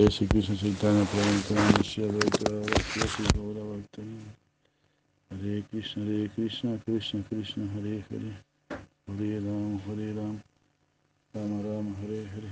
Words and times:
Jai 0.00 0.08
Shri 0.08 0.26
Krishna 0.28 0.56
Chaitanya 0.56 1.04
Prabhupada 1.04 1.84
Shri 1.84 2.04
Advaita 2.04 2.50
Shri 3.06 3.24
Gaura 3.36 3.62
Bhakta 3.68 4.02
Hare 5.28 5.62
Krishna 5.70 6.04
Hare 6.06 6.28
Krishna 6.34 6.78
Krishna 6.86 7.22
Krishna 7.28 7.68
Hare 7.74 8.02
Hare. 8.08 8.32
Hare 9.06 9.40
Ram 9.40 9.78
Hare 9.86 10.12
Ram. 10.14 10.42
Rama 11.34 11.62
Rama 11.62 11.94
Hare 12.00 12.20
Hare. 12.32 12.50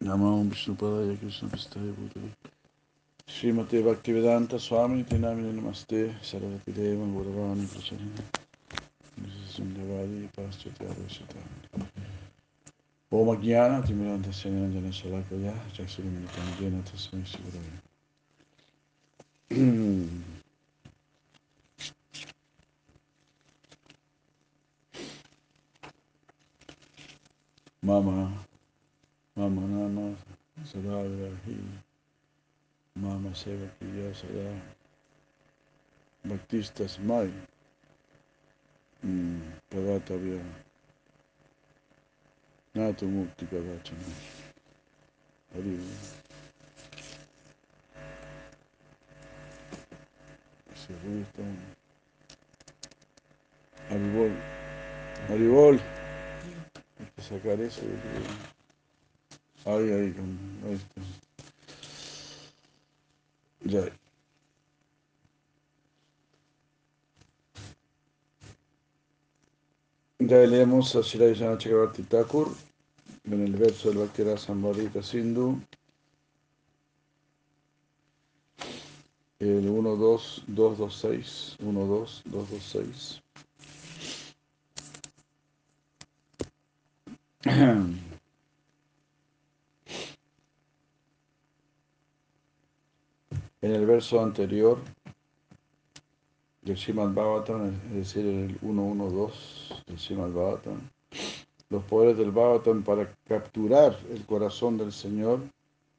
Namo 0.00 0.48
Vishnu 0.48 0.74
Srimate 3.30 3.80
Bhaktivedanta 3.80 4.58
Swami 4.58 5.04
Tinamini 5.04 5.52
Namaste 5.52 6.16
Sarvati 6.20 6.72
Deva 6.72 7.04
Gauravani 7.04 7.64
Pracharina 7.64 8.22
Sundavadi 9.48 10.28
Paschatya 10.34 10.88
Vishitani 10.98 11.88
Om 13.12 13.28
Ajnana 13.28 13.82
Timiranta 13.86 14.32
Sanyanjana 14.32 14.90
Salakaya 14.92 15.54
Chaksurimitam 15.72 16.58
Jena 16.58 16.82
Tasmai 16.82 17.24
Siguraya 17.24 17.80
Mama 27.82 28.32
Mama 29.36 29.60
Nama 29.60 30.16
Sadavirahi 30.64 31.89
Mama 32.96 33.34
Seva 33.34 33.68
Priya 33.78 34.14
Sada 34.14 34.60
Bhaktistas 36.24 36.98
Mai 36.98 37.30
Pagatavya 39.70 40.42
Natu 42.74 43.06
Mukti 43.06 43.46
Kavachana 43.46 44.14
Hari 45.54 45.78
están 51.22 51.56
Haribol 53.88 54.32
Haribol 55.28 55.78
Hay 56.98 57.06
que 57.16 57.22
sacar 57.22 57.60
eso 57.60 57.82
Ay, 59.64 59.92
ay, 59.92 60.12
con- 60.12 60.60
ahí 60.64 60.80
está. 63.64 63.90
Ya. 70.18 70.46
Leemos 70.46 70.94
a 70.96 71.02
Shri 71.02 71.30
Vishana 71.30 71.58
Chakravarti 71.58 72.02
Thakur 72.02 72.54
en 73.24 73.42
el 73.42 73.56
verso 73.56 73.88
del 73.88 73.98
Bhakti 73.98 74.22
Sambarita 74.36 75.02
Sindhu. 75.02 75.60
El 79.38 79.68
1, 79.68 79.96
2, 79.96 80.44
2, 80.48 80.78
2, 80.78 80.94
6. 80.94 81.56
1, 81.60 81.86
2, 81.86 82.22
2, 82.26 82.50
2, 82.50 82.62
6. 82.62 83.22
En 93.62 93.74
el 93.74 93.84
verso 93.84 94.22
anterior 94.22 94.78
del 96.62 96.78
Srimad 96.78 97.12
Bhagavatam, 97.12 97.74
es 97.90 97.94
decir, 97.94 98.26
en 98.26 98.50
el 98.50 98.60
1.1.2 98.62 99.84
del 99.86 99.98
Srimad 99.98 100.30
Bhagavatam, 100.30 100.80
los 101.68 101.84
poderes 101.84 102.16
del 102.16 102.30
Bhagavatam 102.30 102.82
para 102.82 103.14
capturar 103.28 103.98
el 104.10 104.24
corazón 104.24 104.78
del 104.78 104.92
Señor 104.92 105.40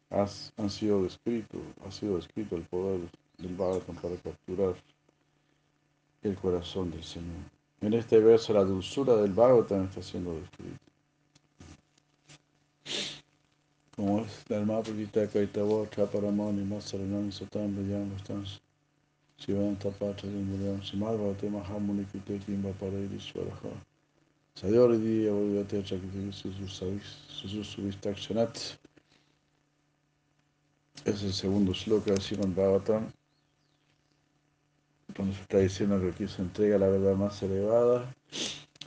han 0.09 0.69
sido 0.69 1.03
descritos, 1.03 1.61
ha 1.87 1.91
sido 1.91 2.15
descrito 2.15 2.55
el 2.55 2.63
poder 2.63 2.99
del 3.37 3.55
Bhagavatam 3.55 3.95
para 3.95 4.15
capturar 4.15 4.73
el 6.23 6.35
corazón 6.35 6.89
del 6.89 7.03
Señor. 7.03 7.45
En 7.81 7.93
este 7.93 8.19
verso 8.19 8.53
la 8.53 8.63
dulzura 8.63 9.15
del 9.15 9.33
Bhagavatam 9.33 9.85
está 9.85 10.01
siendo 10.01 10.33
descrita. 10.33 10.80
Como 13.95 14.21
es 14.21 14.49
la 14.49 14.57
hermana 14.57 14.81
Purita 14.81 15.27
Kaitavo, 15.27 15.85
Chaparamani, 15.87 16.63
Masaranami, 16.63 17.29
Satam, 17.29 17.75
Vayam, 17.75 18.17
Stans, 18.19 18.61
Sivan 19.37 19.75
Tapata, 19.77 20.27
Yamburyam, 20.27 20.81
Simadvate, 20.81 21.49
Mahamuni, 21.49 22.05
Kite, 22.05 22.39
Kimba, 22.39 22.71
Parairi, 22.79 23.19
Swaraha, 23.19 23.69
Sayoridi, 24.55 25.27
Avodivate, 25.27 25.83
Chakiti, 25.83 26.31
Susuvistakshonat. 27.27 28.77
Es 31.03 31.23
el 31.23 31.33
segundo 31.33 31.73
sloka 31.73 32.13
de 32.13 32.21
Sivan 32.21 32.55
Bhagavatam, 32.55 33.11
donde 35.15 35.35
se 35.35 35.41
está 35.41 35.57
diciendo 35.57 35.99
que 35.99 36.09
aquí 36.11 36.27
se 36.27 36.41
entrega 36.43 36.77
la 36.77 36.87
verdad 36.87 37.15
más 37.15 37.43
elevada, 37.43 38.13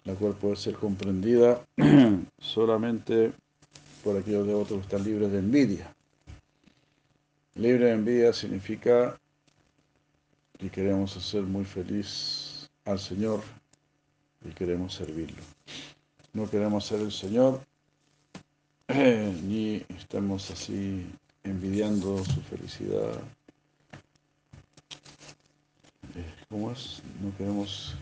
la 0.05 0.15
cual 0.15 0.35
puede 0.35 0.57
ser 0.57 0.75
comprendida 0.75 1.63
solamente 2.39 3.35
por 4.05 4.19
aquellos 4.19 4.47
devotos 4.47 4.77
que 4.77 4.83
están 4.83 5.03
libres 5.03 5.33
de 5.33 5.39
envidia. 5.39 5.95
Libre 7.55 7.87
de 7.87 7.93
envidia 7.93 8.33
significa 8.35 9.19
que 10.59 10.71
queremos 10.71 11.17
hacer 11.17 11.43
muy 11.43 11.65
feliz 11.65 12.71
al 12.85 12.99
Señor 12.99 13.41
y 14.45 14.51
queremos 14.51 14.95
servirlo. 14.95 15.43
No 16.35 16.49
queremos 16.51 16.85
ser 16.85 17.01
el 17.01 17.13
Señor 17.13 17.61
ni 18.89 19.83
estamos 19.89 20.51
así 20.51 21.07
envidiando 21.43 22.23
su 22.25 22.43
felicidad. 22.43 23.23
Eh, 26.15 26.35
¿Cómo 26.51 26.73
es? 26.73 27.03
No 27.23 27.35
queremos 27.39 27.97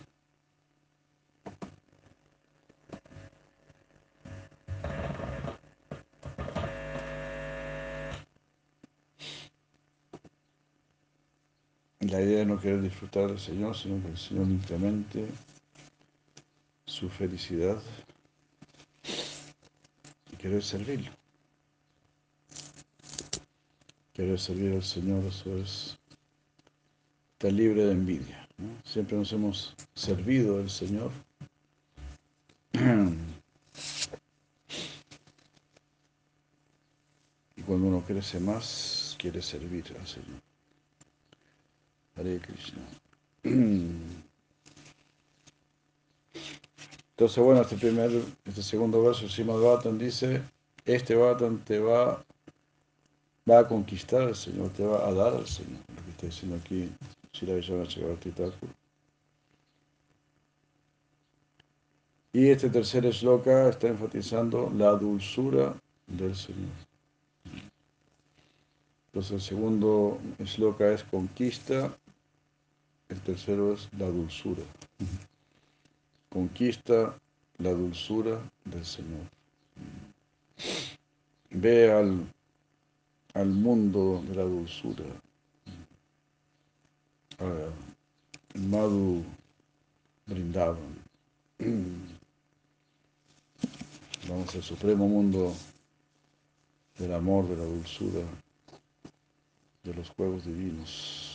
La 12.13 12.21
idea 12.21 12.43
es 12.43 12.47
no 12.47 12.61
querer 12.61 12.83
disfrutar 12.83 13.29
del 13.29 13.41
Señor, 13.41 13.75
sino 13.75 14.03
que 14.03 14.09
el 14.09 14.19
Señor 14.19 14.47
incremente 14.47 15.27
su 16.85 17.09
felicidad 17.09 17.81
y 20.31 20.37
querer 20.37 20.63
servirlo. 20.63 21.11
Querer 24.13 24.39
servir 24.39 24.75
al 24.75 24.83
Señor, 24.83 25.25
eso 25.25 25.57
es 25.57 25.99
estar 27.33 27.51
libre 27.51 27.87
de 27.87 27.93
envidia. 27.93 28.47
Siempre 28.85 29.17
nos 29.17 29.33
hemos 29.33 29.75
servido 29.95 30.59
al 30.59 30.69
Señor. 30.69 31.13
Y 37.57 37.63
cuando 37.63 37.87
uno 37.87 38.05
crece 38.05 38.39
más, 38.39 39.17
quiere 39.19 39.41
servir 39.41 39.97
al 39.99 40.07
Señor. 40.07 40.52
Hare 42.17 42.41
Krishna. 42.41 42.83
Entonces, 47.11 47.45
bueno, 47.45 47.61
este 47.63 47.77
primer, 47.77 48.11
este 48.45 48.63
segundo 48.63 49.03
verso, 49.03 49.29
Srimad 49.29 49.61
Bhattan 49.61 49.99
dice, 49.99 50.43
este 50.85 51.15
Bhattan 51.15 51.59
te 51.65 51.79
va, 51.79 52.25
va 53.49 53.59
a 53.61 53.69
conquistar 53.69 54.23
al 54.23 54.35
Señor, 54.35 54.71
te 54.71 54.85
va 54.85 55.07
a 55.07 55.13
dar 55.13 55.35
al 55.35 55.47
Señor. 55.47 55.81
Lo 55.95 56.05
que 56.05 56.11
está 56.11 56.27
diciendo 56.27 56.57
aquí 56.57 56.91
Sri 57.33 57.53
Vishwana 57.53 57.87
Chakravarti 57.87 58.31
Thakur. 58.31 58.69
Y 62.35 62.49
este 62.49 62.71
tercer 62.71 63.05
shloka 63.05 63.69
está 63.69 63.89
enfatizando 63.89 64.73
la 64.75 64.93
dulzura 64.93 65.75
del 66.07 66.35
Señor. 66.35 66.71
Entonces 69.07 69.33
el 69.33 69.41
segundo 69.43 70.19
sloka 70.47 70.91
es 70.91 71.05
conquista, 71.05 71.95
el 73.13 73.21
tercero 73.21 73.75
es 73.75 73.89
la 73.99 74.07
dulzura. 74.07 74.63
Conquista 76.31 77.15
la 77.59 77.71
dulzura 77.71 78.41
del 78.65 78.85
Señor. 78.87 79.27
Ve 81.51 81.93
al, 81.93 82.27
al 83.35 83.49
mundo 83.49 84.25
de 84.27 84.35
la 84.35 84.45
dulzura. 84.45 85.05
Madhu 88.55 89.23
Brindavan. 90.27 91.03
Vamos 94.29 94.55
al 94.55 94.63
supremo 94.63 95.07
mundo 95.07 95.55
del 96.99 97.13
amor, 97.13 97.47
de 97.49 97.57
la 97.57 97.65
dulzura, 97.65 98.25
de 99.83 99.95
los 99.95 100.09
juegos 100.11 100.47
divinos 100.47 101.32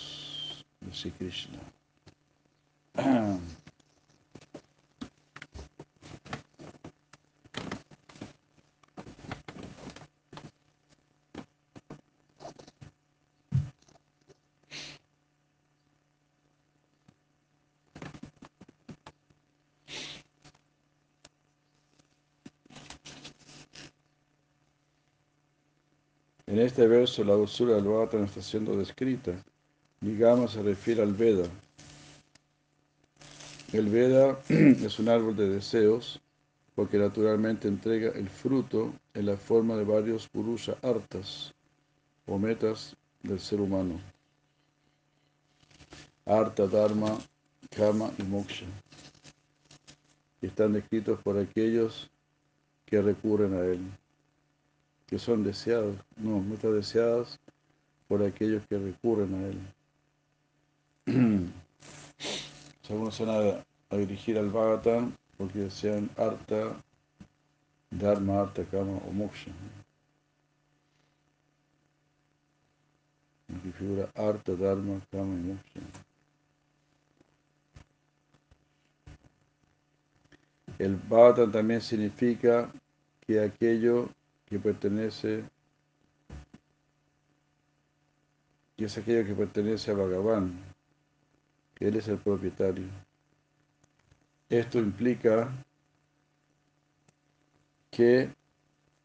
En 26.58 26.60
este 26.60 26.88
verso 26.88 27.24
la 27.24 27.34
dulzura 27.34 27.76
del 27.76 27.84
Bhagavatam 27.84 28.24
está 28.24 28.42
siendo 28.42 28.76
descrita. 28.76 29.34
Digamos, 30.02 30.52
se 30.52 30.62
refiere 30.62 31.02
al 31.02 31.14
Veda. 31.14 31.48
El 33.74 33.90
Veda 33.90 34.40
es 34.50 35.00
un 35.00 35.10
árbol 35.10 35.36
de 35.36 35.50
deseos 35.50 36.22
porque 36.76 36.98
naturalmente 36.98 37.68
entrega 37.68 38.12
el 38.12 38.30
fruto 38.30 38.94
en 39.14 39.26
la 39.26 39.38
forma 39.38 39.76
de 39.76 39.84
varios 39.84 40.28
purusha 40.28 40.78
artas 40.84 41.54
o 42.28 42.38
metas 42.38 42.96
del 43.24 43.40
ser 43.40 43.60
humano. 43.60 44.00
Arta, 46.26 46.68
Dharma, 46.68 47.18
Kama 47.76 48.12
y 48.18 48.24
Moksha. 48.24 48.66
Y 50.42 50.48
están 50.48 50.74
descritos 50.74 51.20
por 51.24 51.38
aquellos 51.38 52.10
que 52.86 53.02
recurren 53.02 53.54
a 53.56 53.66
él 53.66 53.82
que 55.08 55.18
son 55.18 55.44
deseados, 55.44 55.96
no, 56.18 56.42
metas 56.42 56.74
deseadas 56.74 57.40
por 58.08 58.22
aquellos 58.22 58.66
que 58.68 58.78
recurren 58.78 59.34
a 59.36 59.48
Él. 59.48 59.58
Algunos 61.08 63.16
se 63.16 63.24
van 63.24 63.64
a, 63.90 63.96
dirigir 63.96 64.38
al 64.38 64.50
Bhagavatam 64.50 65.14
porque 65.38 65.60
desean 65.60 66.10
Arta, 66.18 66.76
Dharma, 67.90 68.42
Arta, 68.42 68.66
Kama 68.66 68.98
o 69.08 69.14
Moksha. 69.14 69.52
Que 73.64 73.72
figura 73.72 74.10
Arta, 74.16 74.54
Dharma, 74.54 75.00
Kama 75.10 75.36
y 75.36 75.54
Moksha. 75.54 75.80
El 80.78 80.98
Bhagavatam 80.98 81.52
también 81.54 81.82
significa 81.82 82.70
que 83.26 83.40
aquello 83.40 84.10
que 84.46 84.60
pertenece, 84.60 85.46
y 88.76 88.84
es 88.84 88.98
aquello 88.98 89.26
que 89.26 89.34
pertenece 89.34 89.92
a 89.92 89.94
Bhagavan, 89.94 90.67
él 91.80 91.96
es 91.96 92.08
el 92.08 92.18
propietario. 92.18 92.86
Esto 94.50 94.80
implica 94.80 95.52
que 97.92 98.30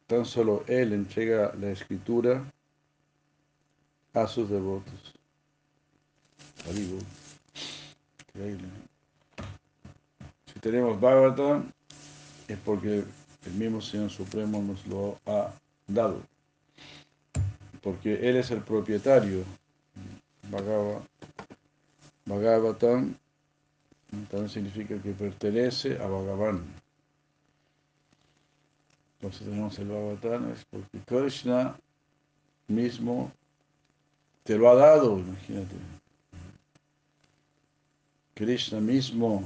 tan 0.06 0.24
solo 0.24 0.64
él 0.66 0.92
entrega 0.92 1.54
la 1.58 1.70
escritura 1.70 2.44
a 4.14 4.26
sus 4.26 4.48
devotos. 4.48 5.14
Increíble. 8.28 8.68
Si 10.52 10.60
tenemos 10.60 11.00
Bhagavatam, 11.00 11.72
es 12.48 12.58
porque 12.58 13.04
el 13.46 13.52
mismo 13.54 13.80
Señor 13.80 14.10
Supremo 14.10 14.62
nos 14.62 14.86
lo 14.86 15.18
ha 15.26 15.52
dado. 15.86 16.22
Porque 17.82 18.28
Él 18.28 18.36
es 18.36 18.50
el 18.50 18.60
propietario. 18.60 19.44
Bhagavatam 22.24 23.16
también 24.30 24.48
significa 24.48 25.00
que 25.00 25.12
pertenece 25.12 25.98
a 25.98 26.06
Bhagavan. 26.06 26.64
Entonces 29.16 29.48
tenemos 29.48 29.78
el 29.78 29.88
Bhagavatam, 29.88 30.52
es 30.52 30.64
porque 30.66 30.98
Krishna 31.06 31.76
mismo 32.68 33.32
te 34.44 34.56
lo 34.58 34.70
ha 34.70 34.74
dado, 34.74 35.18
imagínate. 35.18 35.76
Krishna 38.34 38.80
mismo 38.80 39.44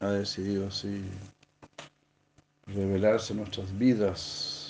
ha 0.00 0.10
decidido 0.10 0.68
así 0.68 1.02
revelarse 2.66 3.34
nuestras 3.34 3.76
vidas. 3.76 4.65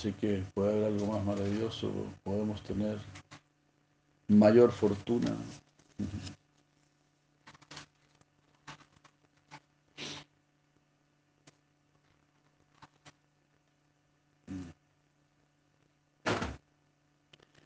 Así 0.00 0.12
que 0.12 0.42
puede 0.54 0.72
haber 0.72 0.84
algo 0.84 1.08
más 1.08 1.22
maravilloso, 1.22 1.92
podemos 2.24 2.62
tener 2.62 2.98
mayor 4.28 4.72
fortuna. 4.72 5.36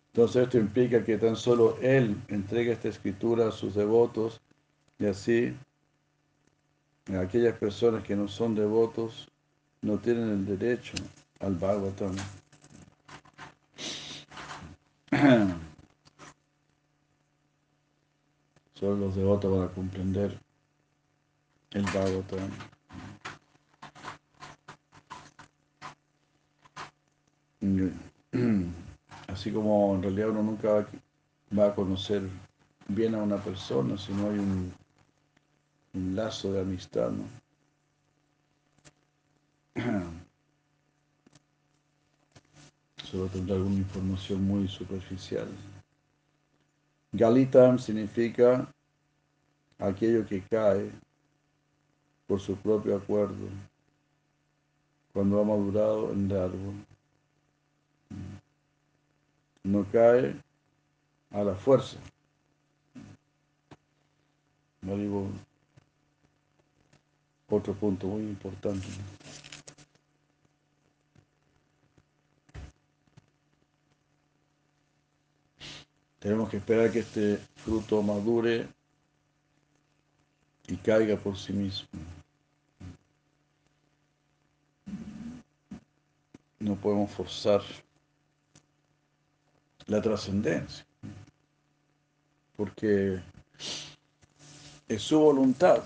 Entonces 0.09 0.43
esto 0.43 0.59
implica 0.59 1.05
que 1.05 1.17
tan 1.19 1.37
solo 1.37 1.79
Él 1.81 2.21
entrega 2.27 2.73
esta 2.73 2.89
escritura 2.89 3.47
a 3.47 3.53
sus 3.53 3.77
devotos 3.77 4.41
y 4.99 5.07
así 5.07 5.57
aquellas 7.17 7.57
personas 7.59 8.03
que 8.03 8.17
no 8.17 8.27
son 8.27 8.57
devotos 8.57 9.29
no 9.83 9.99
tienen 9.99 10.31
el 10.31 10.45
derecho 10.45 10.95
al 11.45 11.55
Bhagavatam. 11.55 12.17
Solo 18.75 18.97
los 18.97 19.15
devotos 19.15 19.53
van 19.53 19.69
a 19.69 19.73
comprender 19.73 20.41
el 21.73 21.83
Bhagavatam. 21.85 22.51
Así 29.29 29.53
como 29.53 29.95
en 29.95 30.03
realidad 30.03 30.31
uno 30.31 30.43
nunca 30.43 30.87
va 31.57 31.67
a 31.67 31.75
conocer 31.75 32.23
bien 32.89 33.15
a 33.15 33.23
una 33.23 33.37
persona 33.37 33.99
si 33.99 34.13
no 34.13 34.31
hay 34.31 34.39
un 34.39 34.73
lazo 36.15 36.53
de 36.53 36.61
amistad, 36.63 37.11
¿no? 37.11 37.44
Solo 43.15 43.29
tendrá 43.29 43.55
alguna 43.55 43.77
información 43.77 44.43
muy 44.43 44.67
superficial. 44.67 45.47
Galitam 47.13 47.79
significa 47.79 48.69
aquello 49.79 50.27
que 50.27 50.43
cae 50.43 50.91
por 52.27 52.41
su 52.41 52.57
propio 52.57 52.97
acuerdo 52.97 53.47
cuando 55.13 55.41
ha 55.41 55.45
madurado 55.45 56.11
en 56.11 56.29
el 56.29 56.37
árbol. 56.37 56.75
No 59.63 59.87
cae 59.93 60.35
a 61.31 61.45
la 61.45 61.55
fuerza. 61.55 61.99
No 64.83 64.97
digo 64.97 65.29
otro 67.49 67.75
punto 67.75 68.09
muy 68.09 68.23
importante. 68.23 68.89
Tenemos 76.25 76.49
que 76.49 76.57
esperar 76.57 76.91
que 76.91 77.01
este 77.01 77.37
fruto 77.55 78.03
madure 78.03 78.67
y 80.67 80.75
caiga 80.79 81.19
por 81.19 81.37
sí 81.37 81.53
mismo. 81.53 81.87
No 86.61 86.77
podemos 86.77 87.11
forzar 87.11 87.61
la 89.85 90.01
trascendencia, 90.01 90.87
porque 92.57 93.21
es 94.89 95.03
su 95.03 95.21
voluntad 95.21 95.83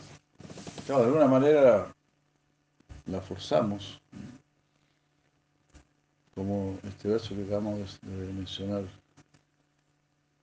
de 0.86 0.94
alguna 0.94 1.26
manera 1.26 1.92
la 3.06 3.20
forzamos. 3.20 4.00
como 6.36 6.78
este 6.84 7.08
verso 7.08 7.34
que 7.34 7.42
acabamos 7.42 7.98
de 8.02 8.32
mencionar, 8.32 8.84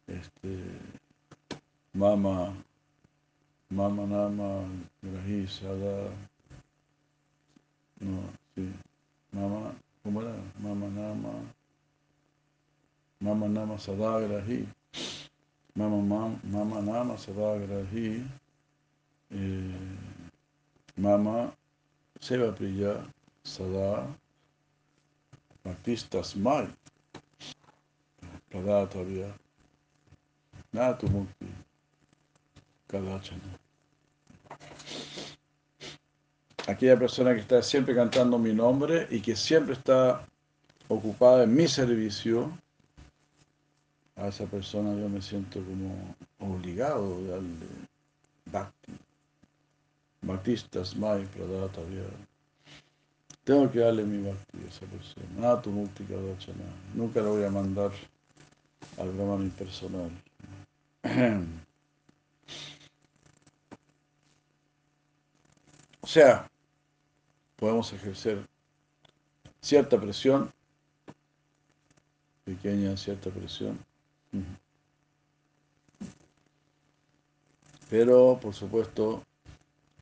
este, 0.07 0.63
Mama, 1.93 2.55
Mama 3.69 4.05
Nama, 4.05 4.67
Grahi 5.01 5.47
Sada, 5.47 6.09
no, 8.00 8.21
sí, 8.53 8.71
Mama, 9.31 9.75
¿cómo 10.03 10.21
era? 10.21 10.35
Mama 10.59 10.88
Nama, 10.88 11.33
Mama 13.19 13.47
Nama 13.47 13.79
Sada 13.79 14.19
Grahi, 14.19 14.67
Mama, 15.74 16.01
Mama, 16.01 16.39
Mama 16.43 16.81
Nama 16.81 17.17
Sada 17.17 17.57
Grahi, 17.57 18.24
eh, 19.31 19.75
Mama 20.97 21.51
Seva 22.19 22.51
Priya 22.51 23.05
Sada 23.43 24.07
Bhaktistas 25.63 26.35
Mai, 26.35 26.67
Pradata 28.50 29.00
Nada 29.03 29.44
tu 30.98 31.08
mukti, 31.08 31.48
Kadachana. 32.88 33.60
Aquella 36.67 36.98
persona 36.98 37.34
que 37.34 37.41
está 37.41 37.62
siempre 37.62 37.96
cantando 37.96 38.38
mi 38.38 38.53
nombre 38.53 39.08
y 39.10 39.22
que 39.22 39.36
siempre 39.36 39.74
está 39.74 40.27
ocupada 40.89 41.44
en 41.44 41.55
mi 41.55 41.67
servicio, 41.67 42.51
a 44.17 44.27
esa 44.27 44.46
persona 44.46 45.00
yo 45.00 45.08
me 45.08 45.22
siento 45.22 45.60
como 45.63 46.15
obligado 46.39 47.22
de 47.22 47.27
darle 47.27 47.67
bhakti. 48.51 48.94
Bhaktistas 50.22 50.96
Mai 50.96 51.25
Pradata 51.25 51.82
Tengo 53.44 53.72
que 53.72 53.79
darle 53.79 54.03
mi 54.03 54.24
bhakti 54.24 54.58
a 54.65 54.67
esa 54.67 54.86
persona. 54.88 55.27
Nada 55.38 55.62
tu 55.62 55.72
mukti 55.72 56.03
kadachana. 56.03 56.65
Nunca 56.94 57.22
lo 57.22 57.36
voy 57.36 57.44
a 57.44 57.50
mandar 57.50 57.91
al 58.98 59.12
Brahman 59.12 59.44
impersonal. 59.44 60.12
O 66.01 66.07
sea, 66.07 66.50
podemos 67.57 67.93
ejercer 67.93 68.47
cierta 69.62 70.01
presión, 70.01 70.51
pequeña 72.43 72.97
cierta 72.97 73.29
presión, 73.29 73.77
pero 77.89 78.39
por 78.41 78.55
supuesto 78.55 79.24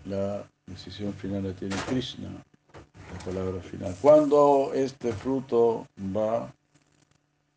la 0.06 0.48
decisión 0.68 1.14
final 1.14 1.44
la 1.44 1.54
tiene 1.54 1.76
Krishna, 1.88 2.30
la 2.30 3.20
palabra 3.26 3.62
final. 3.62 3.94
¿Cuándo 4.02 4.72
este 4.74 5.12
fruto 5.12 5.86
va 6.16 6.54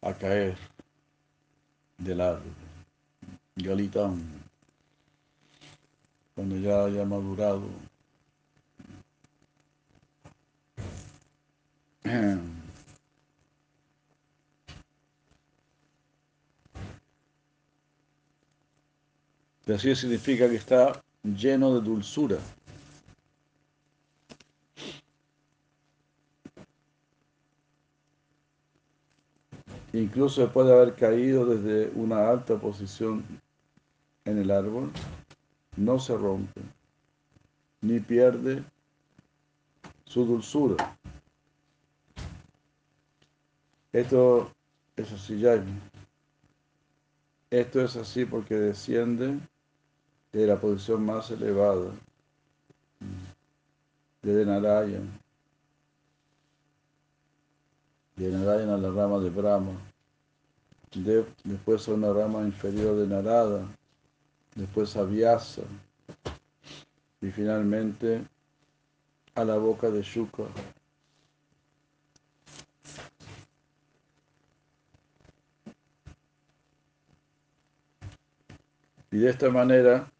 a 0.03 0.15
caer 0.15 0.57
del 1.99 2.21
árbol? 2.21 2.66
Galitam, 3.59 4.23
cuando 6.35 6.59
ya 6.59 6.85
haya 6.85 7.07
madurado. 7.07 7.63
Así 19.67 19.97
significa 19.97 20.49
que 20.51 20.57
está 20.57 21.03
lleno 21.25 21.75
de 21.75 21.81
dulzura. 21.81 22.37
Incluso 29.95 30.43
después 30.43 30.67
de 30.67 30.75
haber 30.75 30.95
caído 30.95 31.47
desde 31.47 31.89
una 31.99 32.29
alta 32.29 32.57
posición 32.59 33.25
en 34.27 34.39
el 34.39 34.51
árbol, 34.51 34.91
no 35.77 35.99
se 35.99 36.17
rompe, 36.17 36.61
ni 37.81 38.01
pierde 38.01 38.63
su 40.05 40.27
dulzura. 40.27 40.97
Esto 43.93 44.51
es 44.97 45.11
así, 45.13 45.41
Jaime. 45.41 45.81
Esto 47.51 47.81
es 47.81 47.97
así 47.97 48.25
porque 48.27 48.55
desciende 48.55 49.39
de 50.33 50.47
la 50.47 50.57
posición 50.57 51.07
más 51.07 51.31
elevada 51.31 51.93
de 54.23 54.45
Narayan. 54.45 55.09
De 58.17 58.31
Narayan 58.31 58.71
a 58.71 58.77
la 58.77 58.91
rama 58.91 59.19
de 59.21 59.31
Brahma. 59.31 59.73
después 61.45 61.89
a 61.89 61.93
una 61.93 62.13
rama 62.13 62.41
inferior 62.43 62.97
de 62.97 63.07
Narada. 63.07 63.67
Después 64.57 64.97
a 64.97 65.05
Vyasa. 65.05 65.63
Y 67.21 67.31
finalmente 67.31 68.23
a 69.37 69.45
la 69.45 69.57
boca 69.57 69.91
de 69.91 70.03
Shuka. 70.03 70.45
Y 79.13 79.19
de 79.19 79.31
esta 79.31 79.49
manera 79.51 80.11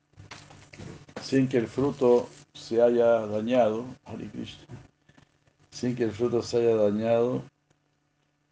sin 1.27 1.49
que 1.49 1.59
el 1.59 1.67
fruto 1.67 2.29
se 2.55 2.81
haya 2.81 3.27
dañado, 3.27 3.85
sin 5.71 5.97
que 5.97 6.05
el 6.05 6.13
fruto 6.13 6.41
se 6.41 6.59
haya 6.59 6.77
dañado, 6.77 7.43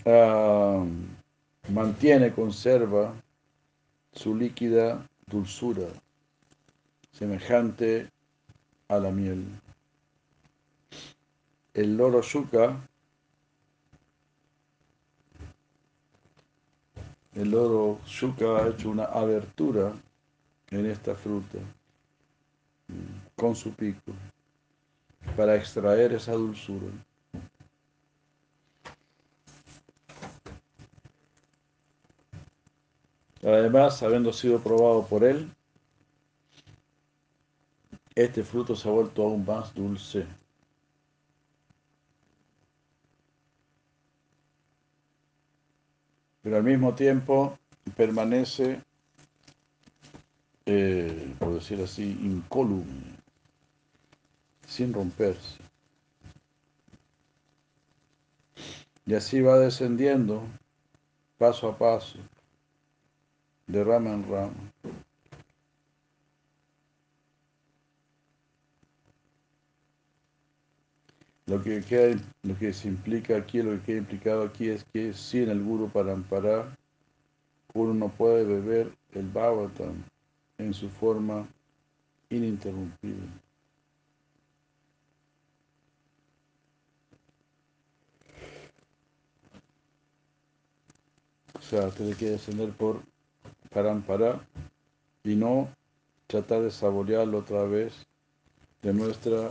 ah, 0.04 0.84
mantiene, 1.68 2.32
conserva 2.32 3.14
su 4.12 4.34
líquida 4.34 5.06
dulzura, 5.34 5.88
semejante 7.10 8.08
a 8.88 8.98
la 8.98 9.10
miel. 9.10 9.44
El 11.74 11.96
loro 11.96 12.20
yuca, 12.22 12.80
el 17.34 17.50
loro 17.50 18.00
yuca 18.06 18.58
ha 18.58 18.68
hecho 18.68 18.90
una 18.90 19.06
abertura 19.06 19.92
en 20.70 20.86
esta 20.86 21.16
fruta 21.16 21.58
con 23.34 23.56
su 23.56 23.72
pico 23.72 24.12
para 25.36 25.56
extraer 25.56 26.12
esa 26.12 26.32
dulzura. 26.32 26.86
Además, 33.44 34.02
habiendo 34.02 34.32
sido 34.32 34.58
probado 34.60 35.06
por 35.06 35.22
él, 35.22 35.52
este 38.14 38.42
fruto 38.42 38.74
se 38.74 38.88
ha 38.88 38.92
vuelto 38.92 39.22
aún 39.22 39.44
más 39.44 39.74
dulce. 39.74 40.26
Pero 46.42 46.56
al 46.56 46.64
mismo 46.64 46.94
tiempo 46.94 47.58
permanece 47.96 48.80
eh, 50.66 51.34
por 51.38 51.54
decir 51.54 51.80
así, 51.82 52.18
incólume, 52.22 53.18
sin 54.66 54.92
romperse. 54.94 55.58
Y 59.06 59.14
así 59.14 59.42
va 59.42 59.58
descendiendo 59.58 60.42
paso 61.36 61.68
a 61.68 61.76
paso, 61.76 62.18
de 63.66 63.84
rama 63.84 64.10
en 64.10 64.28
rama. 64.28 64.72
Lo 71.46 71.62
que, 71.62 71.82
queda, 71.82 72.16
lo 72.42 72.58
que 72.58 72.72
se 72.72 72.88
implica 72.88 73.36
aquí, 73.36 73.62
lo 73.62 73.72
que 73.72 73.82
queda 73.82 73.98
implicado 73.98 74.44
aquí 74.44 74.70
es 74.70 74.84
que 74.92 75.12
sin 75.12 75.50
el 75.50 75.62
Guru 75.62 75.90
para 75.90 76.12
amparar, 76.12 76.74
uno 77.74 77.92
no 77.92 78.08
puede 78.08 78.44
beber 78.44 78.96
el 79.12 79.28
Bhavatam 79.28 80.02
en 80.58 80.72
su 80.72 80.88
forma 80.88 81.46
ininterrumpida. 82.30 83.26
O 91.54 91.62
sea, 91.62 91.90
tiene 91.90 92.14
que 92.14 92.30
descender 92.30 92.70
por 92.72 93.02
Parampara 93.74 94.40
y 95.24 95.34
no 95.34 95.68
tratar 96.28 96.62
de 96.62 96.70
saborearlo 96.70 97.38
otra 97.38 97.64
vez 97.64 97.92
de 98.82 98.94
nuestra 98.94 99.50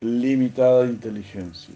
limitada 0.00 0.86
inteligencia. 0.86 1.74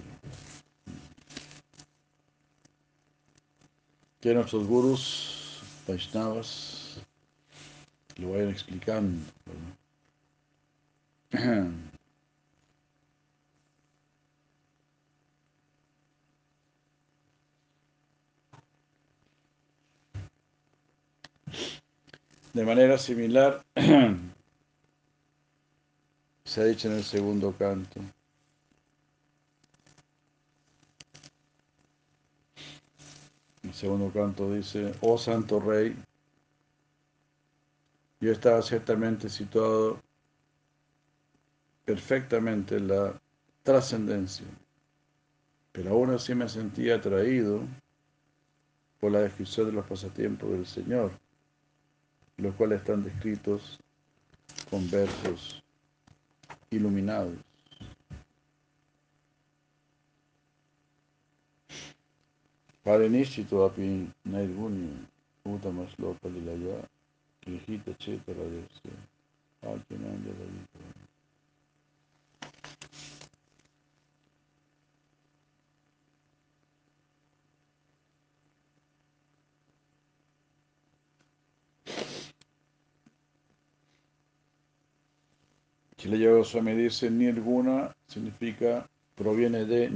Que 4.20 4.34
nuestros 4.34 4.66
gurus, 4.66 5.60
Vaishnavas, 5.86 7.00
lo 8.16 8.32
vayan 8.32 8.48
explicando. 8.48 9.20
De 22.52 22.64
manera 22.64 22.96
similar, 22.96 23.62
se 26.44 26.60
ha 26.60 26.64
dicho 26.64 26.88
en 26.88 26.94
el 26.94 27.04
segundo 27.04 27.52
canto. 27.52 28.00
El 33.62 33.74
segundo 33.74 34.10
canto 34.10 34.52
dice, 34.52 34.94
oh 35.02 35.18
Santo 35.18 35.60
Rey, 35.60 35.94
yo 38.20 38.32
estaba 38.32 38.62
ciertamente 38.62 39.28
situado 39.28 40.00
perfectamente 41.84 42.76
en 42.76 42.88
la 42.88 43.20
trascendencia, 43.62 44.46
pero 45.70 45.90
aún 45.90 46.10
así 46.10 46.34
me 46.34 46.48
sentía 46.48 46.96
atraído 46.96 47.60
por 49.00 49.12
la 49.12 49.20
descripción 49.20 49.66
de 49.66 49.72
los 49.72 49.86
pasatiempos 49.86 50.50
del 50.50 50.66
Señor, 50.66 51.12
los 52.38 52.54
cuales 52.54 52.80
están 52.80 53.04
descritos 53.04 53.78
con 54.70 54.88
versos 54.90 55.62
iluminados. 56.70 57.34
Parenishito 62.84 63.66
api 63.66 64.08
nairguni 64.24 65.06
utamasloka 65.44 66.28
lilaya 66.28 66.88
krihita 67.40 67.92
cheta 67.98 68.32
rayasya 68.32 68.94
alkinanda 69.62 70.30
Chile 86.08 86.26
Goswami 86.26 86.72
dice 86.72 87.10
Nirguna 87.10 87.94
significa, 88.06 88.88
proviene 89.14 89.66
de, 89.66 89.90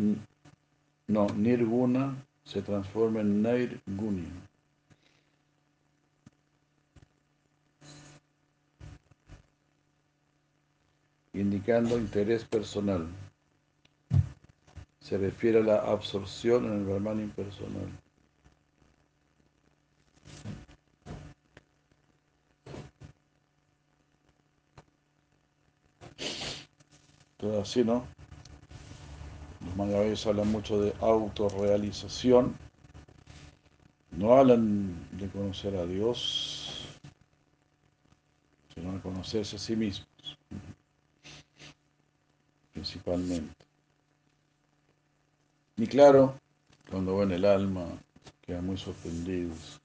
no, 1.07 1.26
Nirguna 1.28 2.14
se 2.45 2.61
transforma 2.61 3.21
en 3.21 3.40
Nairguni. 3.40 4.26
indicando 11.33 11.97
interés 11.97 12.45
personal. 12.45 13.09
Se 15.00 15.16
refiere 15.16 15.61
a 15.61 15.62
la 15.62 15.76
absorción 15.78 16.66
en 16.66 16.73
el 16.73 16.85
Brahman 16.85 17.21
impersonal. 17.21 17.88
Entonces 27.43 27.69
así, 27.69 27.85
¿no? 27.85 28.07
Los 29.67 29.77
mangabeses 29.77 30.25
hablan 30.29 30.53
mucho 30.53 30.81
de 30.81 30.95
autorrealización. 31.01 32.57
No 34.13 34.35
hablan 34.35 35.09
de 35.19 35.29
conocer 35.29 35.75
a 35.75 35.85
Dios, 35.85 36.87
sino 38.73 38.93
de 38.93 39.01
conocerse 39.01 39.57
a 39.57 39.59
sí 39.59 39.75
mismos, 39.75 40.07
principalmente. 42.73 43.67
Y 45.79 45.87
claro, 45.89 46.39
cuando 46.91 47.17
ven 47.17 47.33
el 47.33 47.45
alma, 47.45 47.89
quedan 48.43 48.67
muy 48.67 48.77
sorprendidos. 48.77 49.81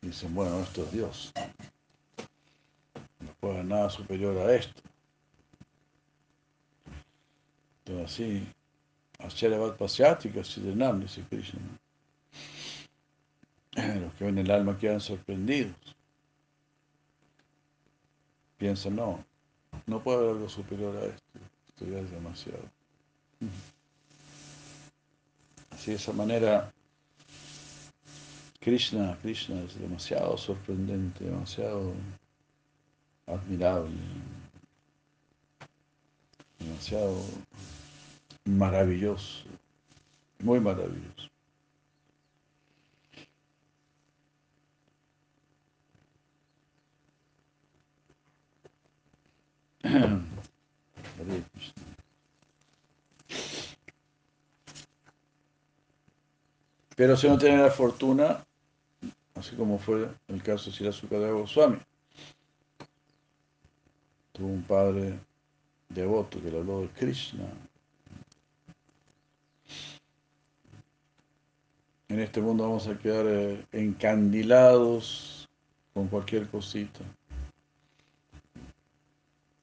Dicen, 0.00 0.32
bueno, 0.32 0.60
esto 0.60 0.84
es 0.84 0.92
Dios. 0.92 1.32
No 3.18 3.32
puede 3.40 3.54
haber 3.54 3.66
nada 3.66 3.90
superior 3.90 4.38
a 4.38 4.54
esto. 4.54 4.80
Entonces 7.86 7.95
así, 8.06 8.46
Acharyavat 9.18 9.76
Pasyática, 9.76 10.42
Siddhanam, 10.42 11.00
dice 11.00 11.22
Krishna. 11.28 11.60
Los 13.76 14.14
que 14.14 14.24
ven 14.24 14.38
el 14.38 14.50
alma 14.50 14.78
quedan 14.78 15.00
sorprendidos. 15.00 15.74
Piensan, 18.58 18.96
no, 18.96 19.22
no 19.86 20.02
puede 20.02 20.18
haber 20.18 20.30
algo 20.30 20.48
superior 20.48 20.96
a 20.96 21.04
esto. 21.06 21.38
Esto 21.68 21.86
ya 21.86 21.98
es 21.98 22.10
demasiado. 22.10 22.64
Así 25.70 25.90
de 25.90 25.96
esa 25.98 26.12
manera, 26.12 26.72
Krishna, 28.60 29.18
Krishna 29.20 29.62
es 29.62 29.78
demasiado 29.78 30.38
sorprendente, 30.38 31.24
demasiado 31.24 31.92
admirable, 33.26 33.94
demasiado 36.58 37.22
maravilloso, 38.46 39.44
muy 40.38 40.60
maravilloso. 40.60 41.28
Pero 56.96 57.16
si 57.16 57.28
no 57.28 57.36
tiene 57.36 57.58
la 57.58 57.70
fortuna, 57.70 58.42
así 59.34 59.54
como 59.54 59.78
fue 59.78 60.08
el 60.28 60.42
caso 60.42 60.70
de 60.70 60.92
Sukadeva 60.92 61.38
Goswami, 61.38 61.78
tuvo 64.32 64.48
un 64.48 64.62
padre 64.62 65.18
devoto 65.90 66.42
que 66.42 66.50
le 66.50 66.58
habló 66.58 66.80
de 66.80 66.88
Krishna. 66.88 67.44
En 72.08 72.20
este 72.20 72.40
mundo 72.40 72.64
vamos 72.64 72.86
a 72.86 72.96
quedar 72.96 73.26
eh, 73.26 73.66
encandilados 73.72 75.48
con 75.92 76.06
cualquier 76.06 76.46
cosita. 76.46 77.00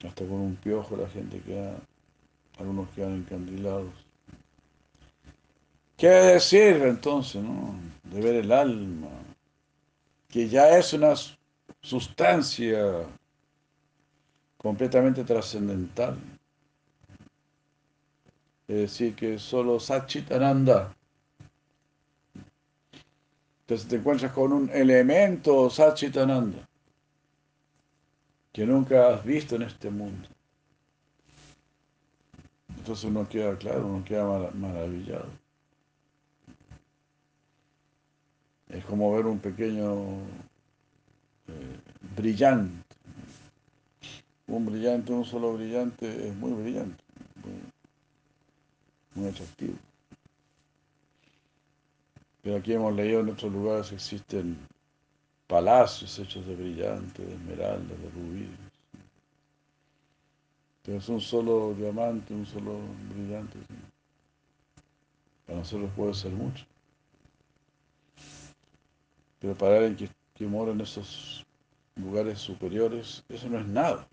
Hasta 0.05 0.25
con 0.25 0.41
un 0.41 0.55
piojo 0.57 0.97
la 0.97 1.07
gente 1.07 1.39
queda, 1.39 1.77
algunos 2.59 2.89
quedan 2.89 3.15
encandilados. 3.15 3.93
¿Qué 5.95 6.09
decir 6.09 6.81
entonces, 6.81 7.41
no? 7.41 7.75
De 8.03 8.19
ver 8.19 8.35
el 8.35 8.51
alma, 8.51 9.07
que 10.27 10.49
ya 10.49 10.77
es 10.77 10.91
una 10.91 11.13
sustancia 11.81 13.05
completamente 14.57 15.23
trascendental. 15.23 16.17
Es 18.67 18.77
decir, 18.77 19.15
que 19.15 19.39
solo 19.39 19.79
Satchitananda. 19.79 20.93
Entonces 23.63 23.87
te 23.87 23.95
encuentras 23.95 24.33
con 24.33 24.51
un 24.51 24.69
elemento 24.71 25.69
Satchitananda 25.69 26.67
que 28.51 28.65
nunca 28.65 29.07
has 29.07 29.23
visto 29.23 29.55
en 29.55 29.63
este 29.63 29.89
mundo. 29.89 30.27
Entonces 32.77 33.05
uno 33.05 33.27
queda, 33.29 33.57
claro, 33.57 33.87
uno 33.87 34.03
queda 34.03 34.51
maravillado. 34.51 35.29
Es 38.67 38.83
como 38.83 39.15
ver 39.15 39.25
un 39.27 39.39
pequeño 39.39 39.93
eh, 41.47 41.79
brillante. 42.17 42.83
Un 44.47 44.65
brillante, 44.65 45.13
un 45.13 45.23
solo 45.23 45.53
brillante 45.53 46.27
es 46.27 46.35
muy 46.35 46.51
brillante, 46.51 47.01
muy, 47.43 47.53
muy 49.23 49.29
atractivo. 49.29 49.77
Pero 52.43 52.57
aquí 52.57 52.73
hemos 52.73 52.93
leído 52.93 53.21
en 53.21 53.29
otros 53.29 53.51
lugares 53.51 53.91
existen 53.93 54.57
palacios 55.47 56.19
hechos 56.19 56.45
de 56.45 56.55
brillantes, 56.55 57.25
de 57.25 57.33
esmeraldas, 57.33 57.97
de 58.01 58.09
rubíes. 58.09 58.49
Entonces 60.83 61.09
un 61.09 61.21
solo 61.21 61.73
diamante, 61.73 62.33
un 62.33 62.45
solo 62.45 62.79
brillante, 63.13 63.57
para 65.47 65.59
nosotros 65.59 65.89
puede 65.95 66.13
ser 66.13 66.33
mucho. 66.33 66.65
Pero 69.39 69.55
para 69.55 69.77
alguien 69.77 69.95
que, 69.95 70.09
que 70.35 70.45
mora 70.45 70.73
en 70.73 70.81
esos 70.81 71.45
lugares 71.95 72.39
superiores, 72.39 73.23
eso 73.29 73.47
no 73.47 73.59
es 73.59 73.67
nada. 73.67 74.05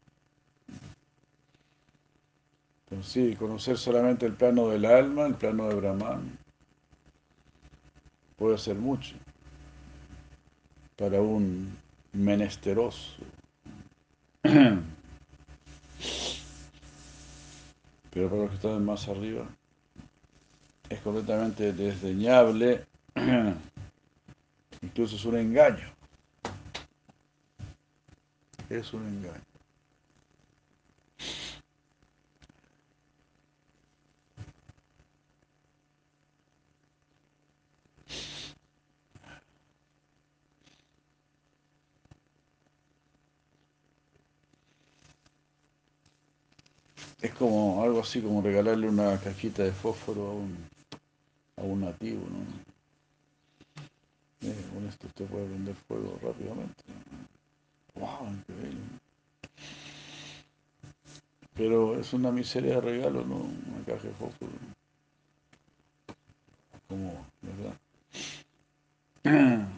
Entonces 2.89 3.13
sí, 3.13 3.35
conocer 3.35 3.77
solamente 3.77 4.27
el 4.27 4.35
plano 4.35 4.69
del 4.69 4.85
alma, 4.85 5.27
el 5.27 5.35
plano 5.35 5.69
de 5.69 5.75
Brahman, 5.75 6.39
puede 8.41 8.57
ser 8.57 8.75
mucho 8.75 9.15
para 10.97 11.21
un 11.21 11.77
menesteroso. 12.15 13.23
Pero 14.43 14.81
para 18.31 18.41
los 18.41 18.51
que 18.51 18.57
están 18.57 18.83
más 18.83 19.07
arriba, 19.09 19.47
es 20.89 21.01
completamente 21.01 21.75
desdeñable 21.75 22.87
incluso 24.81 25.17
es 25.17 25.25
un 25.27 25.37
engaño. 25.37 25.93
es 28.71 28.95
un 28.95 29.07
engaño. 29.07 29.50
Es 47.23 47.35
como 47.35 47.83
algo 47.83 48.01
así 48.01 48.23
como 48.23 48.41
regalarle 48.41 48.89
una 48.89 49.19
cajita 49.19 49.63
de 49.63 49.73
fósforo 49.73 50.29
a 50.29 50.33
un, 50.33 50.57
a 51.57 51.63
un 51.63 51.81
nativo, 51.83 52.23
¿no? 52.31 52.71
Eh, 54.49 54.57
con 54.73 54.87
esto 54.89 55.07
usted 55.07 55.27
puede 55.27 55.47
prender 55.47 55.75
fuego 55.75 56.19
rápidamente. 56.23 56.83
¡Wow! 57.95 58.27
Increíble. 58.31 58.81
Pero 61.55 62.01
es 62.01 62.15
una 62.15 62.31
miseria 62.31 62.77
de 62.77 62.81
regalo, 62.81 63.23
¿no? 63.27 63.37
Una 63.37 63.85
caja 63.85 64.09
de 64.09 64.15
fósforo. 64.15 64.53
Como, 66.89 67.27
¿verdad? 67.43 67.77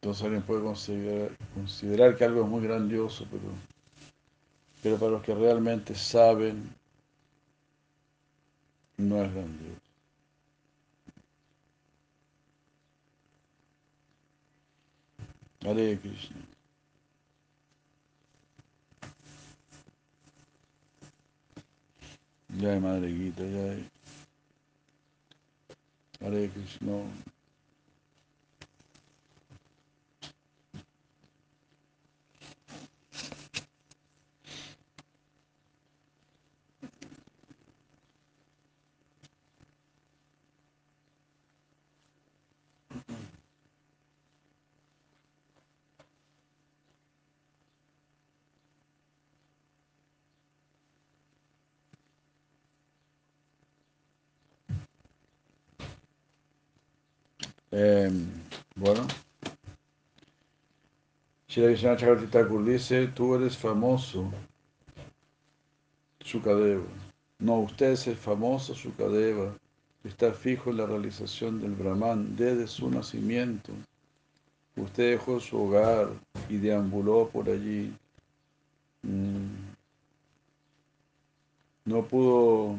Entonces 0.00 0.22
alguien 0.22 0.42
puede 0.42 0.62
considerar, 0.62 1.36
considerar 1.54 2.16
que 2.16 2.24
algo 2.24 2.42
es 2.42 2.48
muy 2.48 2.62
grandioso, 2.62 3.26
pero 3.28 3.42
pero 4.84 4.98
para 4.98 5.12
los 5.12 5.22
que 5.22 5.34
realmente 5.34 5.94
saben, 5.94 6.70
no 8.98 9.24
es 9.24 9.32
grandioso. 9.32 9.80
Hare 15.64 15.98
Krishna. 15.98 16.36
Jai 22.60 22.78
Madre 22.78 23.08
Gita, 23.08 23.42
Jai. 23.42 23.90
Hare 26.20 26.50
Krishna. 26.50 27.33
Eh, 57.76 58.08
bueno, 58.76 59.04
Shri 61.48 61.66
Vishnu 61.66 61.96
Thakur 62.30 62.64
dice, 62.64 63.08
tú 63.08 63.34
eres 63.34 63.56
famoso, 63.56 64.30
Shukadeva. 66.20 66.84
No, 67.40 67.58
usted 67.62 67.90
es 67.90 68.06
el 68.06 68.14
famoso 68.14 68.74
Shukadeva, 68.74 69.56
que 70.00 70.08
está 70.08 70.32
fijo 70.32 70.70
en 70.70 70.76
la 70.76 70.86
realización 70.86 71.60
del 71.60 71.72
Brahman 71.72 72.36
desde 72.36 72.68
su 72.68 72.88
nacimiento. 72.88 73.72
Usted 74.76 75.10
dejó 75.10 75.40
su 75.40 75.60
hogar 75.60 76.10
y 76.48 76.58
deambuló 76.58 77.28
por 77.28 77.50
allí. 77.50 77.92
Mm. 79.02 79.46
No 81.86 82.04
pudo 82.04 82.78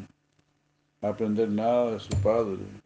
aprender 1.02 1.50
nada 1.50 1.92
de 1.92 2.00
su 2.00 2.16
padre. 2.22 2.85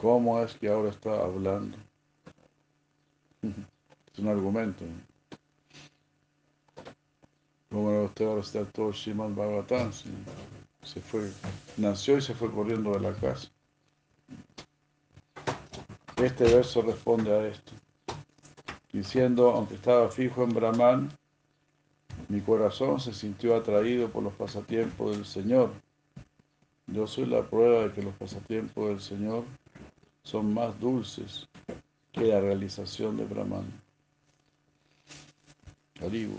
¿Cómo 0.00 0.42
es 0.42 0.54
que 0.54 0.66
ahora 0.66 0.88
está 0.88 1.10
hablando? 1.22 1.76
Es 3.42 4.18
un 4.18 4.28
argumento. 4.28 4.82
¿Cómo 7.68 8.04
usted 8.04 8.24
ahora 8.24 8.40
está 8.40 8.64
todo 8.64 8.92
Shiman 8.92 9.36
Bhagavatam? 9.36 9.92
Se 10.82 11.02
fue, 11.02 11.30
nació 11.76 12.16
y 12.16 12.22
se 12.22 12.34
fue 12.34 12.50
corriendo 12.50 12.92
de 12.92 13.00
la 13.00 13.12
casa. 13.12 13.50
Este 16.16 16.44
verso 16.44 16.80
responde 16.80 17.30
a 17.30 17.46
esto, 17.48 17.72
diciendo, 18.92 19.50
aunque 19.50 19.74
estaba 19.74 20.08
fijo 20.08 20.42
en 20.44 20.54
Brahman, 20.54 21.10
mi 22.28 22.40
corazón 22.40 23.00
se 23.00 23.12
sintió 23.12 23.54
atraído 23.54 24.08
por 24.08 24.22
los 24.22 24.32
pasatiempos 24.32 25.14
del 25.14 25.26
Señor. 25.26 25.70
Yo 26.86 27.06
soy 27.06 27.26
la 27.26 27.42
prueba 27.42 27.82
de 27.82 27.92
que 27.92 28.02
los 28.02 28.14
pasatiempos 28.14 28.88
del 28.88 29.00
Señor 29.00 29.44
son 30.22 30.52
más 30.54 30.78
dulces 30.80 31.48
que 32.12 32.22
la 32.22 32.40
realización 32.40 33.16
de 33.16 33.24
Brahman. 33.24 33.66
Haribu. 36.00 36.38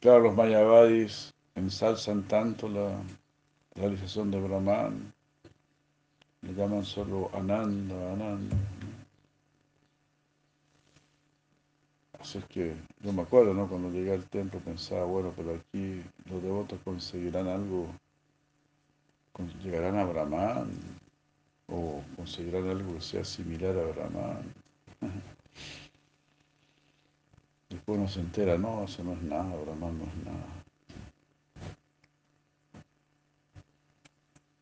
Claro, 0.00 0.20
los 0.20 0.36
mayavadis 0.36 1.34
ensalzan 1.56 2.22
tanto 2.28 2.68
la 2.68 3.02
realización 3.74 4.30
de 4.30 4.40
Brahman, 4.40 5.12
le 6.42 6.54
llaman 6.54 6.84
solo 6.84 7.30
Ananda, 7.34 8.12
Ananda. 8.12 8.56
Así 12.20 12.38
es 12.38 12.44
que 12.46 12.74
yo 13.00 13.12
me 13.12 13.22
acuerdo, 13.22 13.54
¿no? 13.54 13.68
Cuando 13.68 13.90
llegué 13.90 14.12
al 14.12 14.24
templo 14.28 14.58
pensaba, 14.60 15.04
bueno, 15.04 15.32
pero 15.36 15.54
aquí 15.54 16.02
los 16.30 16.42
devotos 16.42 16.78
conseguirán 16.84 17.46
algo, 17.48 17.88
llegarán 19.62 19.98
a 19.98 20.04
Brahman 20.04 20.70
o 21.68 22.02
conseguirán 22.16 22.68
algo 22.68 22.94
que 22.94 23.00
sea 23.00 23.24
similar 23.24 23.76
a 23.76 23.84
Brahman. 23.92 24.54
Después 27.68 27.98
uno 27.98 28.08
se 28.08 28.20
entera, 28.20 28.56
no, 28.56 28.84
eso 28.84 29.02
no 29.04 29.12
es 29.12 29.22
nada, 29.22 29.54
Brahman 29.56 29.98
no 29.98 30.04
es 30.04 30.16
nada. 30.24 30.46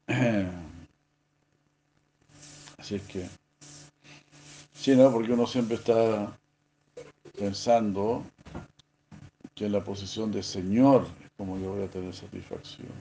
Así 2.78 2.96
es 2.96 3.02
que, 3.02 3.28
sí, 4.74 4.94
¿no? 4.96 5.10
Porque 5.12 5.32
uno 5.32 5.46
siempre 5.46 5.76
está 5.76 6.36
pensando 7.36 8.24
que 9.54 9.66
en 9.66 9.72
la 9.72 9.82
posición 9.82 10.32
de 10.32 10.42
Señor 10.42 11.06
es 11.22 11.30
como 11.36 11.58
yo 11.58 11.72
voy 11.72 11.84
a 11.84 11.90
tener 11.90 12.14
satisfacción. 12.14 12.92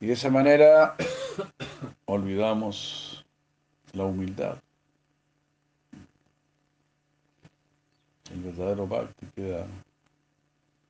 Y 0.00 0.06
de 0.06 0.12
esa 0.12 0.30
manera 0.30 0.96
olvidamos 2.04 3.24
la 3.92 4.04
humildad. 4.04 4.58
El 8.32 8.40
verdadero 8.40 8.86
bhakti 8.86 9.26
queda 9.34 9.66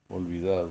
olvidado. 0.09 0.71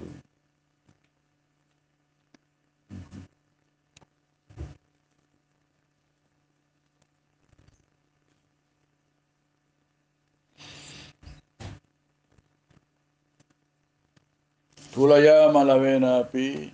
Tulayama 14.94 15.64
la 15.64 15.78
vena 15.78 16.20
api, 16.20 16.72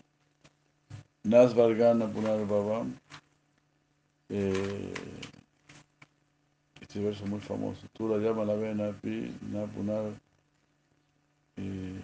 Nasvargana 1.24 2.06
Punarbhavam. 2.06 2.94
Eh, 4.28 4.94
este 6.82 7.00
verso 7.00 7.26
muy 7.26 7.40
famoso. 7.40 7.88
Tú 7.94 8.10
la 8.10 8.18
llamas 8.18 8.46
la 8.46 8.56
vena 8.56 8.90
api, 8.90 9.34
Napunar. 9.54 10.12
Eh, 11.56 12.02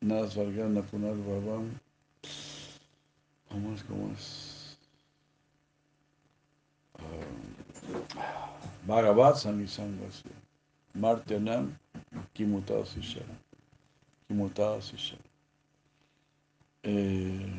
Nasvargana 0.00 0.80
Punarbhavam. 0.80 1.78
¿Cómo 3.50 3.74
es? 3.74 3.82
¿Cómo 3.84 4.10
es? 4.14 4.78
Uh, 6.98 8.86
Bhagavat 8.86 9.36
Sangisangasya. 9.36 10.30
Martyanam 10.94 11.76
mutadas 14.28 14.92
eh, 16.82 17.50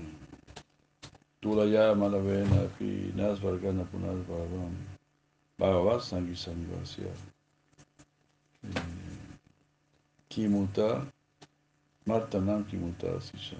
Tulayama 1.41 2.09
la 2.09 2.19
vena 2.19 2.67
pi 2.77 3.11
nasvargana 3.15 3.83
punas 3.85 4.19
bhagavan 4.27 4.75
bhagavas 5.57 6.09
sangisangvasya 6.09 7.11
eh, 8.63 8.81
kimuta 10.29 11.07
martanam 12.05 12.63
kimuta 12.65 13.19
sisha 13.21 13.57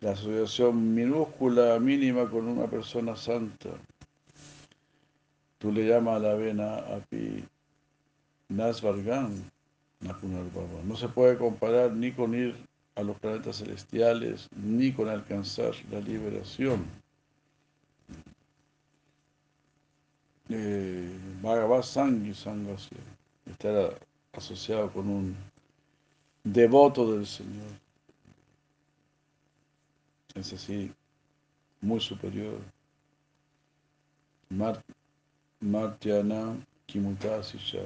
la 0.00 0.12
asociación 0.12 0.94
minúscula 0.94 1.78
mínima 1.80 2.28
con 2.30 2.46
una 2.46 2.66
persona 2.68 3.16
santa. 3.16 3.70
Tú 5.58 5.72
le 5.72 5.88
llamas 5.88 6.16
a 6.16 6.18
la 6.20 6.34
vena 6.34 6.76
api 6.96 7.44
Nasvargan, 8.48 9.50
no 10.00 10.96
se 10.96 11.08
puede 11.08 11.36
comparar 11.36 11.92
ni 11.92 12.12
con 12.12 12.34
ir 12.34 12.56
a 12.94 13.02
los 13.02 13.18
planetas 13.18 13.58
celestiales, 13.58 14.48
ni 14.56 14.92
con 14.92 15.08
alcanzar 15.08 15.74
la 15.90 16.00
liberación. 16.00 16.86
Eh, 20.48 21.10
Bhagavad 21.42 21.82
Sangi 21.82 22.32
Sangasya, 22.32 22.98
estar 23.46 23.98
asociado 24.32 24.90
con 24.92 25.08
un 25.08 25.36
devoto 26.44 27.12
del 27.12 27.26
Señor. 27.26 27.66
Es 30.34 30.52
así, 30.52 30.92
muy 31.80 32.00
superior. 32.00 32.60
Martyana 35.60 36.56
Kimutasisha. 36.86 37.82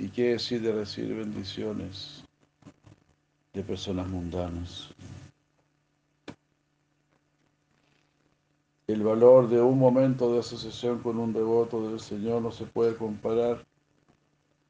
¿Y 0.00 0.08
qué 0.08 0.30
decir 0.30 0.62
de 0.62 0.72
recibir 0.72 1.14
bendiciones 1.14 2.24
de 3.52 3.62
personas 3.62 4.08
mundanas? 4.08 4.88
El 8.86 9.02
valor 9.02 9.50
de 9.50 9.60
un 9.60 9.78
momento 9.78 10.32
de 10.32 10.40
asociación 10.40 11.00
con 11.00 11.18
un 11.18 11.34
devoto 11.34 11.86
del 11.86 12.00
Señor 12.00 12.40
no 12.40 12.50
se 12.50 12.64
puede 12.64 12.96
comparar 12.96 13.66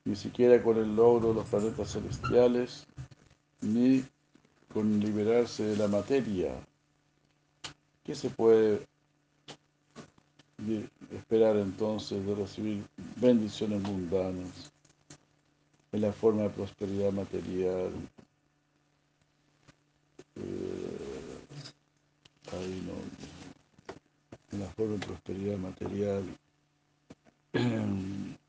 ni 0.05 0.17
siquiera 0.17 0.61
con 0.65 0.77
el 0.79 0.97
logro 0.97 1.29
de 1.29 1.35
los 1.35 1.47
planetas 1.47 1.93
celestiales, 1.93 2.89
ni 3.61 4.03
con 4.75 4.99
liberarse 4.99 5.63
de 5.63 5.77
la 5.77 5.87
materia. 5.87 6.55
¿Qué 8.03 8.17
se 8.17 8.31
puede 8.31 8.85
esperar 11.13 11.57
entonces 11.57 12.27
de 12.27 12.35
recibir 12.35 12.85
bendiciones 13.15 13.81
mundanas 13.83 14.73
en 15.93 16.01
la 16.01 16.13
forma 16.13 16.43
de 16.43 16.51
prosperidad 16.51 17.13
material? 17.13 17.93
Eh, 20.37 21.39
ahí 22.53 22.83
no, 22.87 22.95
en 24.53 24.61
la 24.61 24.67
forma 24.71 24.95
de 24.95 25.07
prosperidad 25.07 25.59
material. 25.59 26.25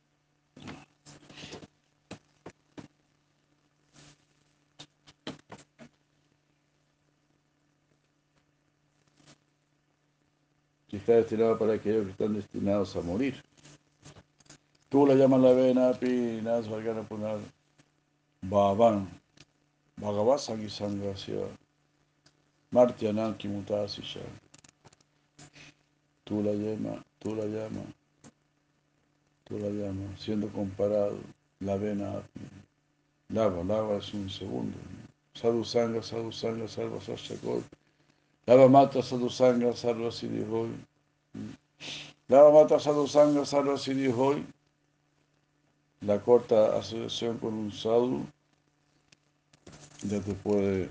que 10.91 10.97
está 10.97 11.13
destinado 11.13 11.57
para 11.57 11.73
aquellos 11.75 12.03
que 12.03 12.11
están 12.11 12.33
destinados 12.33 12.97
a 12.97 13.01
morir. 13.01 13.41
Tú 14.91 15.05
la 15.07 15.15
llamas 15.15 15.39
la 15.39 15.53
vena, 15.53 15.93
pinas, 15.93 16.67
vargana 16.67 17.01
punar, 17.03 17.39
bhavan, 18.41 19.07
bhagavasangi 19.95 20.69
sangasya, 20.69 21.47
martyanan 22.71 23.37
kimutasisha. 23.37 24.19
Tú 26.25 26.43
la 26.43 26.51
llamas, 26.51 26.99
tú 27.19 27.33
la 27.35 27.45
llamas, 27.45 27.87
tú 29.45 29.59
la 29.59 29.69
llamas, 29.69 30.19
siendo 30.19 30.49
comparado, 30.49 31.19
la 31.61 31.77
vena, 31.77 32.21
lava, 33.29 33.63
lava 33.63 33.95
es 33.95 34.13
un 34.13 34.29
segundo. 34.29 34.77
Sadhu 35.33 35.63
sanga, 35.63 36.03
sadhu 36.03 36.33
sanga, 36.33 36.67
salva 36.67 36.99
sashakot. 36.99 37.63
Lava 38.45 38.67
mata 38.67 39.01
sadhusanga 39.01 39.73
sarva 39.73 40.11
siddhi 40.11 40.43
hoy. 40.51 40.71
Lava 42.27 42.51
mata 42.51 42.77
sadhusanga 42.77 43.45
sarva 43.45 43.77
siddhi 43.77 44.11
hoy. 44.11 44.43
La 46.01 46.19
corta 46.19 46.77
asociación 46.77 47.37
con 47.37 47.53
un 47.53 47.71
sadhu 47.71 48.25
ya 50.03 50.19
te 50.19 50.33
puede 50.33 50.89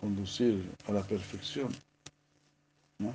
conducir 0.00 0.70
a 0.86 0.92
la 0.92 1.02
perfección. 1.02 1.74
¿no? 2.98 3.14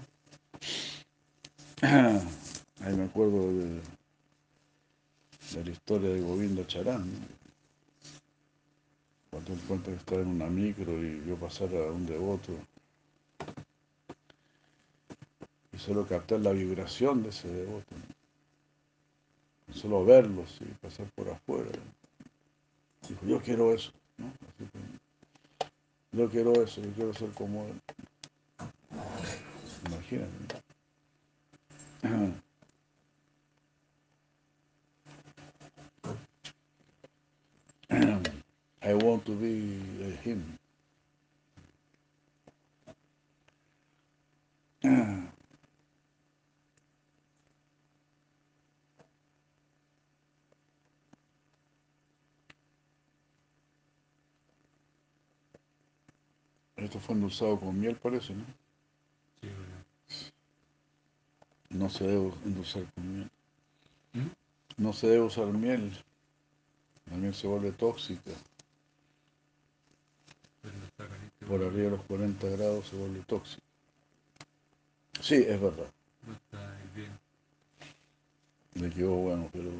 Ahí 1.82 2.95
me 2.95 3.04
acuerdo 3.04 3.54
de, 3.54 3.82
la 5.63 5.69
historia 5.69 6.10
de 6.10 6.21
Govinda 6.21 6.65
Charán. 6.65 7.10
Cuando 9.30 9.54
él 9.54 9.60
cuenta 9.67 9.91
que 9.91 9.97
estaba 9.97 10.21
en 10.21 10.27
una 10.27 10.47
micro 10.47 10.91
y 10.93 11.19
vio 11.19 11.36
pasar 11.38 11.69
a 11.75 11.91
un 11.91 12.06
devoto 12.06 12.54
solo 15.82 16.06
captar 16.06 16.39
la 16.41 16.51
vibración 16.51 17.23
de 17.23 17.30
ese 17.30 17.47
devoto, 17.47 17.95
solo 19.73 20.05
verlo, 20.05 20.43
y 20.60 20.65
pasar 20.75 21.07
por 21.15 21.29
afuera. 21.29 21.69
Dijo, 23.07 23.25
yo 23.25 23.41
quiero 23.41 23.73
eso, 23.73 23.91
¿no? 24.17 24.31
yo 26.12 26.29
quiero 26.29 26.53
eso, 26.62 26.81
yo 26.81 26.91
quiero 26.91 27.13
ser 27.13 27.31
como 27.31 27.65
él. 27.65 27.79
Imagínate. 29.88 30.62
I 38.84 38.93
want 38.95 39.25
to 39.25 39.34
be 39.34 39.79
him. 40.23 40.57
Esto 56.91 56.99
fue 56.99 57.15
endulzado 57.15 57.58
con 57.58 57.80
miel, 57.80 57.95
parece, 57.95 58.34
¿no? 58.34 58.43
Sí, 59.39 59.47
No 61.69 61.89
se 61.89 62.04
debe 62.04 62.34
endulzar 62.43 62.84
con 62.93 63.15
miel. 63.15 63.32
¿Mm? 64.12 64.27
No 64.75 64.91
se 64.91 65.08
debe 65.08 65.21
usar 65.21 65.45
miel. 65.45 65.97
La 67.10 67.15
miel 67.15 67.34
se 67.34 67.47
vuelve 67.47 67.71
tóxica. 67.71 68.32
Por 71.47 71.63
arriba 71.63 71.84
de 71.84 71.89
los 71.91 72.04
40 72.08 72.45
grados 72.49 72.89
se 72.89 72.97
vuelve 72.97 73.21
tóxica. 73.21 73.63
Sí, 75.21 75.36
es 75.36 75.62
verdad. 75.62 75.89
No 76.27 76.34
está 76.34 76.77
bien. 76.93 77.17
Me 78.73 78.89
quedó 78.89 79.12
bueno, 79.12 79.49
pero 79.54 79.71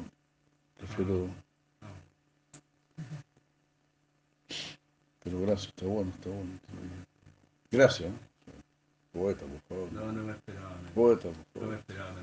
prefiero... 0.78 1.28
Pero 5.24 5.40
gracias, 5.40 5.68
está 5.68 5.86
bueno, 5.86 6.10
está 6.10 6.28
bueno. 6.30 6.50
Gracias. 7.70 8.10
¿no? 8.10 8.18
Poeta, 9.12 9.44
por 9.46 9.60
favor. 9.60 9.92
No, 9.92 10.12
no 10.12 10.22
me 10.24 10.32
esperaba. 10.32 10.76
Poeta, 10.94 11.28
por 11.28 11.34
favor. 11.34 11.62
No 11.62 11.68
me 11.68 11.76
esperaba 11.76 12.14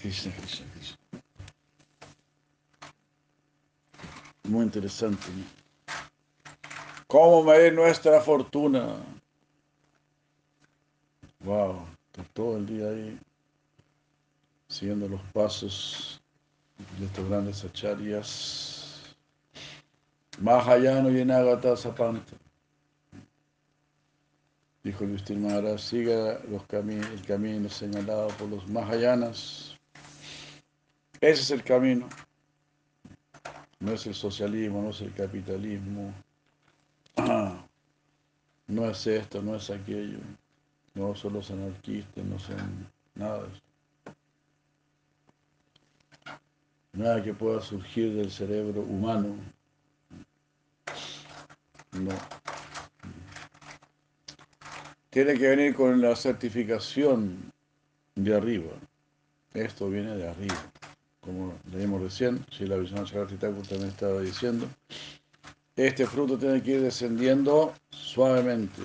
Krishna, 0.00 0.32
Krishna, 0.32 0.66
Krishna. 0.74 0.96
Muy 4.44 4.64
interesante. 4.64 5.26
¿no? 5.28 5.62
¿Cómo 7.06 7.44
medir 7.44 7.74
nuestra 7.74 8.20
fortuna? 8.20 8.96
Wow, 11.40 11.86
todo 12.32 12.56
el 12.56 12.66
día 12.66 12.88
ahí 12.88 13.18
siguiendo 14.68 15.08
los 15.08 15.20
pasos 15.32 16.21
de 16.98 17.06
estos 17.06 17.28
grandes 17.28 17.64
acharyas, 17.64 19.14
Mahayano 20.40 21.10
y 21.10 21.20
Enagata 21.20 21.76
Sapanta. 21.76 22.36
Dijo 24.82 25.04
Yustir 25.04 25.38
Maharaj, 25.38 25.78
siga 25.78 26.40
los 26.48 26.62
el 26.72 27.22
camino 27.26 27.68
señalado 27.68 28.28
por 28.28 28.48
los 28.48 28.68
Mahayanas. 28.68 29.78
Ese 31.20 31.42
es 31.42 31.50
el 31.52 31.62
camino. 31.62 32.08
No 33.78 33.92
es 33.92 34.06
el 34.06 34.14
socialismo, 34.14 34.82
no 34.82 34.90
es 34.90 35.00
el 35.00 35.12
capitalismo. 35.12 36.12
No 38.68 38.88
es 38.88 39.06
esto, 39.06 39.42
no 39.42 39.56
es 39.56 39.68
aquello. 39.68 40.18
No 40.94 41.14
son 41.14 41.34
los 41.34 41.50
anarquistas, 41.50 42.24
no 42.24 42.38
son 42.38 42.88
nada 43.14 43.42
de 43.42 43.48
eso. 43.48 43.71
Nada 46.92 47.22
que 47.22 47.32
pueda 47.32 47.60
surgir 47.60 48.14
del 48.14 48.30
cerebro 48.30 48.82
humano. 48.82 49.36
No. 51.92 52.10
Tiene 55.10 55.34
que 55.34 55.48
venir 55.48 55.74
con 55.74 56.00
la 56.00 56.16
certificación 56.16 57.52
de 58.14 58.34
arriba. 58.34 58.72
Esto 59.52 59.90
viene 59.90 60.16
de 60.16 60.28
arriba. 60.28 60.56
como 61.20 61.54
leímos 61.72 62.02
recién, 62.02 62.44
si 62.50 62.66
la 62.66 62.76
Vishnu 62.76 63.04
Thakur 63.04 63.66
también 63.66 63.90
estaba 63.90 64.20
diciendo, 64.20 64.66
este 65.76 66.06
fruto 66.06 66.36
tiene 66.36 66.62
que 66.62 66.72
ir 66.72 66.80
descendiendo 66.80 67.74
suavemente 67.90 68.82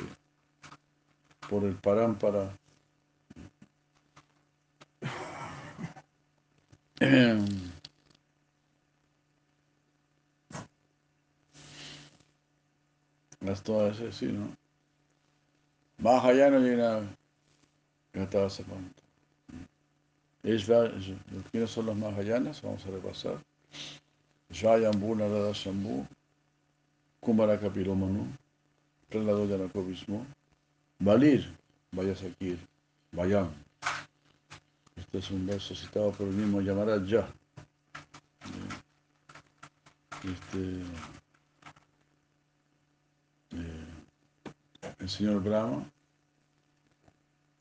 por 1.49 1.63
el 1.63 1.75
parámpara. 1.75 2.55
Las 13.47 13.63
todas 13.63 13.97
así, 14.01 14.25
¿no? 14.25 14.53
Mahayana 15.99 16.59
Lina 16.59 16.99
Gatava 18.13 18.49
Sapanta. 18.49 19.01
¿Quiénes 20.43 21.71
son 21.71 21.85
los 21.85 21.95
Mahayanas? 21.95 22.61
Vamos 22.61 22.85
a 22.85 22.91
repasar. 22.91 23.37
Jayambu 24.51 25.15
Narada 25.15 25.53
Shambhu, 25.53 26.05
Kumbara 27.21 27.57
Kapilomanu, 27.57 28.27
Pralado 29.09 29.45
Yanakovismo, 29.45 30.25
Valir, 30.99 31.49
Vayasakir, 31.93 32.59
Vayam. 33.13 33.53
Este 34.97 35.19
es 35.19 35.31
un 35.31 35.47
verso 35.47 35.73
citado 35.73 36.11
por 36.11 36.27
el 36.27 36.33
mismo 36.33 36.59
Yamaraja. 36.59 37.29
Este, 40.23 40.83
el 45.07 45.11
señor 45.11 45.41
Brahma, 45.41 45.89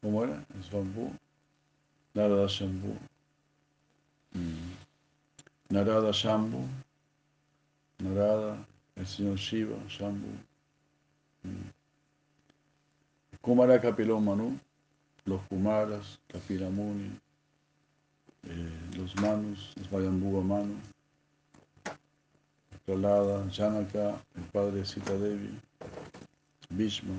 ¿cómo 0.03 0.25
era? 0.25 0.45
El 0.53 1.13
Narada 2.13 2.47
Shambhu, 2.49 2.99
mm. 4.33 4.73
Narada 5.69 6.11
Shambhu, 6.11 6.67
Narada, 8.01 8.67
el 8.97 9.07
señor 9.07 9.37
Shiva, 9.37 9.77
Shambhu. 9.87 10.27
Mm. 11.45 11.71
Kumara 13.41 13.81
Kapilón 13.81 14.25
Manu, 14.25 14.59
los 15.25 15.41
Kumaras, 15.43 16.19
Kapilamuni, 16.27 17.13
eh, 18.43 18.91
los 18.97 19.15
Manus, 19.21 19.73
los 19.77 19.89
Vayambhuva 19.89 20.43
Manu, 20.43 20.75
Pralada, 22.85 23.49
Janaka, 23.53 24.21
el 24.35 24.43
padre 24.51 24.85
Sita 24.85 25.17
Devi, 25.17 25.61
Bhishma, 26.77 27.15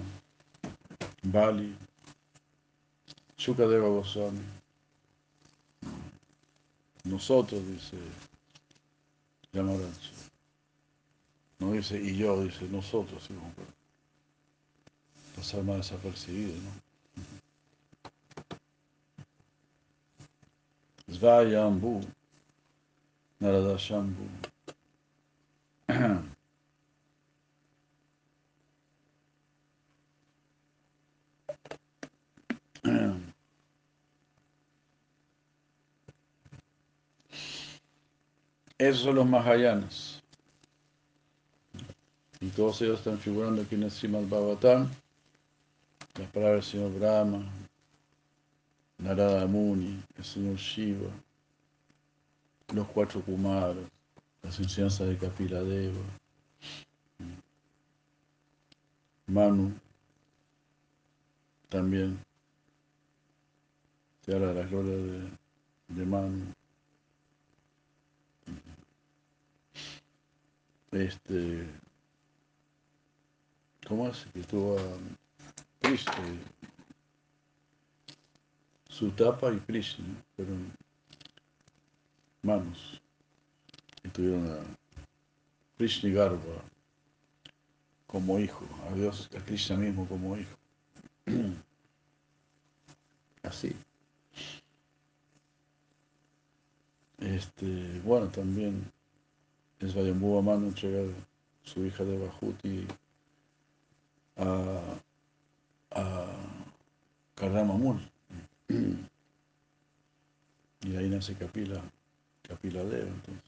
Bali, 1.23 1.75
Shukadeva 3.37 3.89
Goswami. 3.89 4.43
Nosotros, 7.05 7.65
dice 7.65 7.97
Yamarach. 9.53 10.11
No 11.59 11.71
dice 11.71 11.99
y 11.99 12.15
yo, 12.15 12.43
dice 12.43 12.67
nosotros, 12.69 13.23
¿sí? 13.27 13.33
pasar 15.35 15.63
más 15.63 15.77
desapercibido, 15.77 16.53
¿no? 16.61 16.71
Svayambhu, 21.15 22.01
Narada 23.39 23.77
Shambhu. 23.77 24.27
Esos 38.77 39.03
son 39.03 39.15
los 39.15 39.25
Mahayanas. 39.25 40.21
Y 42.39 42.49
todos 42.49 42.79
ellos 42.83 42.99
están 42.99 43.17
figurando 43.17 43.63
aquí 43.63 43.73
en 43.73 43.83
el 43.83 43.91
Srimad. 43.91 44.21
Las 44.29 46.31
palabras 46.31 46.55
del 46.55 46.63
señor 46.63 46.99
Brahma, 46.99 47.43
Narada 48.99 49.47
Muni, 49.47 49.99
el 50.15 50.23
señor 50.23 50.57
Shiva, 50.57 51.09
los 52.73 52.87
cuatro 52.87 53.21
Kumaras, 53.21 53.77
las 54.43 54.59
enseñanzas 54.59 55.07
de 55.07 55.17
Kapila 55.17 55.61
Deva, 55.61 56.01
Manu, 59.27 59.73
también 61.69 62.17
se 64.25 64.33
habla 64.33 64.47
de 64.47 64.53
la 64.53 64.67
gloria 64.67 64.95
de, 64.95 65.29
de 65.89 66.05
Manu. 66.05 66.56
Este, 70.91 71.67
¿cómo 73.88 74.08
es? 74.08 74.26
Que 74.34 74.41
tuvo 74.43 74.78
Krishna, 75.82 76.13
Sutapa 78.89 79.54
y 79.54 79.60
Krishna, 79.60 80.06
fueron 80.36 80.71
manos 82.41 83.02
y 84.04 84.10
tuvieron 84.10 84.50
a 84.50 84.58
Krishna 85.78 86.10
Garba 86.12 86.63
como 88.08 88.39
hijo, 88.39 88.65
a 88.89 88.95
Dios, 88.95 89.30
a 89.38 89.43
Krishna 89.43 89.76
mismo 89.76 90.08
como 90.08 90.38
hijo. 90.38 90.58
Así. 93.43 93.76
Este, 97.19 98.00
bueno, 98.04 98.30
también 98.30 98.91
es 99.79 99.93
Vayambhuva 99.93 100.41
Manu 100.41 100.67
entregar 100.67 101.05
su 101.63 101.85
hija 101.85 102.03
de 102.03 102.17
Bajuti 102.17 102.87
a, 104.37 104.81
a 105.91 106.25
Karramamul. 107.35 107.99
Y 110.81 110.95
ahí 110.95 111.09
nace 111.09 111.35
Kapila, 111.35 111.81
Kapila 112.43 112.83
Deva, 112.83 113.07
entonces. 113.07 113.43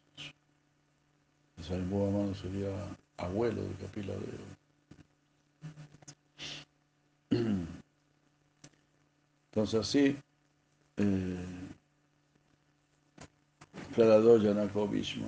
Vayambhuva 1.70 2.12
Manu 2.12 2.36
sería 2.36 2.70
abuelo 3.18 3.62
de 3.62 3.74
Kapila 3.76 4.14
Deva. 4.14 4.60
Entonces 9.52 9.80
así, 9.80 10.18
eh, 10.98 11.46
Bhishma, 13.98 15.28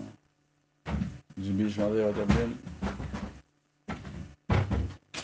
Bhishma 1.35 1.87
Deva 1.87 2.11
también, 2.11 2.59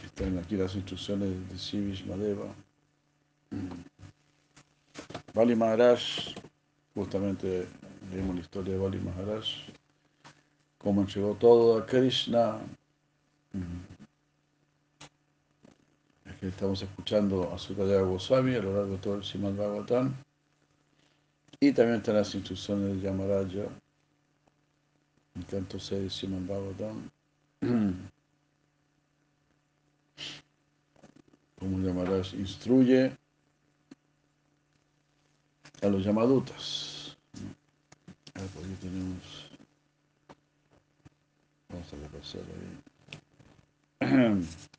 están 0.06 0.38
aquí 0.38 0.56
las 0.56 0.76
instrucciones 0.76 1.30
de 1.50 1.58
Sri 1.58 1.82
Bhishma 1.82 2.16
Deva. 2.16 2.54
Bali 5.34 5.56
Maharaj, 5.56 6.02
justamente 6.96 7.68
leemos 8.12 8.36
la 8.36 8.42
historia 8.42 8.74
de 8.74 8.80
Bali 8.80 9.00
Maharaj, 9.00 9.46
cómo 10.78 11.02
entregó 11.02 11.36
todo 11.36 11.78
a 11.78 11.86
Krishna. 11.86 12.60
que 16.40 16.50
estamos 16.50 16.82
escuchando 16.82 17.52
a 17.52 17.58
Sukadeva 17.58 18.04
Goswami 18.04 18.56
a 18.56 18.62
lo 18.62 18.74
largo 18.74 18.92
de 18.92 18.98
todo 19.00 19.16
el 19.16 19.24
Srimad 19.24 19.54
Bhagavatam. 19.54 20.14
Y 21.60 21.72
también 21.72 21.98
están 21.98 22.16
las 22.16 22.36
instrucciones 22.36 22.96
de 22.96 23.02
Yamaraja, 23.02 23.70
en 25.38 25.44
canto 25.44 25.80
6 25.80 26.02
de 26.02 26.10
Srimad 26.10 26.42
Bhagavatam. 26.48 27.10
Como 31.60 31.80
Yamaraj 31.80 32.34
instruye 32.34 33.12
a 35.82 35.88
los 35.88 36.04
Yamadutas. 36.04 37.18
A 38.34 38.42
ver, 38.42 38.50
por 38.50 38.64
aquí 38.64 38.74
tenemos. 38.82 39.52
Vamos 41.70 41.94
a 41.94 41.96
repasar 41.98 42.42
ahí. 44.02 44.46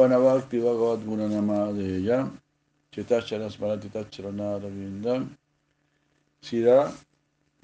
Jivana 0.00 0.18
Bhakti 0.18 0.58
Bhagavad 0.58 1.04
Gunanamadeya 1.04 2.30
Chetachara 2.90 3.50
Smarati 3.50 3.90
Tacharana 3.90 4.58
Ravindam 4.58 5.28
Sira 6.40 6.90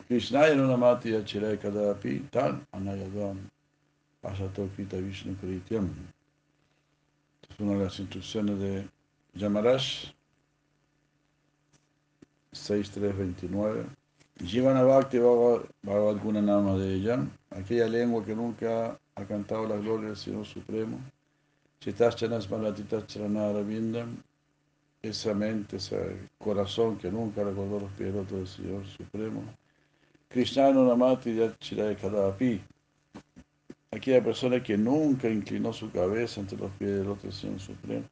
Krishnaya 0.06 0.54
Nunamati 0.54 1.14
Achire 1.16 1.56
Kadapi 1.56 2.30
Tan 2.30 2.66
Anayadam 2.74 3.38
Asato 4.22 4.68
Krita 4.74 4.98
Vishnu 4.98 5.34
Krityam. 5.36 5.88
Es 7.48 7.58
una 7.58 7.78
de 7.78 7.84
las 7.84 7.98
instrucciones 8.00 8.58
de 8.58 8.86
Yamarash 9.34 10.12
6329. 12.52 13.86
Jivana 14.44 14.84
Bhakti 14.84 15.18
Bhagavad 15.18 16.22
Guna 16.22 16.42
Nama 16.42 16.76
de 16.76 16.96
ella, 16.96 17.26
aquella 17.50 17.88
lengua 17.88 18.22
que 18.22 18.34
nunca 18.34 18.98
ha 19.14 19.24
cantado 19.24 19.66
la 19.66 19.76
gloria 19.76 20.08
del 20.08 20.16
Señor 20.18 20.44
Supremo. 20.44 20.98
Chitachanas 21.80 22.48
Malatitas 22.50 23.06
Charanarabindam, 23.06 24.16
esa 25.02 25.34
mente, 25.34 25.76
ese 25.76 26.16
corazón 26.38 26.98
que 26.98 27.10
nunca 27.10 27.44
recordó 27.44 27.80
los 27.80 27.92
pies 27.92 28.12
del 28.14 28.46
Señor 28.46 28.86
Supremo. 28.86 29.42
Krishna 30.28 30.72
Namati 30.72 31.34
Yachirai 31.36 31.96
Kadapi, 31.96 32.60
aquella 33.92 34.22
persona 34.22 34.62
que 34.62 34.76
nunca 34.76 35.28
inclinó 35.28 35.72
su 35.72 35.90
cabeza 35.90 36.40
ante 36.40 36.56
los 36.56 36.70
pies 36.72 36.98
del 36.98 37.08
otro 37.08 37.30
Señor 37.30 37.60
Supremo. 37.60 38.04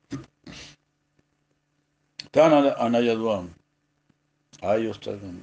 Tan 2.30 2.52
Anayaduam, 2.78 3.48
a 4.62 4.76
ellos 4.76 5.00
tratan 5.00 5.42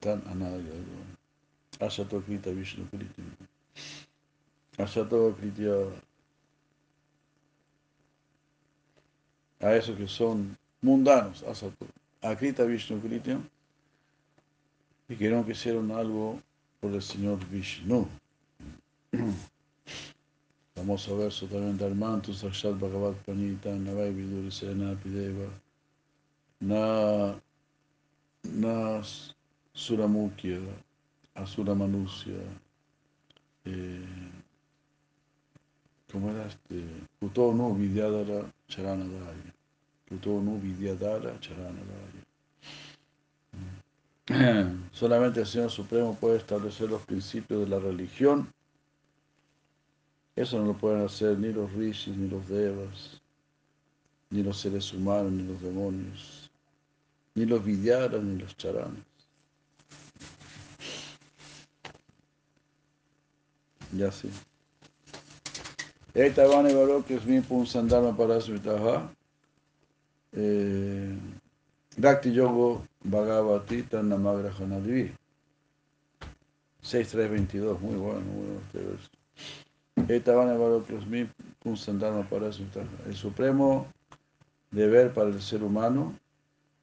tan 0.00 0.22
Anayaduam. 0.26 1.16
Asato 1.80 2.20
Krita 2.22 2.50
Vishnu 2.50 2.86
Kriti. 2.90 3.22
Asato 4.78 5.34
Kritya. 5.36 5.90
A 9.62 9.74
esos 9.74 9.96
que 9.96 10.08
son 10.08 10.56
mundanos, 10.80 11.42
Asato. 11.44 11.86
Akrita 12.20 12.64
Vishnu 12.64 13.00
Kritya. 13.00 13.40
Y 15.08 15.16
que 15.16 15.30
no 15.30 15.46
quisieron 15.46 15.90
algo 15.92 16.40
por 16.80 16.92
el 16.92 17.02
Señor 17.02 17.38
Vishnu. 17.48 18.08
Famoso 20.74 21.16
verso 21.18 21.46
también 21.46 21.76
de 21.76 21.84
Armantu 21.84 22.32
Sakshat 22.32 22.78
Bhagavat 22.78 23.14
Panita 23.26 23.70
Navai 23.70 24.10
Viduri 24.10 24.50
Serena 24.50 24.94
Pideva 24.94 25.46
Na 26.60 27.34
Na 28.42 29.02
Suramukya 29.74 30.58
Asura 31.34 31.74
Manusya 31.74 32.40
eh, 33.66 34.31
¿cómo 36.12 36.30
era 36.30 36.46
este? 36.46 36.84
Kuto 37.18 37.52
Vidyadara 37.74 38.52
Charanadaya 38.68 39.54
Kuto 40.08 40.40
Vidyadara 40.40 41.40
Charanadaya 41.40 42.22
Solamente 44.92 45.40
el 45.40 45.46
Señor 45.46 45.70
Supremo 45.70 46.14
puede 46.14 46.36
establecer 46.36 46.90
los 46.90 47.02
principios 47.02 47.60
de 47.60 47.68
la 47.68 47.78
religión 47.80 48.48
eso 50.34 50.58
no 50.58 50.66
lo 50.66 50.74
pueden 50.74 51.04
hacer 51.04 51.38
ni 51.38 51.52
los 51.52 51.70
rishis, 51.72 52.16
ni 52.16 52.28
los 52.28 52.48
devas, 52.48 53.20
ni 54.30 54.42
los 54.42 54.58
seres 54.58 54.92
humanos, 54.92 55.30
ni 55.30 55.42
los 55.42 55.60
demonios, 55.60 56.50
ni 57.34 57.44
los 57.44 57.62
vidyaras, 57.62 58.22
ni 58.22 58.38
los 58.38 58.56
charanas. 58.56 59.04
Ya 63.92 64.10
sí. 64.10 64.30
Etavane 66.14 66.74
Baroque 66.74 67.14
es 67.14 67.24
mi 67.24 67.40
punsandama 67.40 68.14
para 68.16 68.40
Svitaha. 68.40 69.10
Bhakti 71.96 72.32
Yogo 72.32 72.86
Bhagavati 73.04 73.82
Tanamagra 73.84 74.52
Hanadivi. 74.58 75.12
6322, 76.82 77.80
muy 77.80 77.94
bueno, 77.94 78.20
muy 78.20 78.46
bueno 78.46 78.60
este 78.66 78.78
verso. 78.80 79.08
El 83.06 83.14
supremo 83.14 83.86
deber 84.70 85.12
para 85.14 85.28
el 85.28 85.40
ser 85.40 85.62
humano, 85.62 86.18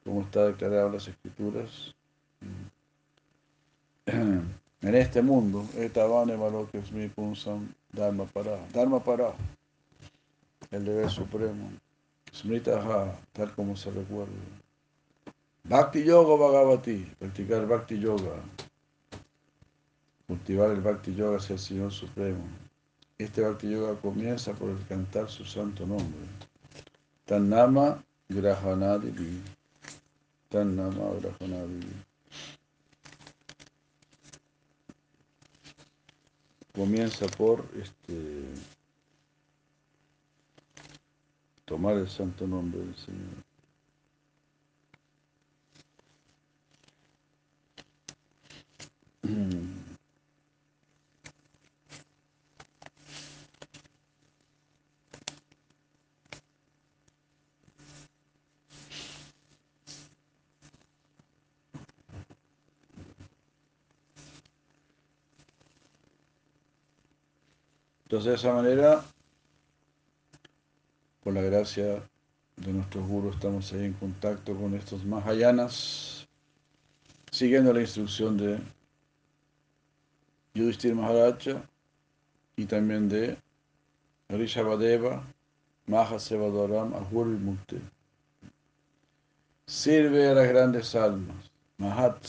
como 0.06 0.22
está 0.22 0.46
declarado 0.46 0.88
en 0.88 0.94
las 0.94 1.08
escrituras, 1.08 1.94
en 4.82 4.96
este 4.96 5.22
mundo, 5.22 5.66
Dharma 7.92 8.26
para, 8.26 8.60
Dharma 8.72 9.04
para, 9.04 9.34
el 10.72 10.86
deber 10.86 11.10
supremo, 11.10 11.72
Smritaha, 12.34 13.20
tal 13.34 13.54
como 13.56 13.76
se 13.76 13.90
recuerda. 13.90 14.32
Bhakti 15.64 16.04
Yoga 16.04 16.36
Bhagavati, 16.36 17.06
practicar 17.20 17.68
Bhakti 17.68 18.00
Yoga, 18.00 18.36
cultivar 20.28 20.72
el 20.72 20.82
Bhakti 20.82 21.16
Yoga 21.16 21.38
hacia 21.38 21.54
el 21.54 21.60
Señor 21.60 21.92
Supremo. 21.92 22.44
Este 23.18 23.42
Bhakti 23.42 23.70
Yoga 23.70 24.00
comienza 24.00 24.54
por 24.54 24.70
el 24.70 24.86
cantar 24.88 25.30
su 25.30 25.44
santo 25.44 25.86
nombre. 25.86 26.28
Tannama 27.26 28.04
Grahanadivi. 28.30 29.42
Tannama 30.50 31.12
Grahanadivi. 31.20 32.09
Comienza 36.74 37.26
por 37.28 37.66
este 37.76 38.44
tomar 41.66 41.98
el 41.98 42.10
santo 42.10 42.48
nombre 42.48 42.80
del 42.82 42.96
Señor. 42.96 43.44
Entonces, 68.10 68.32
de 68.32 68.36
esa 68.38 68.56
manera, 68.56 69.04
por 71.24 71.32
la 71.32 71.44
gracia 71.44 72.02
de 72.58 72.74
nuestros 72.74 73.08
gurus, 73.08 73.36
estamos 73.36 73.72
ahí 73.72 73.86
en 73.86 73.94
contacto 73.94 74.56
con 74.56 74.74
estos 74.74 75.06
Mahayanas, 75.06 76.28
siguiendo 77.30 77.72
la 77.72 77.82
instrucción 77.82 78.36
de 78.36 78.58
Yudhishthir 80.56 80.96
Maharaja 80.96 81.62
y 82.56 82.66
también 82.66 83.10
de 83.10 83.38
Rishabhadeva, 84.30 85.24
Mahasevadoram, 85.86 86.96
Ahurvi 86.96 87.38
Mukti. 87.38 87.80
Sirve 89.68 90.30
a 90.30 90.34
las 90.34 90.48
grandes 90.50 90.96
almas, 90.96 91.52
Mahat, 91.78 92.26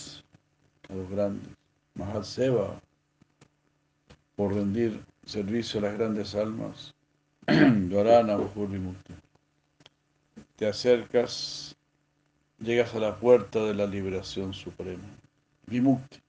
a 0.90 0.94
los 0.94 1.08
grandes, 1.08 1.48
Mahat 1.94 2.24
Seva, 2.24 2.78
por 4.36 4.52
rendir 4.52 5.08
servicio 5.24 5.80
a 5.80 5.84
las 5.84 5.94
grandes 5.94 6.34
almas, 6.34 6.94
Dvarana 7.46 8.36
Mukti. 8.36 9.14
Te 10.56 10.66
acercas, 10.66 11.76
llegas 12.58 12.94
a 12.94 12.98
la 12.98 13.16
puerta 13.16 13.64
de 13.64 13.74
la 13.74 13.86
liberación 13.86 14.52
suprema, 14.52 15.08
Vimukti. 15.66 16.20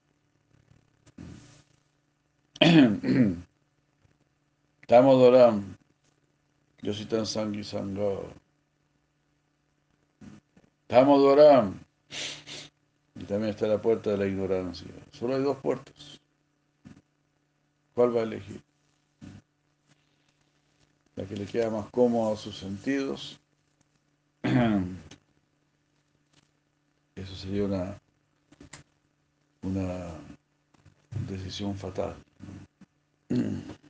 Tamodoram, 4.86 5.76
yo 6.82 6.92
soy 6.92 7.06
tan 7.06 7.26
sangui 7.26 7.64
sangado. 7.64 8.28
Tamodoram, 10.86 11.78
y 13.14 13.24
también 13.24 13.50
está 13.50 13.66
la 13.66 13.80
puerta 13.80 14.10
de 14.10 14.18
la 14.18 14.26
ignorancia. 14.26 14.88
Solo 15.12 15.36
hay 15.36 15.42
dos 15.42 15.58
puertas. 15.58 16.20
¿Cuál 17.94 18.16
va 18.16 18.20
a 18.20 18.24
elegir? 18.24 18.62
La 21.16 21.24
que 21.24 21.36
le 21.36 21.46
queda 21.46 21.70
más 21.70 21.86
cómodo 21.90 22.32
a 22.32 22.36
sus 22.36 22.58
sentidos. 22.58 23.38
Eso 27.14 27.36
sería 27.36 27.64
una, 27.64 28.00
una 29.62 30.06
decisión 31.28 31.76
fatal. 31.76 32.16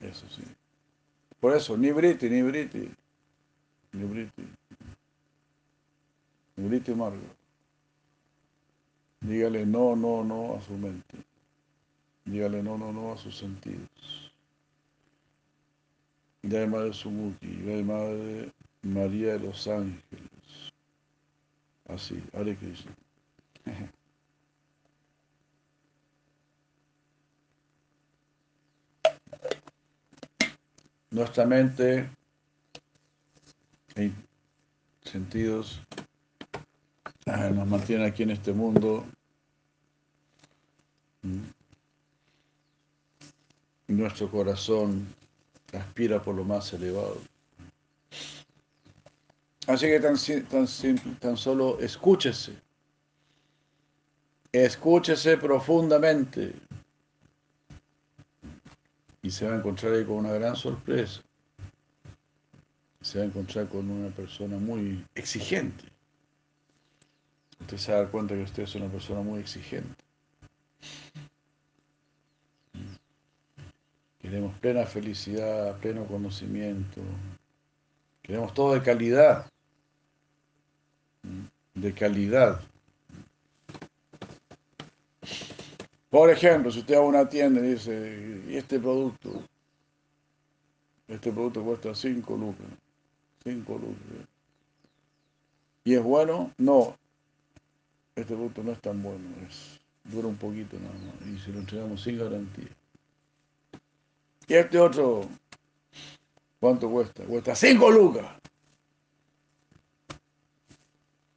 Eso 0.00 0.28
sí. 0.28 0.42
Por 1.40 1.56
eso, 1.56 1.76
ni 1.76 1.90
briti, 1.90 2.28
ni 2.30 2.42
briti, 2.42 2.88
ni 3.92 4.04
briti, 4.04 4.42
ni 6.56 6.68
briti 6.68 6.94
Margo. 6.94 7.18
Dígale 9.20 9.66
no, 9.66 9.96
no, 9.96 10.22
no 10.22 10.54
a 10.56 10.60
su 10.60 10.74
mente. 10.74 11.18
Dígale 12.24 12.62
no, 12.62 12.78
no, 12.78 12.92
no 12.92 13.12
a 13.12 13.16
sus 13.16 13.36
sentidos. 13.36 14.32
Jai 16.48 16.66
Madre 16.66 16.92
Sumuki, 16.92 17.62
Jai 17.64 17.82
Madre 17.82 18.52
María 18.82 19.32
de 19.34 19.40
los 19.40 19.66
Ángeles. 19.68 20.72
Así, 21.88 22.22
Hare 22.32 22.56
Krishna. 22.56 22.92
Nuestra 31.10 31.44
mente 31.44 32.08
y 33.96 34.10
sentidos 35.02 35.82
ah, 37.26 37.50
nos 37.50 37.68
mantiene 37.68 38.06
aquí 38.06 38.22
en 38.22 38.30
este 38.30 38.52
mundo. 38.52 39.04
Mm. 41.22 41.61
Nuestro 43.96 44.30
corazón 44.30 45.06
aspira 45.72 46.22
por 46.22 46.34
lo 46.34 46.44
más 46.44 46.72
elevado. 46.72 47.18
Así 49.66 49.86
que 49.86 50.00
tan, 50.00 50.16
tan, 50.48 50.66
tan 51.18 51.36
solo 51.36 51.78
escúchese. 51.78 52.52
Escúchese 54.50 55.36
profundamente. 55.36 56.54
Y 59.22 59.30
se 59.30 59.46
va 59.46 59.54
a 59.54 59.58
encontrar 59.58 59.92
ahí 59.92 60.04
con 60.04 60.16
una 60.16 60.32
gran 60.32 60.56
sorpresa. 60.56 61.22
Se 63.02 63.18
va 63.18 63.24
a 63.24 63.28
encontrar 63.28 63.68
con 63.68 63.88
una 63.90 64.10
persona 64.10 64.56
muy 64.58 65.04
exigente. 65.14 65.84
Usted 67.60 67.76
se 67.76 67.92
va 67.92 67.98
a 67.98 68.00
dar 68.02 68.10
cuenta 68.10 68.34
que 68.34 68.42
usted 68.42 68.64
es 68.64 68.74
una 68.74 68.88
persona 68.88 69.20
muy 69.20 69.40
exigente. 69.40 70.01
Queremos 74.22 74.56
plena 74.60 74.86
felicidad, 74.86 75.76
pleno 75.80 76.06
conocimiento. 76.06 77.00
Queremos 78.22 78.54
todo 78.54 78.74
de 78.74 78.82
calidad. 78.82 79.50
De 81.74 81.92
calidad. 81.92 82.62
Por 86.08 86.30
ejemplo, 86.30 86.70
si 86.70 86.80
usted 86.80 86.94
va 86.94 86.98
a 86.98 87.02
una 87.02 87.28
tienda 87.28 87.60
y 87.60 87.72
dice, 87.72 88.44
¿y 88.48 88.56
este 88.56 88.78
producto? 88.78 89.42
Este 91.08 91.32
producto 91.32 91.64
cuesta 91.64 91.94
5 91.94 92.36
lucas. 92.36 92.66
5 93.42 93.72
lucas. 93.72 94.28
¿Y 95.84 95.94
es 95.94 96.02
bueno? 96.02 96.52
No. 96.58 96.96
Este 98.14 98.34
producto 98.34 98.62
no 98.62 98.72
es 98.72 98.80
tan 98.80 99.02
bueno. 99.02 99.24
Dura 100.04 100.28
un 100.28 100.36
poquito 100.36 100.78
nada 100.78 100.94
más. 100.94 101.26
Y 101.28 101.38
se 101.40 101.50
lo 101.50 101.58
entregamos 101.58 102.02
sin 102.02 102.18
garantía. 102.18 102.68
¿Y 104.52 104.56
este 104.56 104.78
otro? 104.78 105.26
¿Cuánto 106.60 106.90
cuesta? 106.90 107.24
Cuesta 107.24 107.54
5 107.54 107.90
lucas. 107.90 108.26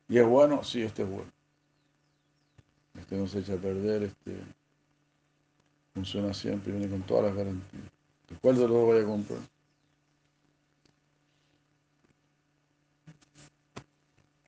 ¿Y 0.09 0.17
es 0.17 0.25
bueno? 0.25 0.61
Sí, 0.65 0.81
este 0.81 1.03
es 1.03 1.09
bueno. 1.09 1.31
Este 2.99 3.15
no 3.15 3.25
se 3.25 3.39
echa 3.39 3.53
a 3.53 3.57
perder, 3.57 4.03
este 4.03 4.37
Funciona 5.93 6.33
siempre, 6.33 6.73
viene 6.73 6.89
con 6.89 7.03
todas 7.03 7.27
las 7.27 7.35
garantías. 7.35 7.83
¿Cuál 8.41 8.55
de 8.55 8.61
los 8.63 8.71
dos 8.71 8.89
vaya 8.89 9.03
a 9.03 9.05
comprar? 9.05 9.39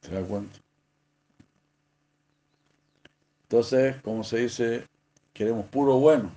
¿Se 0.02 0.12
da 0.12 0.22
cuenta? 0.28 0.60
Entonces, 3.44 4.02
como 4.02 4.26
se 4.26 4.40
dice, 4.40 4.88
queremos 5.32 5.66
puro 5.68 6.00
bueno. 6.00 6.34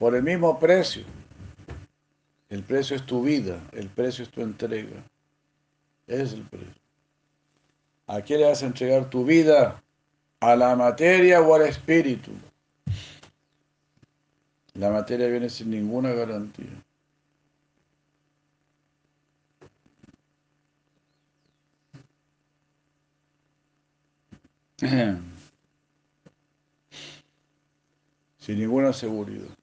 Por 0.00 0.16
el 0.16 0.22
mismo 0.22 0.58
precio. 0.58 1.04
El 2.48 2.62
precio 2.62 2.96
es 2.96 3.04
tu 3.04 3.22
vida, 3.22 3.60
el 3.72 3.90
precio 3.90 4.24
es 4.24 4.30
tu 4.30 4.40
entrega. 4.40 5.04
es 6.06 6.32
el 6.32 6.42
precio. 6.44 6.80
¿A 8.06 8.22
quién 8.22 8.40
le 8.40 8.46
vas 8.46 8.62
a 8.62 8.66
entregar 8.66 9.10
tu 9.10 9.26
vida? 9.26 9.82
¿A 10.40 10.56
la 10.56 10.74
materia 10.74 11.42
o 11.42 11.54
al 11.54 11.66
espíritu? 11.66 12.32
La 14.72 14.90
materia 14.90 15.28
viene 15.28 15.50
sin 15.50 15.70
ninguna 15.70 16.12
garantía. 16.12 16.82
Sin 28.38 28.58
ninguna 28.58 28.94
seguridad. 28.94 29.59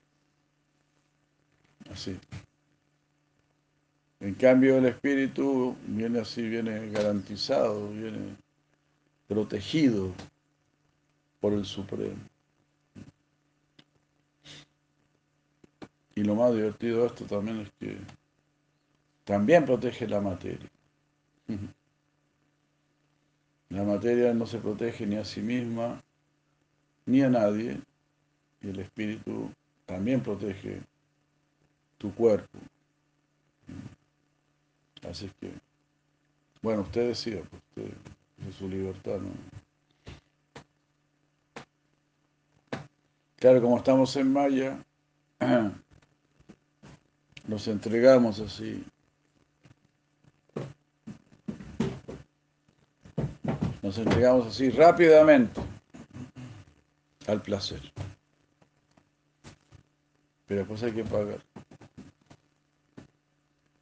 Así. 1.91 2.17
En 4.19 4.33
cambio, 4.33 4.77
el 4.77 4.85
espíritu 4.85 5.75
viene 5.85 6.19
así, 6.19 6.41
viene 6.41 6.89
garantizado, 6.89 7.89
viene 7.89 8.35
protegido 9.27 10.11
por 11.39 11.53
el 11.53 11.65
Supremo. 11.65 12.17
Y 16.15 16.23
lo 16.23 16.33
más 16.33 16.53
divertido 16.53 17.01
de 17.01 17.07
esto 17.07 17.25
también 17.25 17.59
es 17.59 17.69
que 17.79 17.97
también 19.23 19.65
protege 19.65 20.07
la 20.07 20.21
materia. 20.21 20.69
La 23.69 23.83
materia 23.83 24.33
no 24.33 24.45
se 24.45 24.59
protege 24.59 25.05
ni 25.05 25.17
a 25.17 25.25
sí 25.25 25.41
misma, 25.41 26.01
ni 27.05 27.21
a 27.21 27.29
nadie, 27.29 27.81
y 28.61 28.69
el 28.69 28.79
espíritu 28.79 29.51
también 29.85 30.23
protege 30.23 30.81
tu 31.97 32.13
cuerpo. 32.13 32.57
Así 35.09 35.31
que, 35.39 35.51
bueno, 36.61 36.81
usted 36.81 37.09
decía, 37.09 37.41
pues 37.49 37.61
usted 37.69 37.97
es 38.49 38.55
su 38.55 38.67
libertad. 38.67 39.19
Claro, 43.37 43.61
como 43.61 43.77
estamos 43.77 44.15
en 44.15 44.33
Maya, 44.33 44.83
nos 47.47 47.67
entregamos 47.67 48.39
así. 48.39 48.83
Nos 53.83 53.97
entregamos 53.99 54.47
así 54.47 54.69
rápidamente 54.69 55.61
al 57.27 57.41
placer. 57.41 57.81
Pero 60.47 60.59
después 60.61 60.81
hay 60.83 60.93
que 60.93 61.03
pagar. 61.03 61.39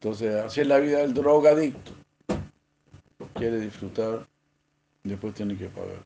Entonces, 0.05 0.35
así 0.35 0.61
es 0.61 0.67
la 0.67 0.77
vida 0.77 0.99
del 0.99 1.15
drogadicto. 1.15 1.91
Quiere 3.33 3.59
disfrutar, 3.59 4.27
después 5.03 5.33
tiene 5.33 5.57
que 5.57 5.67
pagar. 5.67 6.05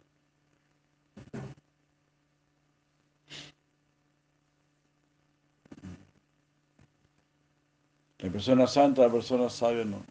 La 8.20 8.32
persona 8.32 8.68
santa, 8.68 9.02
la 9.02 9.12
persona 9.12 9.50
sabia 9.50 9.84
no. 9.84 10.02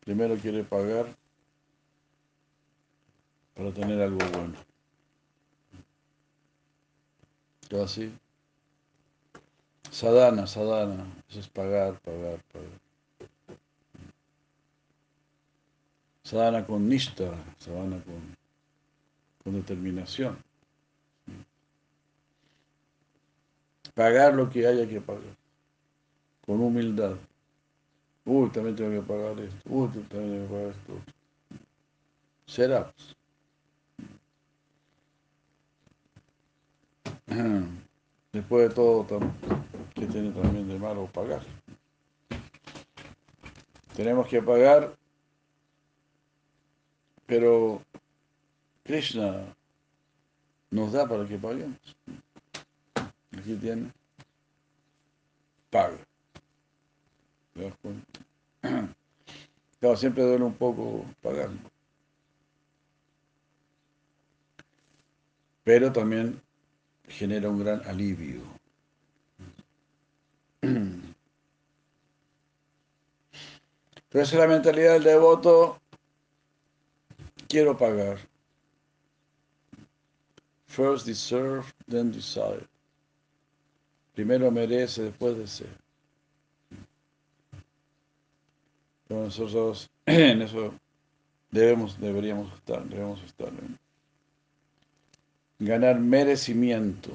Primero 0.00 0.36
quiere 0.36 0.62
pagar 0.62 1.06
para 3.54 3.72
tener 3.72 3.98
algo 4.02 4.18
bueno. 4.30 4.58
Todo 7.66 7.84
así. 7.84 8.12
Sadhana, 9.90 10.46
sadhana, 10.46 11.06
eso 11.30 11.40
es 11.40 11.48
pagar, 11.48 11.98
pagar, 12.00 12.38
pagar. 12.52 12.89
Sadhana 16.30 16.64
con 16.64 16.88
nista, 16.88 17.34
sadhana 17.58 18.00
con, 18.04 18.36
con 19.42 19.54
determinación. 19.54 20.38
Pagar 23.94 24.34
lo 24.34 24.48
que 24.48 24.64
haya 24.64 24.86
que 24.86 25.00
pagar 25.00 25.34
con 26.46 26.60
humildad. 26.60 27.16
Uy, 28.24 28.48
también 28.50 28.76
tengo 28.76 28.92
que 28.92 29.02
pagar 29.04 29.40
esto. 29.40 29.58
Uy, 29.68 29.88
también 29.88 30.08
tengo 30.08 30.46
que 30.46 30.54
pagar 30.54 30.68
esto. 30.68 30.92
Será. 32.46 32.94
Después 38.32 38.68
de 38.68 38.74
todo, 38.76 39.04
que 39.94 40.06
tiene 40.06 40.30
también 40.30 40.68
de 40.68 40.78
malo 40.78 41.08
pagar? 41.12 41.42
Tenemos 43.96 44.28
que 44.28 44.40
pagar, 44.40 44.94
pero 47.30 47.80
Krishna 48.82 49.54
nos 50.72 50.90
da 50.90 51.08
para 51.08 51.28
que 51.28 51.38
paguemos. 51.38 51.78
Aquí 53.38 53.54
tiene, 53.54 53.92
paga. 55.70 55.96
Claro, 59.80 59.96
siempre 59.96 60.22
duele 60.24 60.44
un 60.44 60.52
poco 60.52 61.06
pagar. 61.22 61.48
Pero 65.64 65.90
también 65.90 66.38
genera 67.08 67.48
un 67.48 67.60
gran 67.64 67.80
alivio. 67.88 68.42
Entonces 70.60 71.18
la 74.38 74.46
mentalidad 74.46 74.92
del 74.92 75.04
devoto, 75.04 75.80
quiero 77.50 77.76
pagar. 77.76 78.18
First 80.66 81.04
deserve, 81.04 81.64
then 81.88 82.12
desire. 82.12 82.64
Primero 84.14 84.50
merece, 84.50 85.02
después 85.02 85.36
desea. 85.36 85.66
Pero 89.08 89.24
nosotros 89.24 89.90
en 90.06 90.42
eso 90.42 90.72
debemos, 91.50 91.98
deberíamos 91.98 92.52
estar, 92.54 92.84
debemos 92.84 93.20
estar. 93.24 93.50
Ganar 95.58 95.98
merecimiento. 95.98 97.10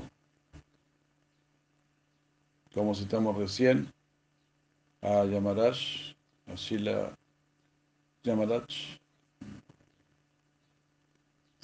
Como 2.74 2.94
citamos 2.94 3.38
recién 3.38 3.90
a 5.02 5.24
Yamaraj, 5.24 5.78
a 6.48 6.56
Shila 6.56 7.18
Yamaraj. 8.24 8.66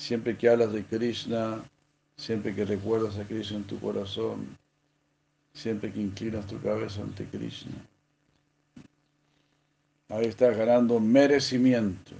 Siempre 0.01 0.35
que 0.35 0.49
hablas 0.49 0.73
de 0.73 0.83
Krishna, 0.83 1.63
siempre 2.17 2.55
que 2.55 2.65
recuerdas 2.65 3.19
a 3.19 3.23
Krishna 3.23 3.57
en 3.57 3.65
tu 3.65 3.79
corazón, 3.79 4.57
siempre 5.53 5.93
que 5.93 6.01
inclinas 6.01 6.47
tu 6.47 6.59
cabeza 6.59 7.03
ante 7.03 7.23
Krishna. 7.25 7.75
Ahí 10.09 10.25
estás 10.25 10.57
ganando 10.57 10.99
merecimiento. 10.99 12.15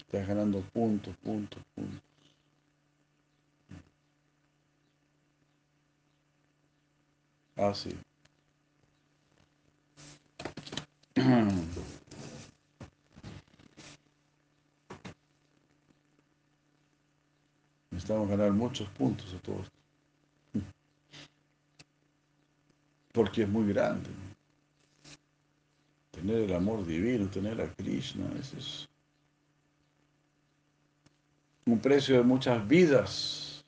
Estás 0.00 0.26
ganando 0.26 0.60
puntos, 0.72 1.14
puntos, 1.22 1.62
puntos. 1.76 2.02
Así. 7.54 7.96
Necesitamos 18.00 18.30
ganar 18.30 18.50
muchos 18.52 18.88
puntos 18.88 19.26
a 19.34 19.38
todos. 19.42 19.70
Porque 23.12 23.42
es 23.42 23.48
muy 23.48 23.70
grande. 23.70 24.08
Tener 26.10 26.36
el 26.36 26.54
amor 26.54 26.86
divino, 26.86 27.28
tener 27.28 27.60
a 27.60 27.70
Krishna, 27.74 28.24
ese 28.40 28.58
es 28.58 28.88
un 31.66 31.78
precio 31.78 32.16
de 32.16 32.22
muchas 32.22 32.66
vidas. 32.66 33.66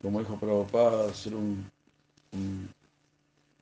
Como 0.00 0.20
dijo 0.20 0.38
Prabhupada, 0.38 1.12
ser 1.12 1.34
un, 1.34 1.70
un. 2.32 2.70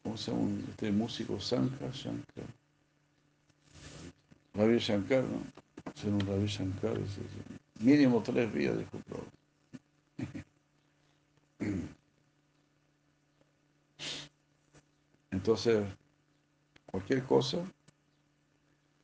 Un, 0.05 0.66
este 0.70 0.93
músico 0.93 1.37
Shankar, 1.39 1.91
Shankar. 1.91 2.45
Ravi 4.55 4.78
Shankar, 4.78 5.24
¿no? 5.24 5.43
Ser 5.95 6.12
un 6.12 6.20
Ravi 6.20 6.47
Shankar, 6.47 6.97
es, 6.99 7.18
mínimo 7.83 8.22
tres 8.22 8.53
vidas, 8.53 8.78
dijo 8.78 8.99
Prabhupada. 8.99 9.43
Entonces, 15.30 15.85
cualquier 16.87 17.24
cosa 17.24 17.59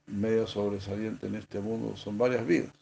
medio 0.07 0.47
sobresaliente 0.47 1.27
en 1.27 1.37
este 1.37 1.61
mundo 1.61 1.97
son 1.97 2.17
varias 2.17 2.47
vidas. 2.47 2.73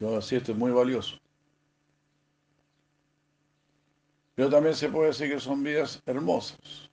Yo 0.00 0.16
así 0.16 0.36
esto 0.36 0.52
es 0.52 0.58
muy 0.58 0.70
valioso. 0.70 1.18
Pero 4.36 4.48
también 4.48 4.76
se 4.76 4.88
puede 4.88 5.08
decir 5.08 5.28
que 5.28 5.40
son 5.40 5.64
vidas 5.64 6.00
hermosas. 6.06 6.87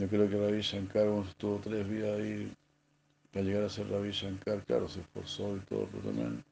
Yo 0.00 0.08
creo 0.08 0.30
que 0.30 0.38
Ravi 0.38 0.62
Shankar 0.62 1.08
estuvo 1.28 1.58
tres 1.58 1.86
vidas 1.86 2.18
ahí 2.18 2.50
para 3.30 3.44
llegar 3.44 3.64
a 3.64 3.68
ser 3.68 3.86
Ravi 3.90 4.12
Shankar. 4.12 4.64
Claro, 4.64 4.88
se 4.88 5.00
esforzó 5.00 5.54
y 5.58 5.60
todo, 5.60 5.86
pero 5.92 6.04
también 6.04 6.42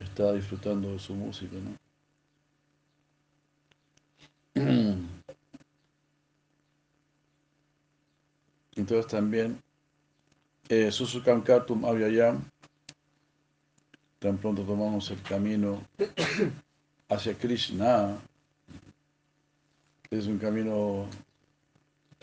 estaba 0.00 0.32
disfrutando 0.32 0.90
de 0.90 0.98
su 0.98 1.14
música, 1.14 1.54
¿no? 1.54 1.78
Entonces 8.74 9.06
también 9.06 9.62
eh, 10.68 10.90
Susukam 10.90 11.44
Katum 11.44 11.84
Avyayam, 11.84 12.42
tan 14.18 14.36
pronto 14.38 14.62
tomamos 14.62 15.08
el 15.12 15.22
camino 15.22 15.80
hacia 17.08 17.38
Krishna, 17.38 18.18
es 20.10 20.26
un 20.26 20.38
camino 20.40 21.06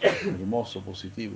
hermoso, 0.01 0.81
positivo. 0.81 1.35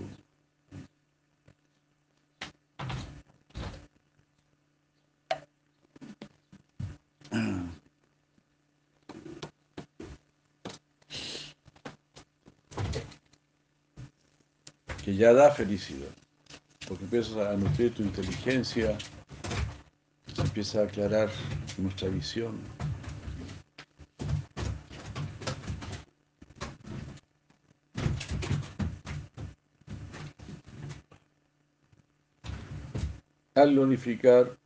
que 15.03 15.13
ya 15.13 15.33
da 15.33 15.51
felicidad, 15.51 16.07
porque 16.87 17.03
empiezas 17.03 17.35
a 17.35 17.57
nutrir 17.57 17.93
tu 17.93 18.03
inteligencia, 18.03 18.97
empieza 20.37 20.79
a 20.79 20.83
aclarar 20.85 21.29
nuestra 21.77 22.07
visión. 22.07 22.57
Al 33.63 33.71
glorificar 33.75 34.57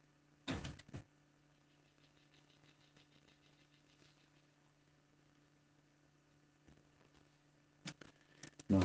No, 8.70 8.80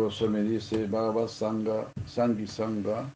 Goswami 0.00 0.42
dice, 0.42 0.86
Bhagavad 0.86 1.28
Sangha, 1.28 1.90
Sangi 2.04 2.46
Sangha, 2.46 3.10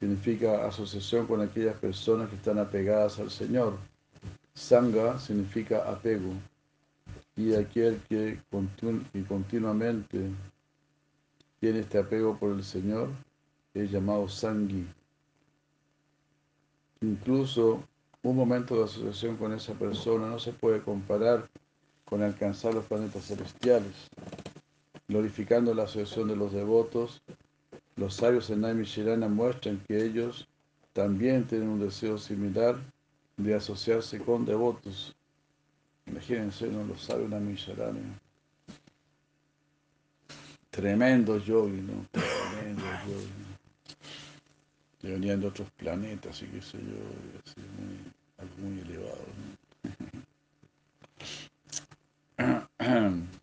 significa 0.00 0.66
asociación 0.66 1.26
con 1.26 1.42
aquellas 1.42 1.76
personas 1.78 2.30
que 2.30 2.36
están 2.36 2.58
apegadas 2.58 3.18
al 3.18 3.30
Señor. 3.30 3.76
Sangha 4.54 5.18
significa 5.18 5.84
apego. 5.90 6.32
Y 7.36 7.54
aquel 7.54 8.00
que, 8.08 8.40
que 9.12 9.24
continuamente 9.26 10.30
tiene 11.60 11.80
este 11.80 11.98
apego 11.98 12.38
por 12.38 12.52
el 12.52 12.64
Señor 12.64 13.10
es 13.74 13.90
llamado 13.90 14.30
Sangi. 14.30 14.86
Incluso 17.00 17.82
un 18.22 18.36
momento 18.36 18.76
de 18.76 18.84
asociación 18.84 19.36
con 19.36 19.52
esa 19.52 19.74
persona 19.74 20.28
no 20.28 20.38
se 20.38 20.52
puede 20.52 20.82
comparar 20.82 21.48
con 22.04 22.22
alcanzar 22.22 22.74
los 22.74 22.84
planetas 22.86 23.26
celestiales 23.26 24.08
glorificando 25.08 25.74
la 25.74 25.84
asociación 25.84 26.28
de 26.28 26.36
los 26.36 26.52
devotos, 26.52 27.22
los 27.96 28.14
sabios 28.14 28.50
en 28.50 28.60
Naimishirana 28.60 29.26
muestran 29.26 29.82
que 29.88 30.04
ellos 30.04 30.46
también 30.92 31.46
tienen 31.46 31.68
un 31.68 31.80
deseo 31.80 32.18
similar 32.18 32.78
de 33.38 33.54
asociarse 33.54 34.18
con 34.18 34.44
devotos. 34.44 35.16
Imagínense, 36.06 36.68
¿no? 36.68 36.84
los 36.84 37.02
sabios 37.02 37.30
Naimishirana. 37.30 38.20
Tremendo 40.70 41.38
yogi, 41.38 41.80
¿no? 41.80 42.06
Tremendo 42.12 42.84
yogi. 43.08 43.47
Que 45.00 45.12
venían 45.12 45.40
de 45.40 45.46
otros 45.46 45.70
planetas 45.72 46.42
y 46.42 46.46
qué 46.46 46.60
sé 46.60 46.78
yo, 46.78 46.96
así, 47.44 47.60
muy, 47.78 48.12
algo 48.38 48.56
muy 48.58 48.80
elevado. 48.80 49.24
¿no? 52.38 53.18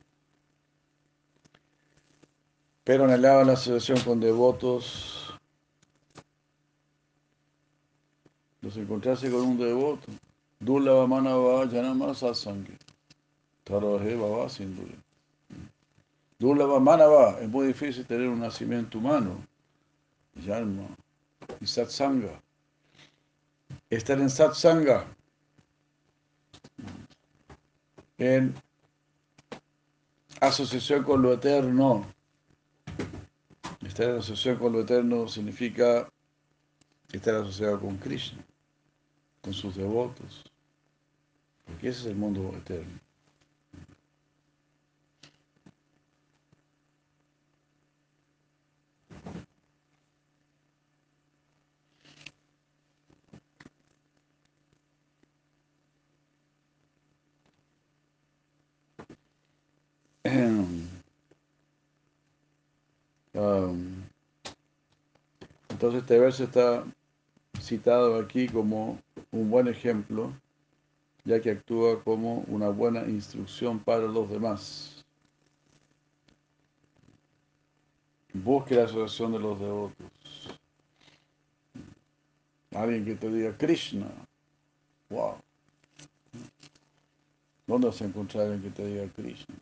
pero 2.86 3.06
anhelaba 3.06 3.44
la 3.44 3.54
asociación 3.54 4.00
con 4.02 4.20
devotos. 4.20 5.34
Los 8.62 8.78
encontrarse 8.78 9.30
con 9.32 9.42
un 9.42 9.58
devoto. 9.58 10.12
Dulava 10.60 11.08
manava 11.08 11.68
janama 11.68 12.14
satsangi. 12.14 12.78
Taraje 13.64 14.16
baba 14.16 14.48
sin 14.50 14.76
duda. 14.76 14.96
Dulava 16.40 16.80
manava. 16.80 17.40
Es 17.42 17.50
muy 17.50 17.68
difícil 17.68 18.06
tener 18.06 18.30
un 18.30 18.40
nacimiento 18.40 19.00
humano. 19.00 19.44
Yanma. 20.36 20.88
Y 21.62 21.68
satsanga. 21.68 22.42
Estar 23.90 24.20
en 24.20 24.30
satsanga. 24.30 25.06
En 28.18 28.54
asociación 30.40 31.04
con 31.04 31.22
lo 31.22 31.34
eterno. 31.34 32.06
Estar 33.86 34.10
en 34.10 34.18
asociación 34.18 34.58
con 34.58 34.74
lo 34.74 34.82
eterno 34.82 35.28
significa 35.28 36.08
estar 37.12 37.36
asociado 37.36 37.80
con 37.80 37.98
Krishna, 37.98 38.44
con 39.42 39.54
sus 39.54 39.76
devotos, 39.76 40.44
porque 41.66 41.90
ese 41.90 42.02
es 42.02 42.06
el 42.08 42.16
mundo 42.16 42.54
eterno. 42.58 43.00
Um, 63.34 64.04
entonces 65.70 66.02
este 66.02 66.20
verso 66.20 66.44
está 66.44 66.86
citado 67.62 68.20
aquí 68.20 68.48
como 68.48 69.00
un 69.32 69.50
buen 69.50 69.68
ejemplo, 69.68 70.34
ya 71.24 71.40
que 71.42 71.52
actúa 71.52 72.04
como 72.04 72.40
una 72.48 72.70
buena 72.70 73.04
instrucción 73.08 73.80
para 73.80 74.08
los 74.08 74.30
demás. 74.30 75.06
Busque 78.34 78.76
la 78.76 78.84
asociación 78.84 79.32
de 79.32 79.40
los 79.40 79.60
devotos. 79.60 80.60
Alguien 82.72 83.06
que 83.06 83.16
te 83.16 83.30
diga 83.30 83.58
Krishna. 83.58 84.12
Wow. 85.10 85.36
¿Dónde 87.68 87.88
vas 87.88 88.02
a 88.02 88.06
alguien 88.06 88.62
que 88.62 88.70
te 88.70 88.86
diga 88.86 89.08
Krishna? 89.16 89.56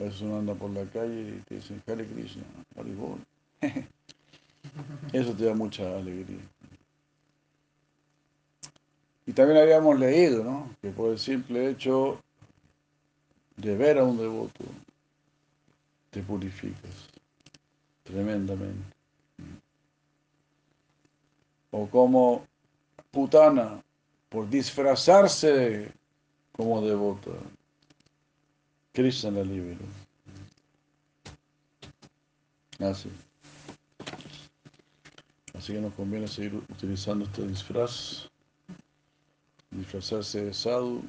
A 0.00 0.04
veces 0.04 0.20
uno 0.22 0.38
anda 0.38 0.54
por 0.54 0.70
la 0.70 0.84
calle 0.86 1.36
y 1.36 1.40
te 1.46 1.56
dicen 1.56 1.82
Hare 1.86 2.06
Krishna, 2.06 2.44
Hare 2.76 2.94
Eso 5.12 5.34
te 5.34 5.44
da 5.44 5.54
mucha 5.54 5.96
alegría. 5.96 6.40
Y 9.26 9.32
también 9.32 9.60
habíamos 9.60 9.98
leído, 9.98 10.42
¿no? 10.42 10.74
Que 10.80 10.90
por 10.90 11.12
el 11.12 11.18
simple 11.18 11.70
hecho 11.70 12.20
de 13.56 13.76
ver 13.76 13.98
a 13.98 14.04
un 14.04 14.18
devoto, 14.18 14.64
te 16.10 16.22
purificas 16.22 17.08
tremendamente. 18.02 18.84
O 21.70 21.86
como 21.86 22.44
putana, 23.10 23.82
por 24.28 24.48
disfrazarse 24.48 25.90
como 26.52 26.82
devota, 26.82 27.30
Krishna 28.92 29.30
la 29.30 29.42
liberó. 29.42 29.84
Así. 32.78 33.08
Así 35.54 35.72
que 35.72 35.80
nos 35.80 35.94
conviene 35.94 36.28
seguir 36.28 36.54
utilizando 36.56 37.24
este 37.24 37.46
disfraz, 37.46 38.28
disfrazarse 39.70 40.44
de 40.44 40.54
sadhu. 40.54 41.02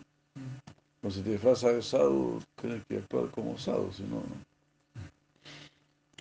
Cuando 1.01 1.17
se 1.17 1.23
te 1.23 1.31
disfraza 1.31 1.69
de 1.69 1.81
sadhu, 1.81 2.41
tienes 2.61 2.85
que 2.85 2.97
actuar 2.97 3.29
como 3.31 3.57
sadhu, 3.57 3.91
si 3.91 4.03
no, 4.03 4.17
no. 4.17 4.53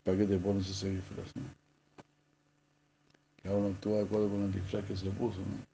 ¿Para 0.03 0.19
qué 0.19 0.25
te 0.25 0.39
pones 0.39 0.69
ese 0.69 0.91
disfraz? 0.91 1.29
No? 1.37 1.43
Cada 3.43 3.57
uno 3.57 3.69
actúa 3.69 3.99
de 3.99 4.05
acuerdo 4.05 4.31
con 4.31 4.43
el 4.43 4.53
disfraz 4.53 4.85
que 4.85 4.97
se 4.97 5.11
puso, 5.11 5.39
¿no? 5.41 5.73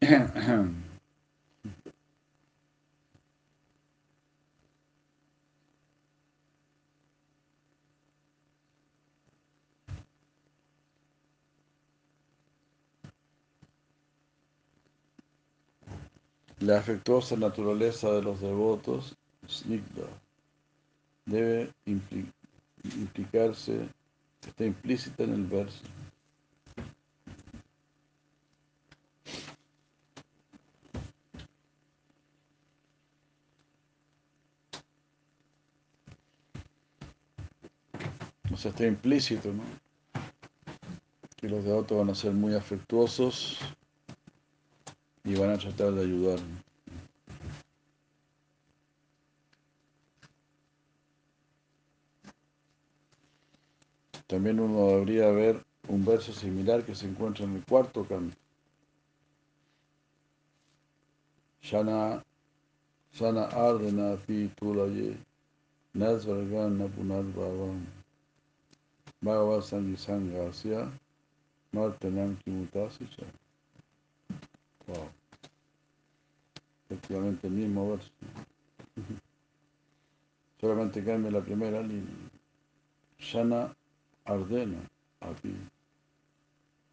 La 16.70 16.78
afectuosa 16.78 17.34
naturaleza 17.34 18.12
de 18.12 18.22
los 18.22 18.40
devotos, 18.40 19.16
snigda, 19.48 20.06
debe 21.26 21.74
implicarse, 22.94 23.88
está 24.40 24.64
implícita 24.64 25.24
en 25.24 25.34
el 25.34 25.46
verso. 25.46 25.82
O 38.52 38.56
sea, 38.56 38.70
está 38.70 38.86
implícito, 38.86 39.52
¿no? 39.52 39.64
Que 41.36 41.48
los 41.48 41.64
devotos 41.64 41.98
van 41.98 42.10
a 42.10 42.14
ser 42.14 42.30
muy 42.30 42.54
afectuosos 42.54 43.58
y 45.30 45.36
van 45.36 45.50
a 45.50 45.58
tratar 45.58 45.92
de 45.92 46.02
ayudar. 46.02 46.40
También 54.26 54.58
uno 54.58 54.88
debería 54.88 55.30
ver 55.30 55.62
un 55.88 56.04
verso 56.04 56.32
similar 56.32 56.84
que 56.84 56.96
se 56.96 57.06
encuentra 57.06 57.44
en 57.44 57.56
el 57.56 57.64
cuarto 57.64 58.04
canto. 58.04 58.36
Shana, 61.62 62.24
Sana 63.12 63.44
Ardena 63.44 64.16
Pi 64.26 64.50
Tulaye, 64.56 65.16
Nazvargana 65.94 66.88
Punarvavam, 66.88 67.86
Bhagavad 69.20 69.62
Sangisangasya, 69.62 70.90
Martanam 71.72 72.36
Kimutasicha. 72.42 73.26
Wow. 74.88 75.19
Efectivamente 76.90 77.46
el 77.46 77.52
mismo 77.52 77.92
verso. 77.92 78.10
Solamente 80.60 81.04
cambia 81.04 81.30
la 81.30 81.40
primera 81.40 81.80
línea. 81.80 82.12
Shana 83.20 83.72
Ardena, 84.24 84.80
aquí, 85.20 85.54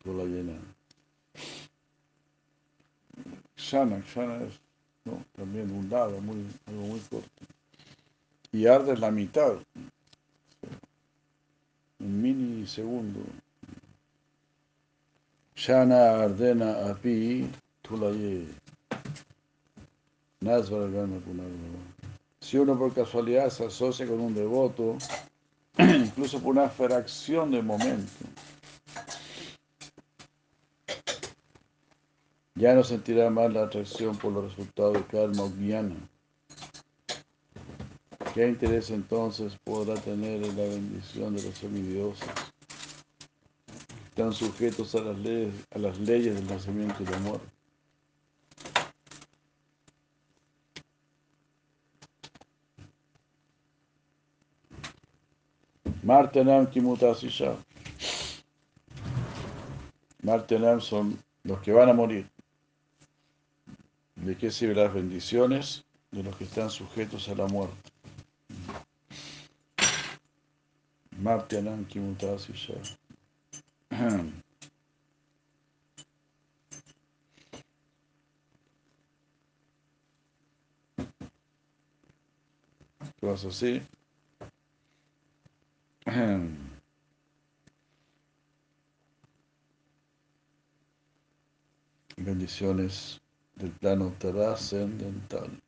la 0.06 0.24
llena. 0.24 0.54
Shana, 3.58 4.00
Shana 4.02 4.44
es 4.44 4.60
¿no? 5.04 5.26
también 5.36 5.72
un 5.72 5.90
lado, 5.90 6.22
muy, 6.22 6.46
algo 6.68 6.82
muy 6.82 7.00
corto. 7.00 7.30
Y 8.52 8.68
arde 8.68 8.96
la 8.98 9.10
mitad, 9.10 9.58
un 12.00 12.22
mini 12.22 12.68
segundo. 12.68 13.20
Shana 15.56 16.22
Ardena 16.22 16.92
Api 16.92 17.50
Tulaye. 17.82 18.46
Si 22.40 22.58
uno 22.58 22.78
por 22.78 22.94
casualidad 22.94 23.50
se 23.50 23.66
asocia 23.66 24.06
con 24.06 24.20
un 24.20 24.34
devoto, 24.36 24.98
incluso 25.78 26.40
por 26.40 26.52
una 26.52 26.70
fracción 26.70 27.52
de 27.52 27.62
momento, 27.62 28.12
ya 32.56 32.74
no 32.74 32.84
sentirá 32.84 33.30
más 33.30 33.52
la 33.52 33.64
atracción 33.64 34.16
por 34.18 34.32
los 34.32 34.46
resultados 34.46 34.94
de 34.94 35.06
karma 35.06 35.44
o 35.44 35.50
guiana. 35.50 35.96
¿Qué 38.34 38.48
interés 38.48 38.92
entonces 38.92 39.58
podrá 39.64 39.96
tener 39.96 40.44
en 40.44 40.56
la 40.56 40.64
bendición 40.64 41.36
de 41.36 41.42
los 41.42 41.58
semidioses? 41.58 42.30
Están 44.10 44.32
sujetos 44.34 44.94
a 44.94 45.02
las 45.02 45.18
leyes, 45.18 45.54
a 45.74 45.80
las 45.80 45.98
leyes 46.00 46.36
del 46.36 46.48
nacimiento 46.48 47.02
y 47.02 47.06
la 47.08 47.20
muerte. 47.20 47.57
Martenam 56.08 56.66
Kimutasisha. 56.68 57.58
Martenam 60.24 60.80
son 60.80 61.22
los 61.44 61.60
que 61.60 61.74
van 61.74 61.90
a 61.90 61.94
morir. 61.94 62.30
¿De 64.16 64.38
qué 64.38 64.50
sirven 64.50 64.78
las 64.78 64.94
bendiciones? 64.94 65.84
De 66.12 66.24
los 66.24 66.34
que 66.38 66.46
están 66.46 66.70
sujetos 66.70 67.28
a 67.28 67.36
la 67.36 67.48
muerte. 67.48 67.92
Martenam 71.22 71.84
Kimutasisha. 71.84 72.76
Cosas 83.20 83.46
así. 83.54 83.82
Bendiciones 92.16 93.20
del 93.56 93.72
plano 93.72 94.14
trascendental. 94.18 95.62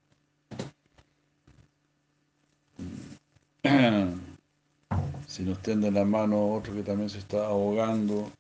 Si 5.27 5.43
nos 5.43 5.61
tiende 5.61 5.91
la 5.91 6.05
mano 6.05 6.53
otro 6.53 6.73
que 6.73 6.83
también 6.83 7.09
se 7.09 7.17
está 7.19 7.47
ahogando, 7.47 8.31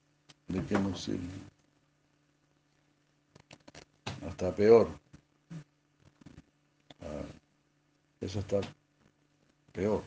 ¿de 0.47 0.63
qué 0.63 0.79
nos 0.79 1.01
sirve? 1.03 1.27
Hasta 4.25 4.55
peor. 4.55 4.87
Ah, 7.01 7.25
eso 8.21 8.39
está 8.39 8.61
peor. 9.73 10.03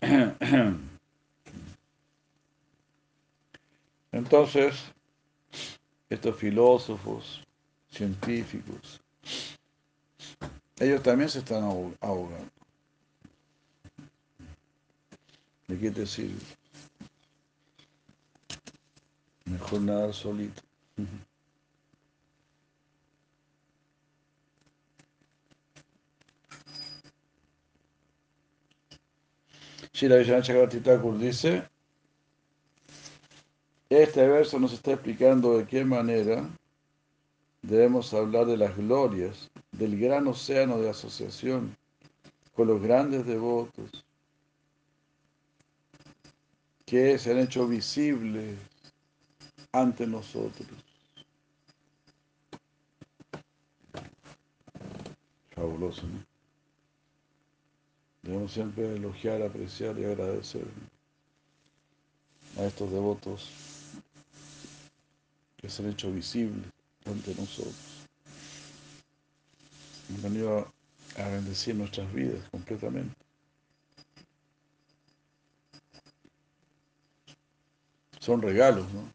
Entonces, 4.12 4.76
estos 6.08 6.36
filósofos, 6.36 7.44
científicos, 7.90 9.00
ellos 10.78 11.02
también 11.02 11.28
se 11.28 11.40
están 11.40 11.64
ahogando. 12.00 12.50
¿De 15.68 15.78
qué 15.78 15.90
te 15.90 16.06
sirve? 16.06 16.40
Mejor 19.44 19.82
nadar 19.82 20.14
solito. 20.14 20.62
Shila 30.00 30.16
Vishana 30.16 30.40
Chakravarti 30.40 31.18
dice, 31.18 31.62
este 33.90 34.26
verso 34.26 34.58
nos 34.58 34.72
está 34.72 34.92
explicando 34.92 35.58
de 35.58 35.66
qué 35.66 35.84
manera 35.84 36.48
debemos 37.60 38.14
hablar 38.14 38.46
de 38.46 38.56
las 38.56 38.74
glorias 38.78 39.50
del 39.72 40.00
gran 40.00 40.26
océano 40.26 40.78
de 40.78 40.88
asociación 40.88 41.76
con 42.54 42.68
los 42.68 42.80
grandes 42.80 43.26
devotos 43.26 44.06
que 46.86 47.18
se 47.18 47.32
han 47.32 47.40
hecho 47.40 47.68
visibles 47.68 48.56
ante 49.72 50.06
nosotros. 50.06 50.66
Fabuloso, 55.54 56.06
¿no? 56.06 56.29
Debemos 58.30 58.52
siempre 58.52 58.94
elogiar, 58.94 59.42
apreciar 59.42 59.98
y 59.98 60.04
agradecer 60.04 60.64
a 62.56 62.62
estos 62.62 62.88
devotos 62.92 63.50
que 65.56 65.68
se 65.68 65.82
han 65.82 65.90
hecho 65.90 66.12
visibles 66.12 66.64
ante 67.06 67.34
nosotros. 67.34 67.74
Han 70.10 70.22
venido 70.22 70.72
a 71.16 71.28
bendecir 71.28 71.74
nuestras 71.74 72.14
vidas 72.14 72.38
completamente. 72.52 73.16
Son 78.20 78.40
regalos, 78.40 78.86
¿no? 78.92 79.12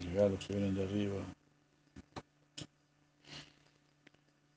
Regalos 0.00 0.44
que 0.44 0.52
vienen 0.52 0.74
de 0.74 0.84
arriba. 0.84 1.24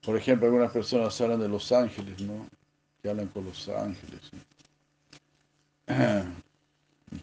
Por 0.01 0.17
ejemplo, 0.17 0.47
algunas 0.47 0.73
personas 0.73 1.21
hablan 1.21 1.39
de 1.39 1.47
los 1.47 1.71
ángeles, 1.71 2.19
¿no? 2.19 2.56
Hablan 3.09 3.27
con 3.27 3.45
los 3.45 3.69
ángeles. 3.69 4.31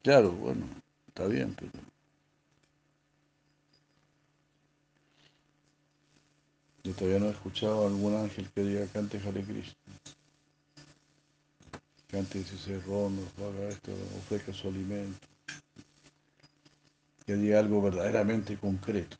Claro, 0.02 0.32
bueno, 0.32 0.66
está 1.08 1.26
bien, 1.26 1.54
pero... 1.54 1.70
Yo 6.82 6.94
todavía 6.94 7.18
no 7.18 7.26
he 7.26 7.30
escuchado 7.30 7.84
a 7.84 7.88
algún 7.88 8.14
ángel 8.14 8.50
que 8.50 8.62
diga 8.62 8.86
cante 8.86 9.18
Hare 9.18 9.42
Krishna. 9.42 9.74
Cante 12.10 12.38
16 12.38 12.84
rondos, 12.86 13.26
haga 13.38 13.68
esto, 13.68 13.92
ofrezca 14.18 14.52
su 14.52 14.68
alimento. 14.68 15.26
Que 17.26 17.36
diga 17.36 17.58
algo 17.60 17.82
verdaderamente 17.82 18.56
concreto. 18.56 19.16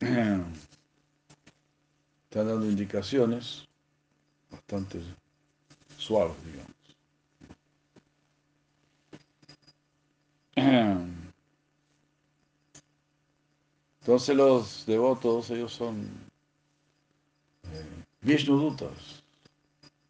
Están 2.32 2.48
dando 2.48 2.64
indicaciones 2.64 3.68
bastante 4.50 5.02
suaves, 5.98 6.34
digamos. 6.46 6.72
Entonces 14.00 14.34
los 14.34 14.86
devotos, 14.86 15.50
ellos 15.50 15.74
son 15.74 16.08
eh, 17.64 18.04
Vishnudutas, 18.22 19.22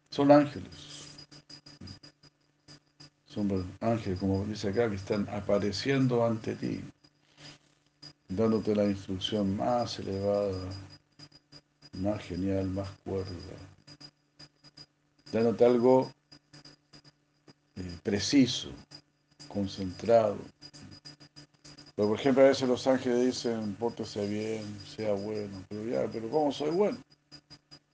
son 0.09 0.31
ángeles. 0.31 1.09
Son 3.25 3.69
ángeles, 3.81 4.17
como 4.21 4.45
dice 4.45 4.69
acá, 4.69 4.89
que 4.89 4.95
están 4.95 5.27
apareciendo 5.27 6.25
ante 6.25 6.55
ti, 6.55 6.85
dándote 8.29 8.73
la 8.73 8.85
instrucción 8.85 9.57
más 9.57 9.99
elevada, 9.99 10.69
más 11.93 12.23
genial, 12.23 12.67
más 12.69 12.89
cuerda, 13.03 13.31
dándote 15.31 15.65
algo 15.65 16.11
eh, 17.75 17.97
preciso, 18.03 18.69
concentrado, 19.47 20.37
pero 21.95 22.07
por 22.07 22.19
ejemplo, 22.19 22.43
a 22.43 22.47
veces 22.47 22.67
los 22.67 22.87
ángeles 22.87 23.23
dicen, 23.23 23.75
pórtese 23.75 24.27
bien, 24.27 24.79
sea 24.83 25.13
bueno. 25.13 25.63
Pero 25.69 25.85
ya, 25.85 26.11
pero 26.11 26.27
¿cómo 26.29 26.51
soy 26.51 26.71
bueno? 26.71 26.97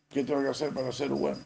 ¿Qué 0.10 0.24
tengo 0.24 0.42
que 0.42 0.50
hacer 0.50 0.74
para 0.74 0.92
ser 0.92 1.10
bueno? 1.10 1.42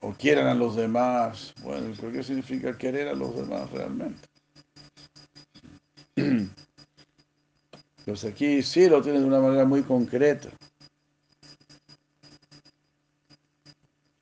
O 0.00 0.12
quieran 0.12 0.46
a 0.46 0.54
los 0.54 0.76
demás. 0.76 1.52
Bueno, 1.62 1.92
¿pero 2.00 2.12
qué 2.12 2.22
significa 2.22 2.78
querer 2.78 3.08
a 3.08 3.14
los 3.14 3.34
demás 3.36 3.70
realmente? 3.70 4.28
Pues 8.04 8.24
aquí 8.24 8.62
sí 8.62 8.88
lo 8.88 9.00
tienen 9.00 9.22
de 9.22 9.28
una 9.28 9.40
manera 9.40 9.64
muy 9.64 9.82
concreta. 9.82 10.48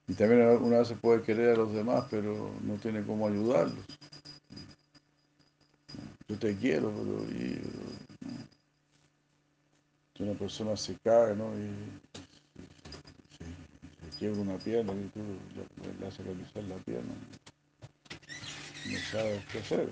Y 0.06 0.14
también 0.14 0.42
una 0.42 0.78
vez 0.78 0.88
se 0.88 0.96
puede 0.96 1.22
querer 1.22 1.50
a 1.50 1.58
los 1.58 1.72
demás, 1.72 2.04
pero 2.10 2.52
no 2.62 2.74
tiene 2.74 3.04
cómo 3.04 3.28
ayudarlos. 3.28 3.84
Yo 6.28 6.38
te 6.38 6.56
quiero, 6.56 6.92
pero 6.92 7.24
y, 7.30 7.60
una 10.18 10.34
persona 10.34 10.76
se 10.76 10.96
cae, 10.96 11.34
¿no? 11.34 11.54
Y 11.54 11.70
se, 13.38 14.18
quiebra 14.18 14.42
una 14.42 14.58
pierna 14.58 14.92
y 14.92 15.08
tú 15.08 15.20
le, 15.98 16.06
haces 16.06 16.26
realizar 16.26 16.62
la 16.64 16.76
pierna. 16.78 17.14
No 18.90 18.98
sabes 19.10 19.44
qué 19.46 19.58
hacer. 19.60 19.88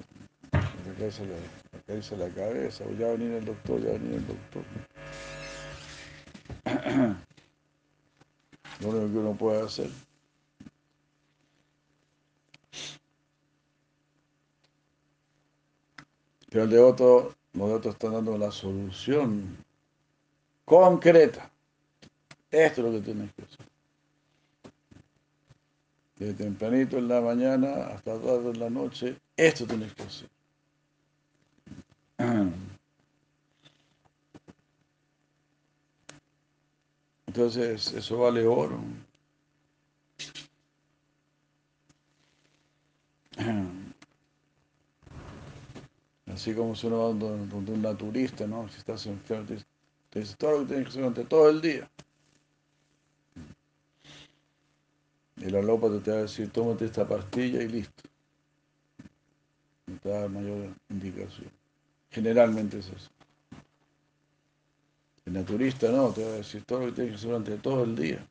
Le 0.85 1.68
cae 1.89 2.01
la, 2.19 2.29
cabeza, 2.29 2.85
o 2.85 2.93
ya 2.93 3.07
va 3.07 3.13
a 3.13 3.17
venir 3.17 3.33
el 3.33 3.45
doctor, 3.45 3.81
ya 3.81 3.89
va 3.89 3.95
a 3.97 3.99
venir 3.99 4.15
el 4.15 4.27
doctor. 4.27 4.63
Lo 8.81 8.89
único 8.91 9.13
que 9.13 9.19
uno 9.19 9.35
puede 9.35 9.63
hacer 9.63 9.91
Pero 16.51 16.65
el 16.65 16.71
devoto, 16.71 17.35
los 17.53 17.69
devotos 17.69 17.95
están 17.95 18.13
dando 18.13 18.39
la 18.39 18.51
solución 18.51 19.57
concreta. 20.65 21.51
Esto 22.51 22.81
es 22.81 22.87
lo 22.87 22.93
que 22.93 23.05
tienes 23.05 23.33
que 23.35 23.43
hacer. 23.43 23.67
Desde 26.17 26.35
tempranito 26.35 26.97
en 26.99 27.09
la 27.09 27.21
mañana 27.21 27.89
hasta 27.89 28.19
tarde 28.19 28.51
en 28.51 28.61
la 28.61 28.71
noche, 28.71 29.17
esto 29.37 29.67
tienes 29.67 29.93
que 29.95 30.03
hacer. 30.03 30.38
Entonces, 37.39 37.93
eso 37.93 38.19
vale 38.19 38.45
oro. 38.45 38.81
Así 46.35 46.53
como 46.53 46.75
si 46.75 46.89
uno 46.89 46.99
va 46.99 47.13
donde 47.13 47.71
un 47.71 47.81
naturista, 47.81 48.45
¿no? 48.45 48.69
Si 48.69 48.79
estás 48.79 49.07
enfermo, 49.07 49.47
te 50.11 50.25
todo 50.37 50.51
lo 50.51 50.59
que 50.63 50.67
tienes 50.67 50.87
que 50.87 50.91
hacer 50.91 51.03
durante 51.03 51.25
todo 51.27 51.49
el 51.49 51.61
día. 51.61 51.89
Y 55.37 55.49
la 55.49 55.61
alópata 55.61 56.03
te 56.03 56.11
va 56.11 56.17
a 56.17 56.23
decir, 56.23 56.51
tómate 56.51 56.87
esta 56.87 57.07
pastilla 57.07 57.63
y 57.63 57.69
listo. 57.69 58.03
No 59.87 59.97
te 59.99 60.09
da 60.09 60.27
mayor 60.27 60.75
indicación. 60.89 61.53
Generalmente 62.11 62.81
es 62.81 62.89
eso. 62.89 63.11
El 65.29 65.35
naturista 65.35 65.91
no, 65.91 66.11
te 66.11 66.25
va 66.25 66.31
a 66.31 66.37
decir 66.37 66.65
todo 66.65 66.81
lo 66.81 66.87
que 66.87 66.93
tienes 66.93 67.13
que 67.13 67.17
hacer 67.17 67.29
durante 67.29 67.59
todo 67.59 67.85
el 67.85 67.95
día. 67.95 68.27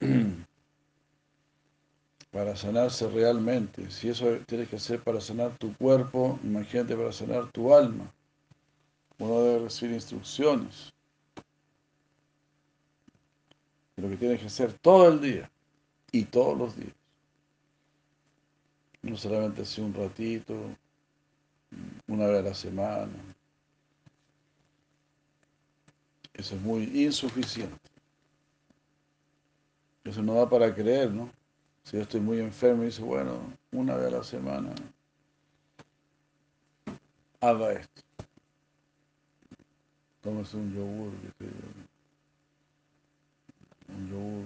para 2.30 2.54
sanarse 2.54 3.08
realmente. 3.08 3.90
Si 3.90 4.10
eso 4.10 4.36
tienes 4.46 4.68
que 4.68 4.76
hacer 4.76 5.02
para 5.02 5.22
sanar 5.22 5.56
tu 5.56 5.74
cuerpo, 5.78 6.38
imagínate 6.44 6.94
para 6.94 7.10
sanar 7.10 7.50
tu 7.52 7.74
alma. 7.74 8.12
Uno 9.18 9.40
debe 9.40 9.60
recibir 9.60 9.94
instrucciones. 9.94 10.92
lo 13.96 14.10
que 14.10 14.18
tienes 14.18 14.40
que 14.40 14.46
hacer 14.48 14.74
todo 14.74 15.08
el 15.08 15.22
día 15.22 15.50
y 16.12 16.24
todos 16.24 16.58
los 16.58 16.76
días. 16.76 16.92
No 19.00 19.16
solamente 19.16 19.62
así 19.62 19.80
un 19.80 19.94
ratito, 19.94 20.54
una 22.08 22.26
vez 22.26 22.40
a 22.40 22.48
la 22.48 22.54
semana. 22.54 23.33
Eso 26.34 26.56
es 26.56 26.60
muy 26.60 26.82
insuficiente. 27.04 27.76
Eso 30.04 30.22
no 30.22 30.34
da 30.34 30.48
para 30.48 30.74
creer, 30.74 31.10
¿no? 31.10 31.30
Si 31.84 31.96
yo 31.96 32.02
estoy 32.02 32.20
muy 32.20 32.40
enfermo 32.40 32.82
y 32.82 32.86
dice, 32.86 33.02
bueno, 33.02 33.40
una 33.72 33.96
vez 33.96 34.06
a 34.08 34.16
la 34.18 34.24
semana, 34.24 34.74
haga 37.40 37.72
esto. 37.72 38.02
Tómese 40.22 40.56
un 40.56 40.74
yogur, 40.74 41.12
un 43.88 44.10
yogur 44.10 44.44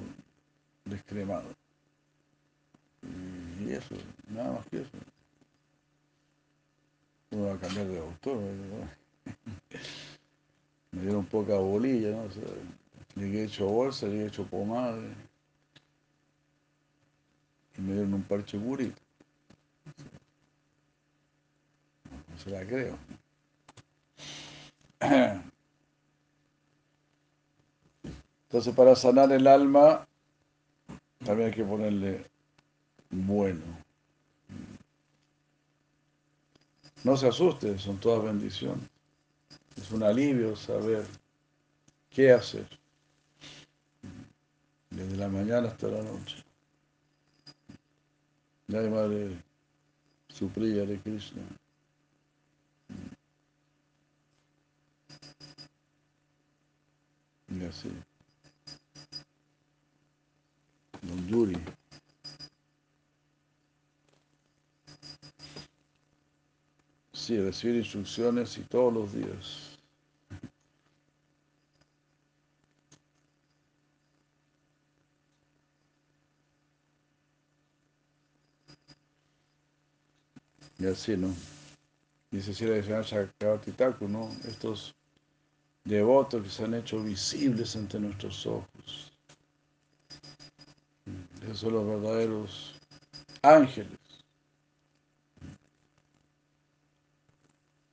descremado. 0.84 1.54
Y 3.60 3.72
eso, 3.72 3.94
nada 4.28 4.52
más 4.52 4.66
que 4.66 4.80
eso. 4.80 4.90
Uno 7.30 7.46
va 7.46 7.54
a 7.54 7.58
cambiar 7.58 7.86
de 7.86 7.98
autor. 7.98 8.40
Me 10.98 11.04
dieron 11.04 11.26
poca 11.26 11.54
bolilla, 11.54 12.10
¿no? 12.10 12.22
O 12.22 12.28
hecho 13.20 13.66
bolsa, 13.66 14.06
le 14.06 14.24
he 14.24 14.26
hecho 14.26 14.44
pomada. 14.44 14.98
Y 17.76 17.80
me 17.80 17.92
dieron 17.92 18.14
un 18.14 18.22
parche 18.24 18.58
burito. 18.58 19.00
No 22.28 22.38
se 22.38 22.50
la 22.50 22.66
creo. 22.66 22.98
Entonces, 28.48 28.74
para 28.74 28.96
sanar 28.96 29.30
el 29.30 29.46
alma, 29.46 30.04
también 31.24 31.50
hay 31.50 31.54
que 31.54 31.64
ponerle 31.64 32.26
bueno. 33.10 33.62
No 37.04 37.16
se 37.16 37.28
asuste, 37.28 37.78
son 37.78 37.98
todas 37.98 38.24
bendiciones. 38.24 38.97
Es 39.88 39.94
un 39.94 40.02
alivio 40.02 40.54
saber 40.54 41.02
qué 42.10 42.30
hacer. 42.30 42.66
Desde 44.90 45.16
la 45.16 45.28
mañana 45.28 45.68
hasta 45.68 45.88
la 45.88 46.02
noche. 46.02 46.44
Jai 48.70 48.90
Madre 48.90 49.42
Supriya 50.28 50.84
de 50.84 51.00
Krishna. 51.00 51.40
Y 57.48 57.64
así. 57.64 57.90
Don 61.00 61.28
Yuri. 61.28 61.56
Sí, 67.14 67.40
recibir 67.40 67.76
instrucciones 67.76 68.58
y 68.58 68.60
todos 68.64 68.92
los 68.92 69.14
días. 69.14 69.67
Y 80.78 80.86
así, 80.86 81.16
¿no? 81.16 81.34
Dice 82.30 82.54
Sira 82.54 82.74
de 82.74 82.82
¿no? 84.08 84.30
Estos 84.46 84.94
devotos 85.84 86.42
que 86.42 86.50
se 86.50 86.64
han 86.64 86.74
hecho 86.74 87.02
visibles 87.02 87.74
ante 87.74 87.98
nuestros 87.98 88.46
ojos. 88.46 89.12
Esos 91.42 91.58
son 91.58 91.72
los 91.72 91.86
verdaderos 91.86 92.74
ángeles. 93.42 93.98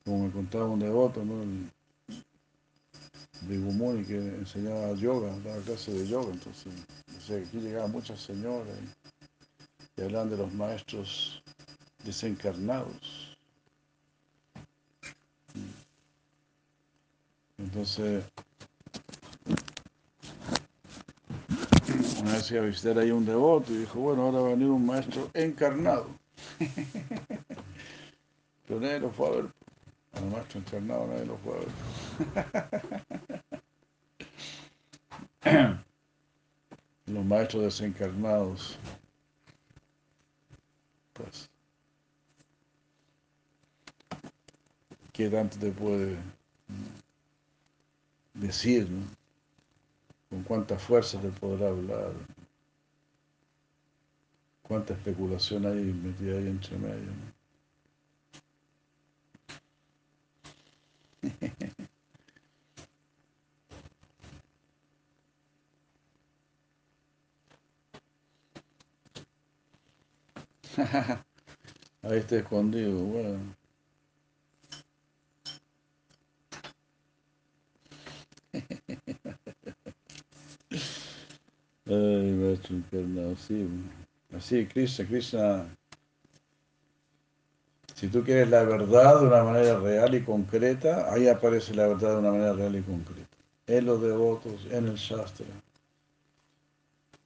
Como 0.03 0.27
me 0.27 0.31
contaba 0.31 0.65
un 0.65 0.79
devoto, 0.79 1.23
¿no? 1.23 1.41
El 3.49 3.61
Gumoni 3.61 4.03
que 4.03 4.17
enseñaba 4.17 4.93
yoga, 4.93 5.36
daba 5.39 5.61
clase 5.63 5.91
de 5.91 6.07
yoga, 6.07 6.31
entonces, 6.31 6.73
aquí 7.29 7.57
llegaban 7.59 7.91
muchas 7.91 8.21
señoras 8.21 8.77
y 9.97 10.01
hablaban 10.01 10.29
de 10.29 10.38
los 10.38 10.53
maestros 10.53 11.41
desencarnados. 12.06 13.36
Entonces, 17.58 18.24
una 22.22 22.34
vez 22.34 22.51
iba 22.51 22.62
a 22.62 22.66
visitar 22.66 22.99
ahí 22.99 23.12
un 23.12 23.26
devoto 23.26 23.74
y 23.74 23.78
dijo, 23.78 23.99
bueno, 23.99 24.24
ahora 24.24 24.39
va 24.39 24.47
a 24.47 24.51
venir 24.51 24.68
un 24.68 24.86
maestro 24.86 25.30
encarnado. 25.34 26.08
Pero 28.68 28.80
nadie 28.80 28.99
lo 28.99 29.12
fue 29.12 29.28
a 29.28 29.32
ver. 29.32 29.45
A 30.14 30.22
maestro 30.22 30.60
encarnado 30.60 31.08
nadie 31.08 31.26
lo 31.26 31.38
fue 31.38 31.53
a 31.53 31.60
ver. 35.43 35.45
Los 37.08 37.26
maestros 37.26 37.64
desencarnados, 37.64 38.78
pues, 41.14 41.49
¿qué 45.16 45.30
tanto 45.30 45.57
te 45.57 45.72
puede 45.72 46.18
decir? 48.34 48.89
¿no? 48.89 49.05
¿Con 50.30 50.43
cuánta 50.43 50.78
fuerza 50.78 51.22
te 51.22 51.30
podrá 51.30 51.70
hablar? 51.70 52.11
¿Cuánta 54.61 54.93
especulación 54.93 55.66
hay 55.66 55.76
metida 55.93 56.38
ahí 56.38 56.47
entre 56.47 56.78
medio? 56.78 57.05
¿no? 57.05 57.34
Ahí 72.03 72.18
está 72.20 72.36
escondido, 72.36 73.03
bueno. 73.05 73.55
Ay, 81.88 82.31
maestro 82.31 82.77
encarnado, 82.77 83.36
sí. 83.36 83.67
Así, 84.36 84.65
Krishna, 84.65 85.05
Krishna. 85.05 85.75
Si 87.93 88.07
tú 88.07 88.23
quieres 88.23 88.49
la 88.49 88.63
verdad 88.63 89.21
de 89.21 89.27
una 89.27 89.43
manera 89.43 89.79
real 89.79 90.15
y 90.15 90.23
concreta, 90.23 91.13
ahí 91.13 91.27
aparece 91.27 91.75
la 91.75 91.88
verdad 91.88 92.13
de 92.13 92.17
una 92.17 92.31
manera 92.31 92.53
real 92.53 92.75
y 92.75 92.81
concreta. 92.81 93.38
En 93.67 93.86
los 93.86 94.01
devotos, 94.01 94.65
en 94.71 94.88
el 94.88 94.95
Shastra, 94.95 95.45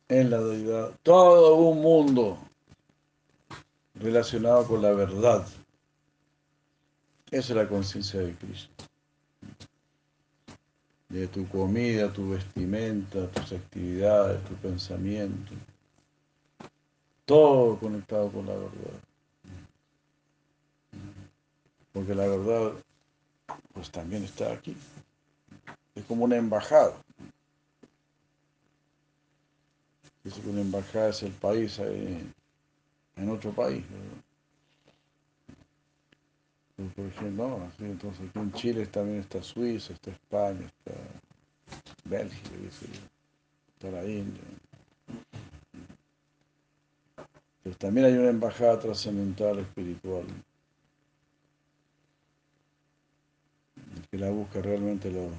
en 0.10 0.30
la 0.30 0.41
deidad, 0.41 0.91
todo 1.03 1.55
un 1.55 1.82
mundo 1.82 2.38
relacionado 3.95 4.68
con 4.68 4.82
la 4.82 4.91
verdad. 4.91 5.47
Esa 7.32 7.53
es 7.53 7.55
la 7.55 7.68
conciencia 7.68 8.20
de 8.20 8.36
Krishna 8.36 8.89
de 11.10 11.28
tu 11.28 11.47
comida, 11.49 12.14
tu 12.14 12.30
vestimenta, 12.30 13.30
tus 13.32 13.51
actividades, 13.53 14.43
tu 14.45 14.53
pensamiento. 14.55 15.53
Todo 17.26 17.78
conectado 17.80 18.32
con 18.32 18.45
la 18.45 18.53
verdad. 18.53 18.99
Porque 21.91 22.14
la 22.14 22.28
verdad, 22.28 22.74
pues 23.74 23.89
también 23.91 24.24
está 24.24 24.53
aquí. 24.53 24.78
Es 25.95 26.05
como 26.05 26.26
una 26.26 26.38
embajada. 26.38 26.95
Dice 30.24 30.41
que 30.41 30.49
una 30.49 30.62
embajada 30.62 31.10
es 31.10 31.24
el 31.24 31.32
país 31.32 31.80
en 31.80 32.34
otro 33.30 33.51
país. 33.51 33.84
Por 36.95 37.05
ejemplo, 37.05 37.70
entonces 37.80 38.30
aquí 38.30 38.39
en 38.39 38.53
Chile 38.53 38.86
también 38.86 39.20
está 39.20 39.43
Suiza, 39.43 39.91
está 39.93 40.12
España, 40.12 40.66
está 40.66 40.93
Bélgica, 42.10 42.49
está 43.74 43.91
la 43.91 44.03
India. 44.03 44.41
Pero 47.64 47.76
también 47.78 48.07
hay 48.07 48.14
una 48.14 48.30
embajada 48.30 48.80
trascendental 48.80 49.60
espiritual. 49.60 50.26
El 53.95 54.07
que 54.10 54.18
la 54.18 54.30
busca 54.30 54.62
realmente 54.62 55.12
lo 55.12 55.30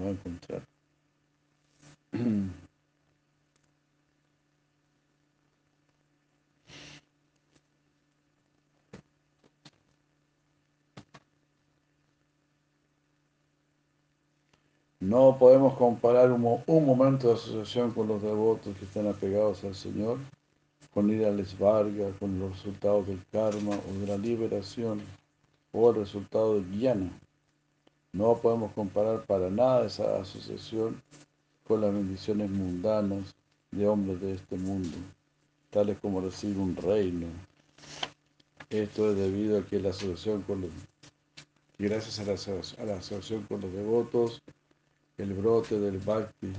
va 0.00 0.06
a 0.06 0.10
encontrar. 0.10 0.62
No 15.12 15.36
podemos 15.38 15.76
comparar 15.76 16.32
un, 16.32 16.40
momento 16.40 17.28
de 17.28 17.34
asociación 17.34 17.90
con 17.90 18.08
los 18.08 18.22
devotos 18.22 18.74
que 18.78 18.86
están 18.86 19.06
apegados 19.08 19.62
al 19.62 19.74
Señor, 19.74 20.16
con 20.94 21.10
ir 21.10 21.26
a 21.26 21.30
Lesvarga, 21.30 22.12
con 22.18 22.40
los 22.40 22.52
resultados 22.52 23.08
del 23.08 23.20
karma 23.30 23.76
o 23.76 24.00
de 24.00 24.06
la 24.06 24.16
liberación 24.16 25.02
o 25.70 25.90
el 25.90 25.96
resultado 25.96 26.54
del 26.54 26.70
guiana. 26.70 27.10
No 28.14 28.38
podemos 28.38 28.72
comparar 28.72 29.26
para 29.26 29.50
nada 29.50 29.84
esa 29.84 30.18
asociación 30.18 31.02
con 31.68 31.82
las 31.82 31.92
bendiciones 31.92 32.48
mundanas 32.48 33.34
de 33.70 33.86
hombres 33.86 34.18
de 34.18 34.32
este 34.32 34.56
mundo, 34.56 34.96
tales 35.68 35.98
como 36.00 36.22
recibir 36.22 36.56
un 36.56 36.74
reino. 36.74 37.26
Esto 38.70 39.10
es 39.10 39.16
debido 39.18 39.58
a 39.58 39.66
que 39.66 39.78
la 39.78 39.90
asociación 39.90 40.40
con 40.40 40.62
los 40.62 40.70
gracias 41.78 42.18
a 42.18 42.24
la 42.86 42.94
asociación 42.94 43.42
con 43.42 43.60
los 43.60 43.72
devotos, 43.74 44.42
el 45.18 45.34
brote 45.34 45.78
del 45.78 45.98
bhakti, 45.98 46.52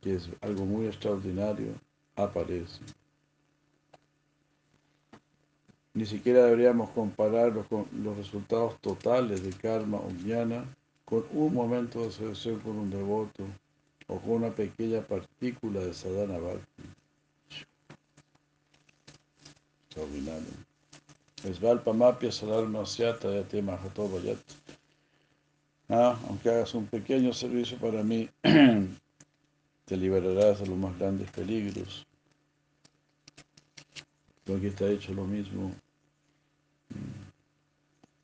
que 0.00 0.14
es 0.14 0.28
algo 0.40 0.64
muy 0.64 0.86
extraordinario, 0.86 1.72
aparece. 2.16 2.80
Ni 5.94 6.04
siquiera 6.04 6.44
deberíamos 6.44 6.90
comparar 6.90 7.52
los, 7.52 7.66
los 7.92 8.16
resultados 8.16 8.78
totales 8.80 9.42
de 9.42 9.50
karma 9.50 9.98
o 9.98 10.10
jnana 10.10 10.64
con 11.04 11.24
un 11.32 11.54
momento 11.54 12.00
de 12.00 12.08
asociación 12.08 12.60
con 12.60 12.76
un 12.78 12.90
devoto 12.90 13.44
o 14.08 14.18
con 14.18 14.32
una 14.32 14.50
pequeña 14.50 15.00
partícula 15.00 15.80
de 15.80 15.94
sadhana 15.94 16.38
bhakti. 16.38 16.82
Extraordinario. 19.88 20.52
Svalpamapya 21.42 22.32
salarma 22.32 22.84
syata 22.84 23.30
yate 23.30 23.62
mahato. 23.62 24.08
Ah, 25.88 26.18
aunque 26.28 26.50
hagas 26.50 26.74
un 26.74 26.86
pequeño 26.86 27.32
servicio 27.32 27.78
para 27.78 28.02
mí, 28.02 28.28
te 28.42 29.96
liberarás 29.96 30.60
de 30.60 30.66
los 30.66 30.76
más 30.76 30.98
grandes 30.98 31.30
peligros. 31.30 32.04
Porque 34.44 34.68
está 34.68 34.88
hecho 34.88 35.14
lo 35.14 35.24
mismo. 35.24 35.72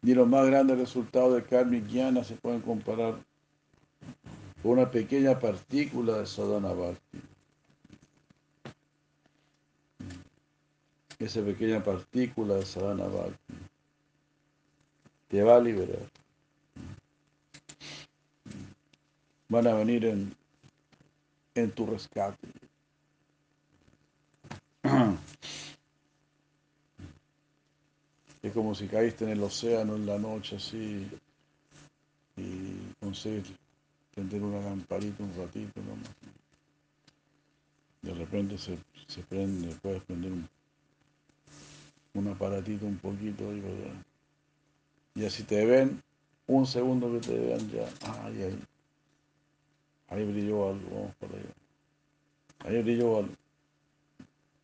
Ni 0.03 0.15
los 0.15 0.27
más 0.27 0.47
grandes 0.47 0.79
resultados 0.79 1.35
de 1.35 1.45
karma 1.45 1.77
y 1.77 1.81
jnana 1.83 2.25
se 2.25 2.35
pueden 2.35 2.61
comparar 2.61 3.15
con 4.63 4.73
una 4.73 4.91
pequeña 4.91 5.39
partícula 5.39 6.19
de 6.19 6.27
sadhana 6.27 6.73
bhakti. 6.73 7.21
Esa 11.21 11.41
pequeña 11.43 11.83
partícula 11.85 12.55
de 12.55 12.67
sadhana 12.67 13.05
bhakti 13.05 13.55
te 15.29 15.43
va 15.45 15.57
a 15.57 15.61
liberar. 15.61 16.22
Van 19.53 19.67
a 19.67 19.75
venir 19.75 20.07
en, 20.07 20.35
en 21.55 21.71
tu 21.73 21.85
rescate. 21.85 22.49
Es 28.43 28.53
como 28.55 28.75
si 28.75 28.89
caíste 28.89 29.25
en 29.25 29.31
el 29.31 29.43
océano 29.43 29.95
en 29.95 30.07
la 30.07 30.19
noche 30.19 30.57
así 30.57 31.07
y 32.37 32.77
consigues 32.99 33.53
prender 34.15 34.43
una 34.43 34.59
lamparita 34.59 35.23
un 35.23 35.37
ratito 35.37 35.81
nomás. 35.83 36.11
De 38.01 38.15
repente 38.15 38.57
se, 38.57 38.79
se 39.07 39.23
prende, 39.23 39.77
puedes 39.83 40.03
prender 40.03 40.33
un, 40.33 40.49
un 42.15 42.29
aparatito 42.29 42.87
un 42.87 42.97
poquito 42.97 43.47
¿verdad? 43.49 44.03
Y 45.15 45.27
así 45.27 45.43
te 45.45 45.65
ven, 45.67 46.03
un 46.47 46.67
segundo 46.67 47.13
que 47.13 47.21
te 47.21 47.39
vean 47.39 47.71
ya, 47.71 47.87
ay, 48.25 48.59
ahí 50.13 50.25
brilló 50.25 50.69
algo, 50.69 50.89
vamos 50.91 51.15
para 51.17 51.35
allá. 51.35 51.55
Ahí 52.65 52.83
brilló 52.83 53.19
algo. 53.19 53.35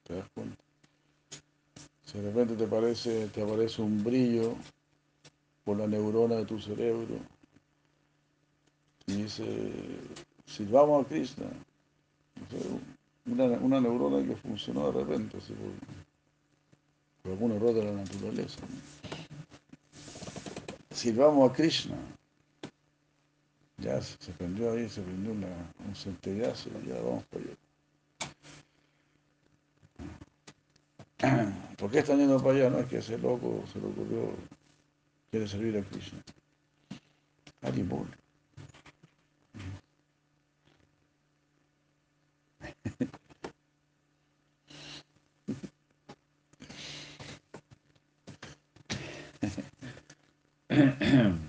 ¿Te 0.04 0.14
das 0.14 0.28
cuenta? 0.34 0.56
Si 2.04 2.18
de 2.18 2.30
repente 2.30 2.54
te, 2.54 2.66
parece, 2.66 3.26
te 3.28 3.42
aparece 3.42 3.82
un 3.82 4.02
brillo 4.02 4.54
por 5.64 5.76
la 5.76 5.86
neurona 5.86 6.36
de 6.36 6.46
tu 6.46 6.58
cerebro 6.58 7.18
y 9.06 9.12
dice, 9.22 9.44
si 10.46 10.64
vamos 10.64 11.04
a 11.04 11.08
Krishna, 11.08 11.46
una, 13.26 13.80
neurona 13.80 14.26
que 14.26 14.36
funcionó 14.36 14.90
de 14.90 15.04
repente, 15.04 15.36
así 15.36 15.54
por, 17.22 17.32
algún 17.32 17.52
error 17.52 17.74
de 17.74 17.84
la 17.84 17.92
naturaleza. 17.92 18.60
Si 20.90 21.12
vamos 21.12 21.50
a 21.50 21.52
Krishna, 21.52 21.96
ya 23.88 24.02
se 24.02 24.32
prendió 24.32 24.72
ahí, 24.72 24.88
se 24.88 25.00
prendió 25.02 25.32
una, 25.32 25.48
un 25.86 25.94
centellazo 25.94 26.68
y 26.84 26.88
ya 26.88 26.94
vamos 27.00 27.24
para 27.26 27.44
allá. 31.42 31.52
¿Por 31.78 31.90
qué 31.90 32.00
están 32.00 32.18
yendo 32.18 32.38
para 32.42 32.54
allá? 32.54 32.70
No 32.70 32.78
es 32.80 32.86
que 32.86 32.98
ese 32.98 33.18
loco 33.18 33.64
se 33.72 33.80
le 33.80 33.86
ocurrió, 33.86 34.32
quiere 35.30 35.48
servir 35.48 35.78
a 35.78 35.82
Krishna. 35.82 36.22
Haribol. 37.62 38.08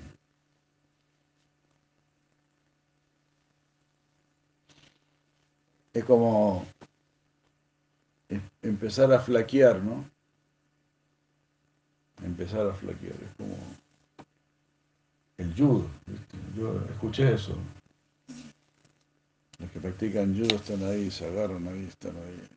es 5.99 6.05
como 6.05 6.65
empezar 8.61 9.11
a 9.13 9.19
flaquear, 9.19 9.81
¿no? 9.81 10.09
Empezar 12.23 12.67
a 12.67 12.73
flaquear, 12.73 13.15
es 13.15 13.35
como 13.37 13.55
el 15.37 15.53
judo. 15.55 15.87
Yo 16.55 16.79
escuché 16.89 17.33
eso. 17.33 17.57
Los 19.57 19.71
que 19.71 19.79
practican 19.79 20.35
judo 20.35 20.55
están 20.55 20.83
ahí, 20.83 21.09
se 21.11 21.25
agarran 21.25 21.67
ahí, 21.67 21.85
están 21.85 22.15
ahí. 22.15 22.47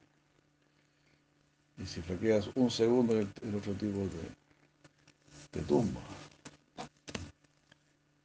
Y 1.78 1.86
si 1.86 2.02
flaqueas 2.02 2.48
un 2.54 2.70
segundo, 2.70 3.18
el, 3.18 3.54
otro 3.56 3.72
tipo 3.74 4.06
te, 5.50 5.58
te 5.58 5.64
tumba. 5.66 6.00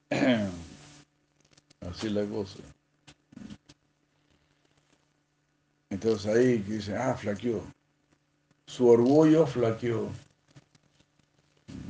Así 1.82 2.08
es 2.08 2.14
la 2.14 2.26
cosa. 2.26 2.60
Entonces 5.98 6.28
ahí 6.28 6.60
dice, 6.60 6.96
ah, 6.96 7.16
flaqueó. 7.16 7.64
Su 8.68 8.88
orgullo 8.88 9.48
flaqueó. 9.48 10.12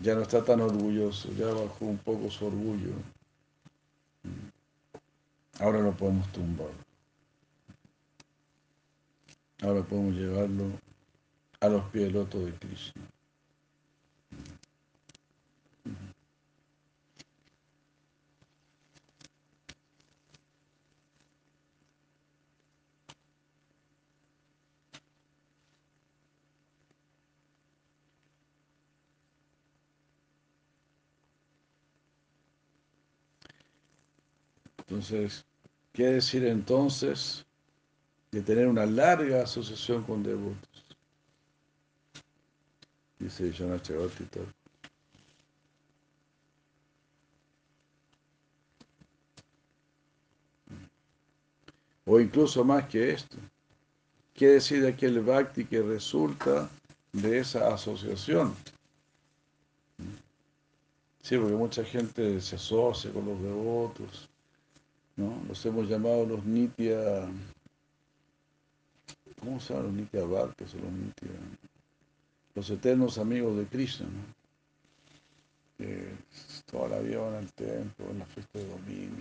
Ya 0.02 0.16
no 0.16 0.22
está 0.22 0.46
tan 0.46 0.62
orgulloso, 0.62 1.30
ya 1.34 1.48
bajó 1.48 1.84
un 1.84 1.98
poco 1.98 2.32
su 2.32 2.46
orgullo. 2.46 2.94
Ahora 5.60 5.82
lo 5.82 5.92
podemos 5.92 6.32
tumbar. 6.32 6.72
Ahora 9.62 9.84
podemos 9.84 10.16
llevarlo 10.16 10.72
a 11.60 11.68
los 11.68 11.84
pies 11.90 12.14
del 12.14 12.30
de 12.30 12.54
Krishna. 12.60 13.04
Entonces, 34.98 35.46
¿qué 35.94 36.06
decir 36.06 36.44
entonces 36.44 37.46
de 38.32 38.42
tener 38.42 38.68
una 38.68 38.88
larga 38.88 39.44
asociación 39.44 40.02
con 40.02 40.24
devotos? 40.24 40.84
Dice 43.20 43.52
Yana 43.52 43.80
O 52.06 52.20
incluso 52.20 52.64
más 52.64 52.88
que 52.88 53.12
esto. 53.12 53.38
¿Qué 54.34 54.48
decir 54.48 54.82
de 54.82 54.90
aquel 54.90 55.20
bhakti 55.20 55.66
que 55.66 55.84
resulta 55.84 56.68
de 57.14 57.38
esa 57.38 57.72
asociación? 57.72 58.56
Sí, 61.22 61.38
porque 61.38 61.54
mucha 61.54 61.84
gente 61.84 62.42
se 62.42 62.56
asocia 62.56 63.14
con 63.14 63.26
los 63.26 63.40
devotos 63.40 64.28
¿no? 65.18 65.44
Los 65.48 65.66
hemos 65.66 65.90
llamado 65.90 66.26
los 66.26 66.46
Nitya, 66.46 67.28
¿cómo 69.40 69.60
se 69.60 69.74
llaman 69.74 69.88
los 69.88 69.96
Nitya 69.96 70.24
Bhaktas 70.24 70.74
o 70.76 70.78
los 70.78 70.92
Nitya? 70.92 71.30
Los 72.56 72.70
eternos 72.70 73.18
amigos 73.18 73.58
de 73.58 73.66
Krishna, 73.66 74.06
¿no? 74.08 74.38
Que 75.78 76.08
toda 76.72 76.90
la 76.90 77.00
vida 77.00 77.20
van 77.20 77.36
al 77.36 77.52
templo, 77.54 78.10
en 78.10 78.20
la 78.20 78.26
fiesta 78.26 78.58
de 78.58 78.68
domingo, 78.68 79.16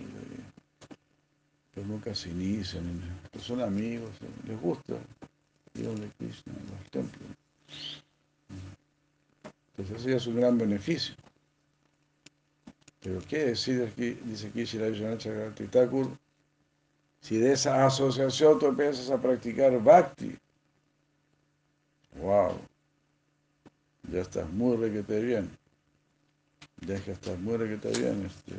pero 1.73 1.85
nunca 1.85 2.15
se 2.15 2.29
inician, 2.29 2.83
son 3.39 3.61
amigos, 3.61 4.09
les 4.47 4.59
gusta 4.59 4.95
ir 5.75 5.89
de 5.89 6.09
Krishna 6.17 6.53
los 6.53 6.89
templos. 6.89 7.29
Entonces 9.77 9.99
ese 9.99 10.15
es 10.15 10.27
un 10.27 10.37
gran 10.37 10.57
beneficio. 10.57 11.13
Pero 13.01 13.21
¿qué 13.27 13.45
decide 13.45 13.87
aquí? 13.87 14.11
Dice 14.25 14.47
aquí 14.47 14.63
Shirayanacha 14.63 15.53
Thakur, 15.71 16.09
si 17.21 17.37
de 17.37 17.53
esa 17.53 17.85
asociación 17.85 18.59
tú 18.59 18.67
empiezas 18.67 19.09
a 19.09 19.21
practicar 19.21 19.81
bhakti, 19.81 20.37
wow, 22.21 22.57
ya 24.11 24.21
estás 24.21 24.49
muy 24.49 24.77
requete 24.77 25.21
bien. 25.21 25.49
Deja 26.81 27.11
estar, 27.11 27.37
muere 27.39 27.67
que 27.67 27.73
está 27.73 27.89
bien, 27.99 28.25
este, 28.25 28.55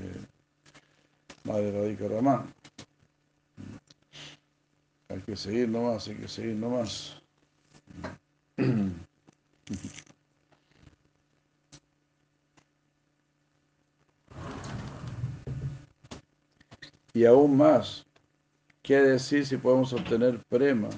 Madre 1.44 1.73
Radica 1.73 2.09
Ramán. 2.09 2.52
Hay 5.09 5.20
que 5.23 5.36
seguir 5.36 5.69
nomás, 5.69 6.09
hay 6.09 6.16
que 6.16 6.28
seguir 6.28 6.56
nomás. 6.56 7.23
Y 17.18 17.26
aún 17.26 17.56
más, 17.56 18.06
¿qué 18.80 18.98
decir 18.98 19.44
si 19.44 19.56
podemos 19.56 19.92
obtener 19.92 20.40
prema? 20.44 20.88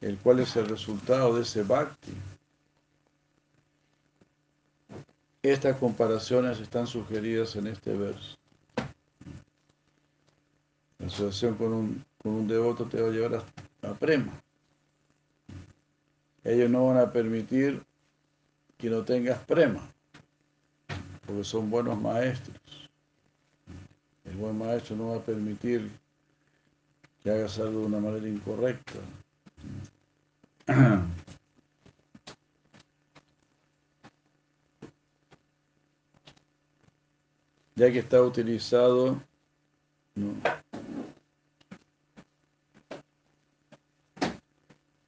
El 0.00 0.16
cual 0.18 0.38
es 0.38 0.54
el 0.54 0.68
resultado 0.68 1.34
de 1.34 1.42
ese 1.42 1.64
bhakti. 1.64 2.12
Estas 5.42 5.76
comparaciones 5.78 6.60
están 6.60 6.86
sugeridas 6.86 7.56
en 7.56 7.66
este 7.66 7.92
verso. 7.96 8.36
La 11.00 11.08
asociación 11.08 11.56
con 11.56 11.72
un, 11.72 12.04
con 12.22 12.32
un 12.32 12.46
devoto 12.46 12.84
te 12.84 13.02
va 13.02 13.08
a 13.08 13.12
llevar 13.12 13.44
a, 13.82 13.90
a 13.90 13.94
prema. 13.94 14.40
Ellos 16.44 16.70
no 16.70 16.86
van 16.86 16.98
a 16.98 17.10
permitir 17.10 17.82
que 18.78 18.88
no 18.88 19.02
tengas 19.02 19.40
prema, 19.40 19.92
porque 21.26 21.42
son 21.42 21.68
buenos 21.68 22.00
maestros. 22.00 22.83
El 24.24 24.36
buen 24.36 24.56
maestro 24.58 24.96
no 24.96 25.10
va 25.10 25.16
a 25.16 25.22
permitir 25.22 25.90
que 27.22 27.30
hagas 27.30 27.58
algo 27.58 27.80
de 27.80 27.86
una 27.86 28.00
manera 28.00 28.28
incorrecta. 28.28 29.00
Ya 37.76 37.90
que 37.90 37.98
está 37.98 38.22
utilizado 38.22 39.20
¿no? 40.14 40.32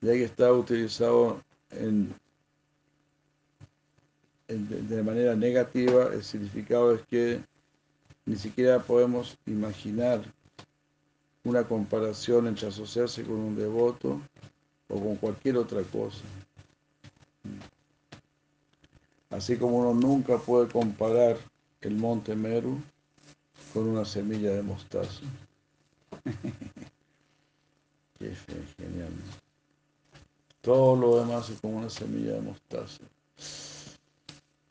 ya 0.01 0.13
que 0.13 0.25
está 0.25 0.53
utilizado 0.53 1.43
en, 1.71 2.15
en, 4.49 4.89
de 4.89 5.03
manera 5.03 5.35
negativa, 5.35 6.13
el 6.13 6.23
significado 6.23 6.95
es 6.95 7.03
que 7.07 7.41
ni 8.27 8.37
siquiera 8.37 8.83
podemos 8.83 9.39
imaginar 9.47 10.23
una 11.45 11.63
comparación 11.63 12.49
entre 12.49 12.67
asociarse 12.69 13.23
con 13.23 13.37
un 13.37 13.57
devoto 13.57 14.21
o 14.89 15.01
con 15.01 15.17
cualquier 15.17 15.57
otra 15.57 15.83
cosa. 15.85 16.25
Así 19.31 19.57
como 19.57 19.79
uno 19.79 19.95
nunca 19.95 20.39
puede 20.39 20.69
comparar 20.69 21.37
el 21.81 21.95
monte 21.95 22.35
Meru 22.35 22.81
con 23.73 23.89
una 23.89 24.05
semilla 24.05 24.51
de 24.51 24.63
mostaza. 24.63 25.21
Qué 28.19 28.35
genial. 28.77 29.13
Todo 30.63 30.97
lo 30.97 31.21
demás 31.21 31.49
es 31.51 31.61
como 31.61 31.79
una 31.79 31.91
semilla 31.91 32.33
de 32.33 32.41
mostaza 32.41 33.05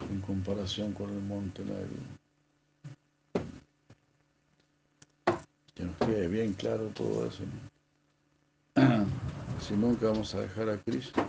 en 0.10 0.19
comparación 0.22 0.91
con 0.91 1.10
el 1.10 1.22
monte 1.22 1.64
Meru. 1.64 2.24
Que 5.76 5.84
nos 5.84 5.95
quede 5.97 6.27
bien 6.27 6.53
claro 6.53 6.88
todo 6.93 7.27
eso. 7.27 7.43
Si 9.60 9.73
nunca 9.73 10.07
vamos 10.07 10.34
a 10.35 10.41
dejar 10.41 10.69
a 10.69 10.77
Cristo. 10.77 11.26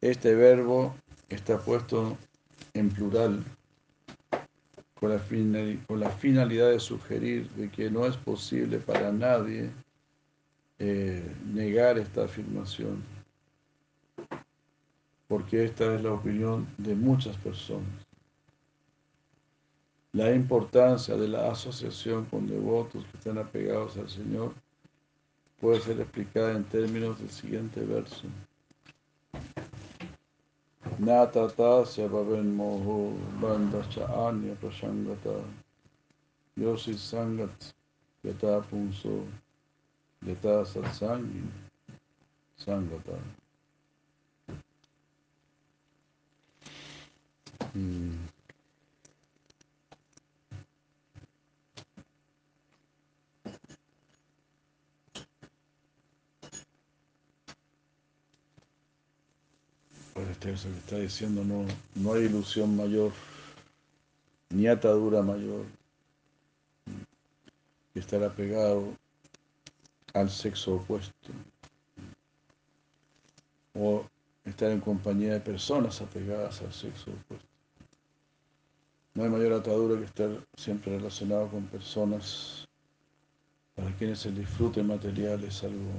Este 0.00 0.34
verbo 0.34 0.94
está 1.30 1.58
puesto 1.58 2.18
en 2.74 2.90
plural 2.90 3.44
con 4.94 5.10
la, 5.10 5.20
con 5.86 6.00
la 6.00 6.10
finalidad 6.10 6.70
de 6.70 6.80
sugerir 6.80 7.48
de 7.50 7.70
que 7.70 7.90
no 7.90 8.06
es 8.06 8.16
posible 8.16 8.78
para 8.78 9.12
nadie 9.12 9.70
eh, 10.78 11.22
negar 11.52 11.98
esta 11.98 12.24
afirmación, 12.24 13.02
porque 15.34 15.64
esta 15.64 15.96
es 15.96 16.00
la 16.00 16.12
opinión 16.12 16.64
de 16.78 16.94
muchas 16.94 17.36
personas. 17.38 18.06
La 20.12 20.32
importancia 20.32 21.16
de 21.16 21.26
la 21.26 21.50
asociación 21.50 22.24
con 22.26 22.46
devotos 22.46 23.04
que 23.06 23.18
están 23.18 23.38
apegados 23.38 23.96
al 23.96 24.08
Señor 24.08 24.54
puede 25.60 25.80
ser 25.80 26.00
explicada 26.00 26.52
en 26.52 26.62
términos 26.62 27.18
del 27.18 27.30
siguiente 27.30 27.80
verso. 27.80 28.28
Natata 31.00 31.84
Sevaven 31.84 32.54
Moho 32.54 33.14
Bandacha 33.40 34.06
Anya 34.28 34.54
Prashangata 34.54 35.40
Yosi 36.54 36.94
Sangat 36.94 37.74
Yata 38.22 38.60
Punso 38.60 39.24
Yata 40.24 40.64
Satsangi 40.64 41.42
Sangata. 42.56 43.43
Pues 47.74 47.82
este 60.30 60.52
eso 60.52 60.68
que 60.68 60.78
está 60.78 60.98
diciendo, 60.98 61.42
no, 61.44 61.66
no 61.96 62.12
hay 62.12 62.26
ilusión 62.26 62.76
mayor, 62.76 63.10
ni 64.50 64.68
atadura 64.68 65.22
mayor 65.22 65.66
que 67.92 67.98
estar 67.98 68.22
apegado 68.22 68.96
al 70.12 70.30
sexo 70.30 70.76
opuesto 70.76 71.32
o 73.74 74.06
estar 74.44 74.70
en 74.70 74.80
compañía 74.80 75.32
de 75.32 75.40
personas 75.40 76.00
apegadas 76.00 76.60
al 76.62 76.72
sexo 76.72 77.10
opuesto. 77.10 77.53
No 79.14 79.22
hay 79.22 79.30
mayor 79.30 79.52
atadura 79.52 79.96
que 79.96 80.06
estar 80.06 80.44
siempre 80.56 80.96
relacionado 80.98 81.48
con 81.48 81.66
personas 81.66 82.66
para 83.76 83.92
quienes 83.92 84.26
el 84.26 84.34
disfrute 84.34 84.82
material 84.82 85.44
es 85.44 85.62
algo 85.62 85.92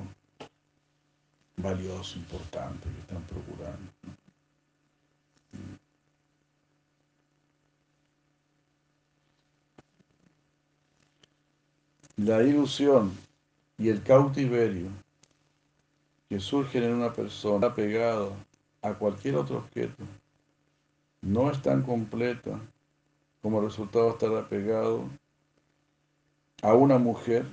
valioso, 1.56 2.18
importante 2.18 2.90
que 2.90 3.00
están 3.00 3.24
procurando. 3.24 3.92
La 12.18 12.44
ilusión 12.44 13.14
y 13.78 13.88
el 13.90 14.04
cautiverio 14.04 14.90
que 16.28 16.40
surgen 16.42 16.84
en 16.84 16.94
una 16.96 17.14
persona 17.14 17.74
pegada 17.74 18.30
a 18.82 18.94
cualquier 18.94 19.38
otro 19.38 19.60
objeto 19.60 20.04
no 21.22 21.50
es 21.50 21.62
tan 21.62 21.82
completa 21.82 22.60
como 23.46 23.62
resultado 23.62 24.10
estar 24.10 24.36
apegado 24.36 25.08
a 26.64 26.74
una 26.74 26.98
mujer 26.98 27.46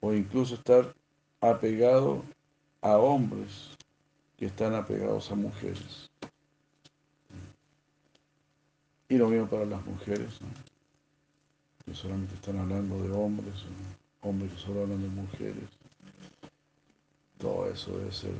o 0.00 0.12
incluso 0.12 0.56
estar 0.56 0.96
apegado 1.40 2.24
a 2.80 2.96
hombres 2.96 3.76
que 4.36 4.46
están 4.46 4.74
apegados 4.74 5.30
a 5.30 5.36
mujeres. 5.36 6.10
Y 9.08 9.16
lo 9.16 9.28
mismo 9.28 9.46
para 9.46 9.64
las 9.64 9.86
mujeres, 9.86 10.40
que 11.84 11.94
solamente 11.94 12.34
están 12.34 12.58
hablando 12.58 13.00
de 13.00 13.12
hombres, 13.12 13.64
hombres 14.22 14.50
que 14.50 14.58
solo 14.58 14.82
hablan 14.82 15.02
de 15.02 15.08
mujeres. 15.08 15.68
Todo 17.38 17.70
eso 17.70 17.96
debe 17.96 18.10
ser 18.10 18.34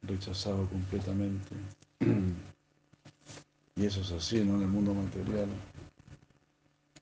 rechazado 0.00 0.66
completamente. 0.70 1.54
Y 3.76 3.84
eso 3.84 4.00
es 4.00 4.10
así, 4.10 4.42
¿no? 4.42 4.56
En 4.56 4.62
el 4.62 4.68
mundo 4.68 4.94
material. 4.94 5.48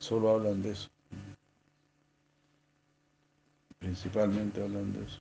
Solo 0.01 0.31
hablan 0.31 0.61
de 0.61 0.73
eso. 0.73 0.91
Principalmente 3.79 4.63
hablan 4.63 4.93
de 4.93 5.05
eso. 5.05 5.21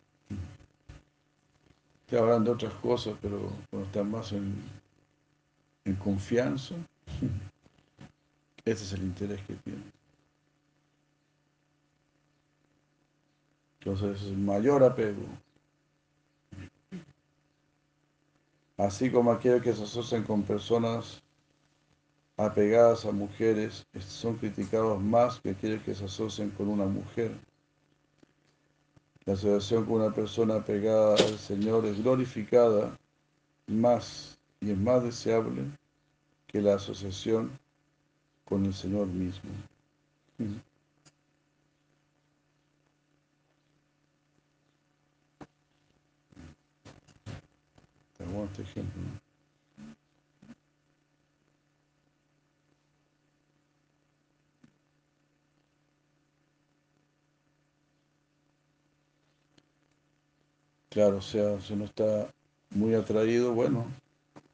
Te 2.07 2.17
hablan 2.17 2.43
de 2.43 2.51
otras 2.51 2.73
cosas, 2.75 3.15
pero 3.21 3.51
cuando 3.69 3.88
están 3.88 4.09
más 4.09 4.31
en, 4.31 4.55
en 5.85 5.95
confianza, 5.95 6.75
ese 8.65 8.84
es 8.84 8.93
el 8.93 9.03
interés 9.03 9.41
que 9.45 9.53
tienen. 9.55 9.91
Entonces 13.80 14.23
es 14.23 14.38
mayor 14.38 14.84
apego. 14.84 15.23
Así 18.77 19.11
como 19.11 19.31
aquellos 19.31 19.61
que 19.61 19.73
se 19.73 19.84
asocian 19.84 20.23
con 20.23 20.43
personas 20.43 21.22
apegadas 22.44 23.06
a 23.06 23.11
mujeres 23.11 23.86
son 23.99 24.36
criticados 24.38 25.02
más 25.02 25.40
que 25.40 25.52
aquellos 25.52 25.82
que 25.84 25.95
se 25.95 26.06
asocian 26.06 26.49
con 26.52 26.68
una 26.68 26.86
mujer 26.86 27.32
La 29.26 29.34
asociación 29.34 29.86
con 29.86 30.02
una 30.02 30.14
persona 30.14 30.56
apegada 30.56 31.15
al 31.15 31.40
Señor 31.40 31.86
es 31.86 32.02
glorificada 32.02 32.98
más 33.68 34.38
y 34.60 34.72
es 34.72 34.78
más 34.78 35.03
deseable 35.03 35.64
que 36.48 36.61
la 36.61 36.76
asociación 36.76 37.52
con 38.45 38.65
el 38.65 38.74
Señor 38.74 39.07
mismo. 39.07 39.49
Está 48.11 48.45
este 48.45 48.61
ejemplo. 48.61 49.22
Claro, 60.94 61.18
o 61.18 61.22
sea, 61.24 61.60
si 61.60 61.74
uno 61.74 61.86
está 61.86 62.32
muy 62.70 62.94
atraído, 62.94 63.52
bueno, 63.52 63.88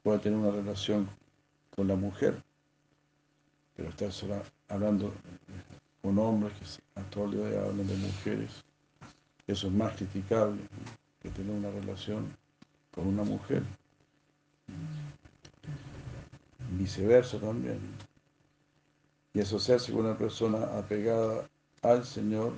puede 0.02 0.20
tener 0.20 0.38
una 0.38 0.50
relación 0.50 1.06
con 1.76 1.86
la 1.86 1.96
mujer, 1.96 2.42
pero 3.76 3.90
está 3.90 4.08
hablando 4.68 5.12
con 6.00 6.18
hombres 6.18 6.54
que 6.94 7.00
actualmente 7.00 7.58
hablan 7.58 7.86
de 7.86 7.94
mujeres, 7.96 8.64
eso 9.46 9.66
es 9.66 9.72
más 9.74 9.94
criticable 9.96 10.62
que 11.20 11.28
tener 11.28 11.52
una 11.54 11.70
relación 11.72 12.34
con 12.90 13.06
una 13.08 13.22
mujer. 13.22 13.62
Viceversa 16.70 17.38
también. 17.38 17.80
Y 19.34 19.40
asociarse 19.42 19.92
con 19.92 20.06
una 20.06 20.16
persona 20.16 20.78
apegada 20.78 21.46
al 21.82 22.02
Señor 22.06 22.54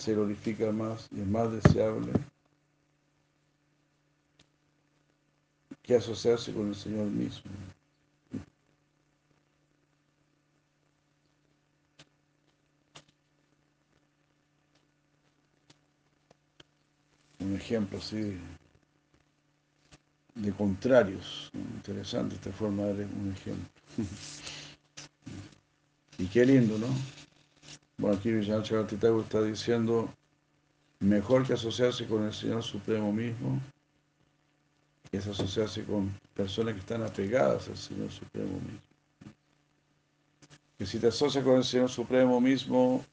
se 0.00 0.14
glorifica 0.14 0.72
más 0.72 1.08
y 1.14 1.20
es 1.20 1.26
más 1.26 1.52
deseable 1.52 2.12
que 5.82 5.94
asociarse 5.94 6.52
con 6.52 6.68
el 6.68 6.74
Señor 6.74 7.06
mismo. 7.06 7.50
Un 17.40 17.56
ejemplo 17.56 17.98
así 17.98 18.38
de 20.34 20.52
contrarios. 20.52 21.50
Interesante 21.52 22.36
esta 22.36 22.52
forma 22.52 22.84
de 22.84 23.04
un 23.04 23.34
ejemplo. 23.36 23.68
Y 26.18 26.26
qué 26.26 26.44
lindo, 26.44 26.76
¿no? 26.76 26.86
Bueno, 28.00 28.16
aquí 28.16 28.32
Villana 28.32 28.64
está 28.64 29.42
diciendo, 29.42 30.08
mejor 31.00 31.46
que 31.46 31.52
asociarse 31.52 32.06
con 32.06 32.24
el 32.24 32.32
Señor 32.32 32.62
Supremo 32.62 33.12
mismo, 33.12 33.60
es 35.12 35.26
asociarse 35.26 35.84
con 35.84 36.10
personas 36.32 36.72
que 36.72 36.80
están 36.80 37.02
apegadas 37.02 37.68
al 37.68 37.76
Señor 37.76 38.10
Supremo 38.10 38.54
mismo. 38.54 38.80
Que 40.78 40.86
si 40.86 40.98
te 40.98 41.08
asocias 41.08 41.44
con 41.44 41.58
el 41.58 41.64
Señor 41.64 41.90
Supremo 41.90 42.40
mismo, 42.40 43.04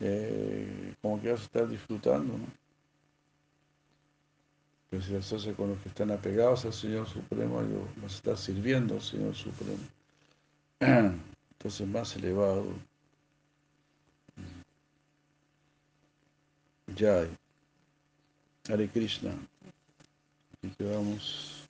eh, 0.00 0.92
como 1.00 1.22
que 1.22 1.30
vas 1.30 1.42
a 1.42 1.44
estar 1.44 1.68
disfrutando, 1.68 2.36
¿no? 2.36 2.46
Pero 4.90 5.02
si 5.04 5.10
te 5.10 5.18
asocias 5.18 5.54
con 5.54 5.68
los 5.68 5.78
que 5.82 5.90
están 5.90 6.10
apegados 6.10 6.64
al 6.64 6.72
Señor 6.72 7.06
Supremo, 7.06 7.62
vas 8.02 8.12
a 8.12 8.16
estar 8.16 8.36
sirviendo 8.36 8.94
al 8.94 9.02
Señor 9.02 9.36
Supremo. 9.36 9.78
entonces 11.58 11.86
más 11.88 12.14
elevado. 12.16 12.66
Jai. 16.96 17.28
Hare 18.68 18.88
Krishna. 18.88 19.32
Aquí 20.52 20.74
quedamos. 20.76 21.68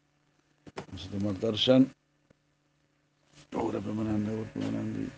Vamos 0.87 1.07
a 1.07 1.11
tomar 1.11 1.41
darshan. 1.41 1.93
Ahora 3.53 3.81
permanente, 3.81 4.31
ahora 4.31 4.53
permanente. 4.53 5.13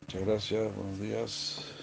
Muchas 0.00 0.22
gracias, 0.22 0.74
buenos 0.74 0.98
días. 0.98 1.80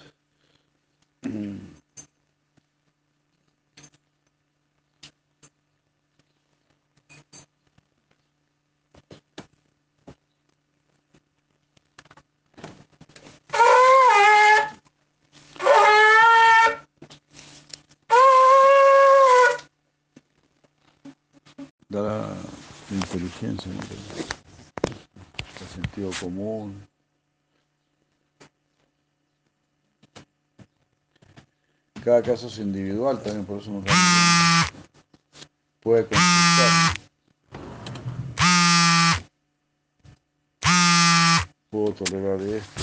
el 25.60 25.68
sentido 25.68 26.07
común. 26.20 26.86
Cada 32.04 32.22
caso 32.22 32.46
es 32.46 32.58
individual 32.58 33.22
también, 33.22 33.44
por 33.44 33.60
eso 33.60 33.70
uno 33.70 33.84
puede 35.80 36.06
consultar. 36.06 36.94
Puedo 41.70 41.92
tolerar 41.92 42.40
esto. 42.40 42.82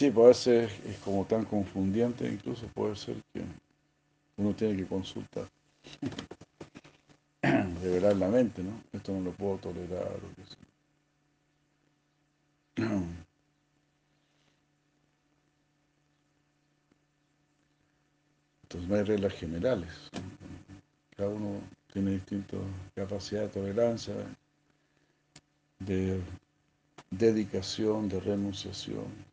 Sí, 0.00 0.10
puede 0.10 0.32
ser, 0.32 0.70
es 0.86 0.96
como 1.04 1.26
tan 1.26 1.44
confundiente, 1.44 2.26
incluso 2.26 2.66
puede 2.68 2.96
ser 2.96 3.16
que 3.34 3.42
uno 4.38 4.54
tiene 4.54 4.74
que 4.74 4.86
consultar. 4.86 5.46
Revelar 7.42 8.16
la 8.16 8.28
mente, 8.28 8.62
¿no? 8.62 8.82
Esto 8.94 9.12
no 9.12 9.20
lo 9.20 9.32
puedo 9.32 9.58
tolerar. 9.58 10.06
O 10.06 10.34
qué 10.36 10.44
sé. 10.46 10.56
Entonces 18.62 18.88
no 18.88 18.94
hay 18.96 19.02
reglas 19.02 19.34
generales. 19.34 19.90
Cada 21.14 21.28
uno 21.28 21.60
tiene 21.92 22.12
distintas 22.12 22.60
capacidades 22.94 23.54
de 23.54 23.60
tolerancia, 23.60 24.14
de 25.78 26.22
dedicación, 27.10 28.08
de 28.08 28.18
renunciación. 28.18 29.29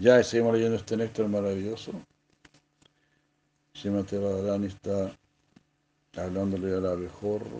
Ya 0.00 0.22
seguimos 0.22 0.54
leyendo 0.54 0.76
este 0.76 0.96
néctar 0.96 1.26
maravilloso. 1.26 1.90
Shimate 3.74 4.20
Radharani 4.20 4.68
está 4.68 5.12
hablándole 6.16 6.72
al 6.72 6.86
abejorro. 6.86 7.58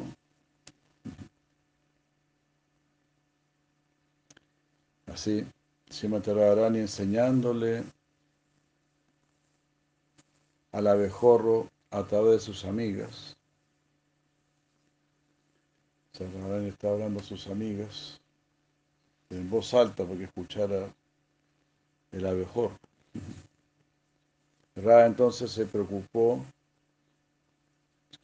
Así, 5.07 5.45
Shimate 5.91 6.33
Radharani 6.33 6.79
enseñándole 6.79 7.83
al 10.71 10.87
abejorro 10.87 11.69
a 11.91 12.05
través 12.07 12.33
de 12.33 12.41
sus 12.41 12.65
amigas. 12.65 13.37
O 16.21 16.25
Radharani 16.25 16.69
está 16.69 16.91
hablando 16.91 17.19
a 17.19 17.25
sus 17.25 17.49
amigas 17.49 18.21
en 19.31 19.51
voz 19.51 19.75
alta 19.75 20.05
para 20.05 20.19
que 20.19 20.25
escuchara 20.25 20.89
el 22.13 22.27
abejor. 22.27 22.71
Ra 24.77 25.07
entonces 25.07 25.51
se 25.51 25.67
preocupó, 25.67 26.45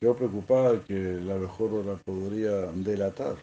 quedó 0.01 0.17
preocupada 0.17 0.83
que 0.85 0.95
el 0.95 1.31
abejorro 1.31 1.83
la 1.83 1.97
podría 1.97 2.53
delatar. 2.73 3.37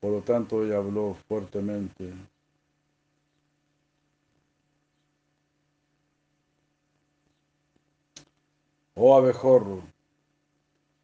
Por 0.00 0.12
lo 0.12 0.20
tanto, 0.20 0.64
ella 0.64 0.78
habló 0.78 1.16
fuertemente. 1.28 2.12
Oh 8.94 9.16
abejorro, 9.16 9.82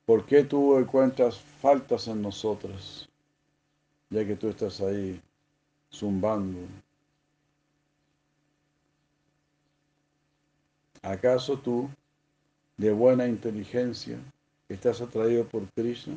¿Por 0.07 0.27
qué 0.27 0.45
tú 0.45 0.77
encuentras 0.77 1.39
faltas 1.63 2.09
en 2.09 2.21
nosotras? 2.21 3.09
Ya 4.11 4.27
que 4.27 4.37
tú 4.37 4.49
estás 4.49 4.83
ahí 4.83 5.19
zumbando. 5.91 6.61
¿Acaso 11.05 11.59
tú, 11.59 11.91
de 12.79 12.91
buena 12.91 13.29
inteligencia, 13.29 14.19
estás 14.71 15.03
atraído 15.03 15.47
por 15.47 15.69
Krishna? 15.73 16.17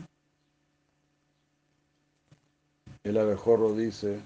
El 3.03 3.17
abejorro 3.17 3.73
dice, 3.73 4.21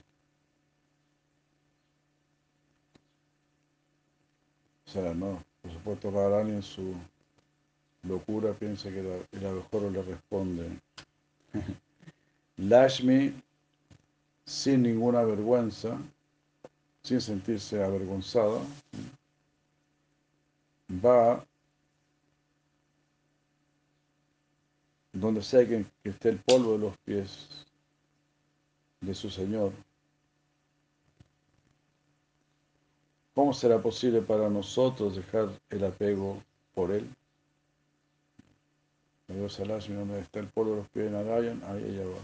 o 4.86 4.90
sea, 4.92 5.16
no, 5.16 5.44
por 5.64 5.74
supuesto 5.74 6.12
Radharani 6.12 6.52
en 6.52 6.64
su 6.64 6.94
locura 8.04 8.54
piensa 8.54 8.92
que 8.92 9.00
el 9.32 9.46
abejorro 9.46 9.90
le 9.90 10.04
responde, 10.04 10.70
Lashmi, 12.58 13.34
sin 14.46 14.84
ninguna 14.84 15.24
vergüenza, 15.24 15.98
sin 17.02 17.20
sentirse 17.20 17.84
avergonzada, 17.84 18.62
va 20.92 21.46
donde 25.14 25.42
sea 25.42 25.68
que, 25.68 25.86
esté 26.04 26.30
el 26.30 26.40
polvo 26.40 26.74
de 26.74 26.78
los 26.80 26.98
pies 27.00 27.66
de 29.02 29.14
su 29.14 29.30
Señor. 29.30 29.74
¿Cómo 33.34 33.54
será 33.54 33.82
posible 33.82 34.22
para 34.22 34.50
nosotros 34.50 35.16
dejar 35.16 35.50
el 35.70 35.86
apego 35.86 36.42
por 36.74 36.92
Él? 36.92 37.10
Dios 39.28 39.58
donde 39.58 40.20
está 40.20 40.40
el 40.40 40.48
polvo 40.48 40.72
de 40.72 40.78
los 40.78 40.90
pies 40.90 41.06
de 41.06 41.12
Narayan, 41.12 41.64
ahí 41.64 41.84
ella 41.84 42.06
va. 42.06 42.20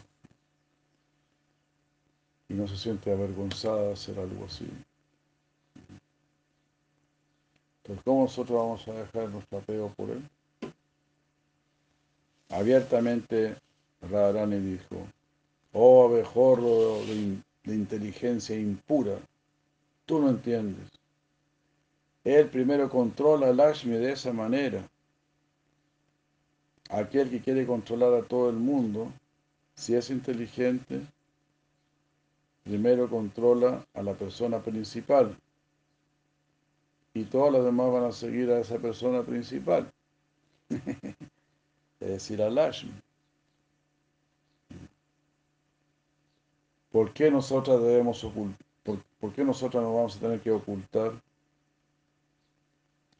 Y 2.50 2.54
no 2.54 2.68
se 2.68 2.78
siente 2.78 3.12
avergonzada 3.12 3.84
de 3.84 3.94
hacer 3.94 4.20
algo 4.20 4.46
así. 4.46 4.68
Entonces, 7.88 8.04
¿cómo 8.04 8.24
nosotros 8.24 8.58
vamos 8.58 8.88
a 8.90 8.92
dejar 8.92 9.30
nuestro 9.30 9.60
apego 9.60 9.94
por 9.96 10.10
Él? 10.10 10.22
Abiertamente 12.50 13.56
Radharani 14.02 14.60
dijo, 14.60 15.08
Oh 15.72 16.06
abejorro 16.10 17.00
de, 17.06 17.38
de 17.64 17.76
inteligencia 17.76 18.58
impura, 18.58 19.20
tú 20.06 20.20
no 20.20 20.30
entiendes. 20.30 20.90
Él 22.26 22.50
primero 22.50 22.90
controla 22.90 23.48
al 23.48 23.60
Ashmi 23.62 23.96
de 23.96 24.12
esa 24.12 24.34
manera. 24.34 24.86
Aquel 26.90 27.30
que 27.30 27.40
quiere 27.40 27.66
controlar 27.66 28.14
a 28.14 28.24
todo 28.24 28.50
el 28.50 28.58
mundo, 28.58 29.14
si 29.76 29.96
es 29.96 30.10
inteligente, 30.10 31.02
primero 32.66 33.10
controla 33.10 33.86
a 33.94 34.04
la 34.04 34.14
persona 34.14 34.60
principal. 34.60 35.38
Y 37.18 37.24
todos 37.24 37.52
los 37.52 37.66
demás 37.66 37.92
van 37.92 38.04
a 38.04 38.12
seguir 38.12 38.52
a 38.52 38.60
esa 38.60 38.78
persona 38.78 39.24
principal. 39.24 39.92
es 40.70 42.08
decir, 42.08 42.44
al 42.44 42.60
Ashmi. 42.60 42.92
¿Por 46.92 47.12
qué 47.14 47.32
nosotras 47.32 47.82
debemos 47.82 48.24
ocultar? 48.24 48.68
Por, 49.20 49.34
qué 49.34 49.44
nosotras 49.44 49.82
nos 49.82 49.96
vamos 49.96 50.16
a 50.16 50.20
tener 50.20 50.42
que 50.42 50.52
ocultar? 50.52 51.20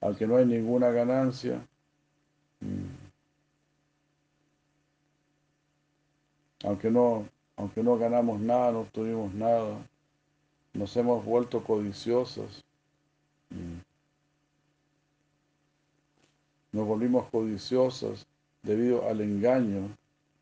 Aunque 0.02 0.28
no 0.28 0.38
hay 0.38 0.46
ninguna 0.46 0.92
ganancia. 0.92 1.60
Mm, 2.60 2.94
aunque 6.66 6.92
no, 6.92 7.28
aunque 7.56 7.82
no 7.82 7.98
ganamos 7.98 8.40
nada, 8.40 8.74
no 8.74 8.82
obtuvimos 8.82 9.34
nada, 9.34 9.76
nos 10.74 10.96
hemos 10.96 11.26
vuelto 11.26 11.64
codiciosas. 11.64 12.64
Mm, 13.50 13.87
nos 16.72 16.86
volvimos 16.88 17.30
codiciosas 17.30 18.26
debido 18.64 19.08
al 19.08 19.22
engaño 19.22 19.90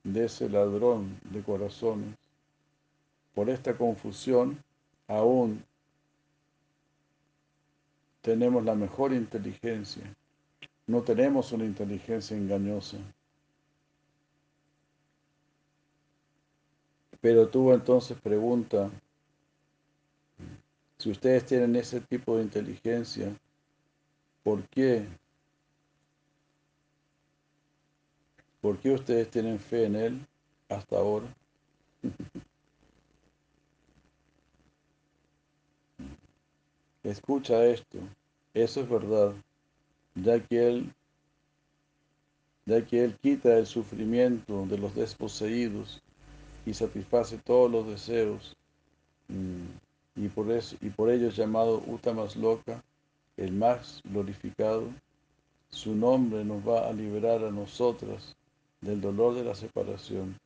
de 0.04 0.26
ese 0.26 0.50
ladrón 0.50 1.20
de 1.32 1.42
corazones 1.42 2.16
por 3.36 3.50
esta 3.50 3.78
confusión, 3.78 4.58
aún 5.08 5.64
tenemos 8.22 8.64
la 8.64 8.74
mejor 8.74 9.14
inteligencia. 9.14 10.04
No 10.88 11.02
tenemos 11.02 11.52
una 11.52 11.66
inteligencia 11.66 12.36
engañosa. 12.36 12.98
Pero 17.20 17.48
tú 17.50 17.74
entonces 17.74 18.18
pregunta, 18.20 18.90
si 20.98 21.12
ustedes 21.12 21.46
tienen 21.46 21.76
ese 21.76 22.00
tipo 22.00 22.38
de 22.38 22.44
inteligencia, 22.44 23.36
¿por 24.44 24.64
qué? 24.70 25.06
¿Por 28.66 28.80
qué 28.80 28.90
ustedes 28.90 29.30
tienen 29.30 29.60
fe 29.60 29.86
en 29.86 29.96
Él 29.96 30.26
hasta 30.70 30.98
ahora? 30.98 31.28
Escucha 37.04 37.64
esto, 37.64 38.00
eso 38.56 38.82
es 38.82 38.90
verdad, 38.90 39.36
ya 40.16 40.40
que 40.40 40.68
Él, 40.68 40.92
ya 42.66 42.84
que 42.84 43.04
Él 43.04 43.16
quita 43.22 43.56
el 43.56 43.68
sufrimiento 43.68 44.66
de 44.66 44.80
los 44.80 44.96
desposeídos 44.96 46.02
y 46.66 46.74
satisface 46.74 47.38
todos 47.38 47.70
los 47.70 47.86
deseos, 47.86 48.58
mm, 49.28 50.24
y 50.24 50.28
por, 50.30 50.52
eso, 50.52 50.76
y 50.82 50.90
por 50.90 51.12
ello 51.12 51.28
es 51.28 51.36
llamado 51.36 51.84
Utamas 51.86 52.36
Loka, 52.36 52.84
el 53.38 53.52
más 53.52 54.02
glorificado, 54.06 54.90
su 55.70 55.96
nombre 55.96 56.44
nos 56.44 56.68
va 56.68 56.90
a 56.90 56.94
liberar 56.94 57.44
a 57.44 57.52
nosotras 57.52 58.35
del 58.86 59.02
dolor 59.02 59.34
de 59.34 59.44
la 59.44 59.56
separación. 59.56 60.40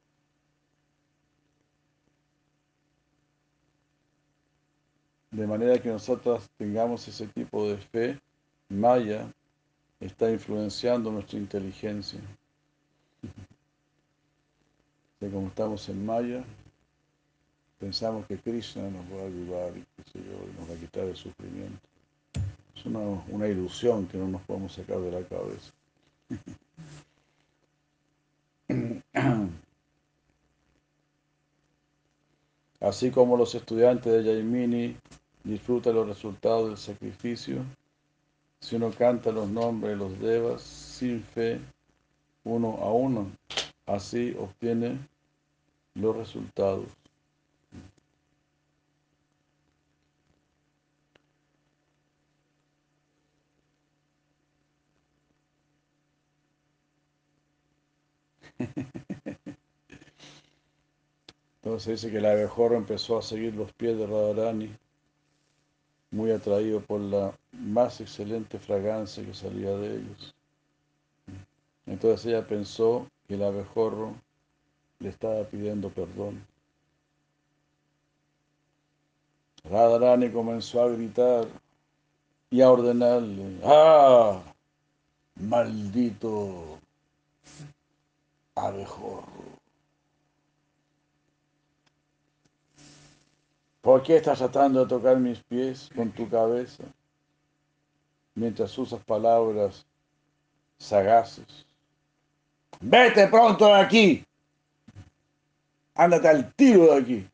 De 5.32 5.46
manera 5.46 5.80
que 5.80 5.90
nosotros 5.90 6.50
tengamos 6.58 7.08
ese 7.08 7.28
tipo 7.28 7.68
de 7.68 7.78
fe, 7.78 8.20
Maya 8.70 9.32
está 10.00 10.32
influenciando 10.32 11.12
nuestra 11.12 11.38
inteligencia. 11.38 12.20
Como 15.20 15.48
estamos 15.48 15.88
en 15.90 16.06
Maya, 16.06 16.44
pensamos 17.78 18.26
que 18.26 18.38
Krishna 18.38 18.90
nos 18.90 19.06
va 19.12 19.24
a 19.24 19.28
ayudar 19.28 19.74
y, 19.78 19.86
nos 20.58 20.70
va 20.70 20.74
a 20.74 20.78
quitar 20.78 21.04
el 21.04 21.16
sufrimiento. 21.18 21.80
Es 22.74 22.86
una 22.86 23.48
ilusión 23.48 24.08
que 24.08 24.18
no 24.18 24.30
nos 24.30 24.42
podemos 24.44 24.74
sacar 24.74 25.00
de 25.00 25.12
la 25.12 25.28
cabeza. 25.28 25.72
Así 32.80 33.12
como 33.12 33.36
los 33.36 33.56
estudiantes 33.56 34.12
de 34.14 34.24
Yaimini 34.24 34.96
disfruta 35.44 35.92
los 35.92 36.08
resultados 36.08 36.70
del 36.70 36.78
sacrificio. 36.78 37.58
Si 38.62 38.76
uno 38.76 38.92
canta 38.92 39.32
los 39.32 39.50
nombres 39.50 39.92
de 39.92 39.98
los 39.98 40.20
devas 40.20 40.62
sin 40.62 41.22
fe, 41.24 41.60
uno 42.44 42.78
a 42.82 42.94
uno, 42.94 43.32
así 43.86 44.36
obtiene 44.40 44.98
los 45.96 46.16
resultados. 46.16 46.88
Entonces 61.62 62.02
dice 62.02 62.12
que 62.12 62.20
el 62.20 62.26
abejorro 62.26 62.76
empezó 62.76 63.18
a 63.18 63.22
seguir 63.22 63.54
los 63.54 63.72
pies 63.74 63.98
de 63.98 64.08
Radharani 64.08 64.76
muy 66.12 66.32
atraído 66.32 66.82
por 66.82 67.02
la 67.02 67.34
más 67.52 68.00
excelente 68.02 68.58
fragancia 68.60 69.26
que 69.26 69.34
salía 69.34 69.72
de 69.72 69.98
ellos. 69.98 70.36
Entonces 71.86 72.28
ella 72.28 72.48
pensó 72.48 73.08
que 73.28 73.36
el 73.36 73.44
abejorro 73.44 74.16
le 75.00 75.10
estaba 75.10 75.44
pidiendo 75.44 75.90
perdón. 75.90 76.46
Radharani 79.66 80.32
comenzó 80.32 80.82
a 80.82 80.90
gritar 80.90 81.48
y 82.50 82.62
a 82.62 82.72
ordenarle, 82.72 83.60
¡ah! 83.64 84.42
Maldito 85.36 86.80
abejorro. 88.56 89.59
¿Por 93.90 94.04
qué 94.04 94.18
estás 94.18 94.38
tratando 94.38 94.82
de 94.82 94.86
tocar 94.86 95.18
mis 95.18 95.40
pies 95.40 95.90
con 95.96 96.12
tu 96.12 96.30
cabeza 96.30 96.84
mientras 98.36 98.78
usas 98.78 99.04
palabras 99.04 99.84
sagaces? 100.78 101.66
Vete 102.80 103.26
pronto 103.30 103.66
de 103.66 103.74
aquí. 103.74 104.26
Ándate 105.96 106.28
al 106.28 106.54
tiro 106.54 106.94
de 106.94 106.98
aquí. 107.02 107.28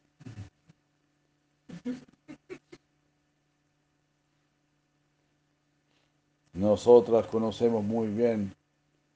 Nosotras 6.54 7.28
conocemos 7.28 7.84
muy 7.84 8.08
bien 8.08 8.56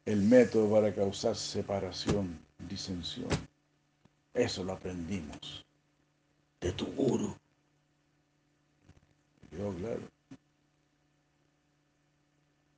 el 0.03 0.23
método 0.23 0.69
para 0.69 0.93
causar 0.93 1.37
separación, 1.37 2.37
disensión. 2.67 3.29
Eso 4.33 4.61
lo 4.65 4.73
aprendimos 4.73 5.68
de 6.61 6.71
tu 6.73 6.85
guru. 6.87 7.35
Yo, 9.51 9.73
claro. 9.73 10.01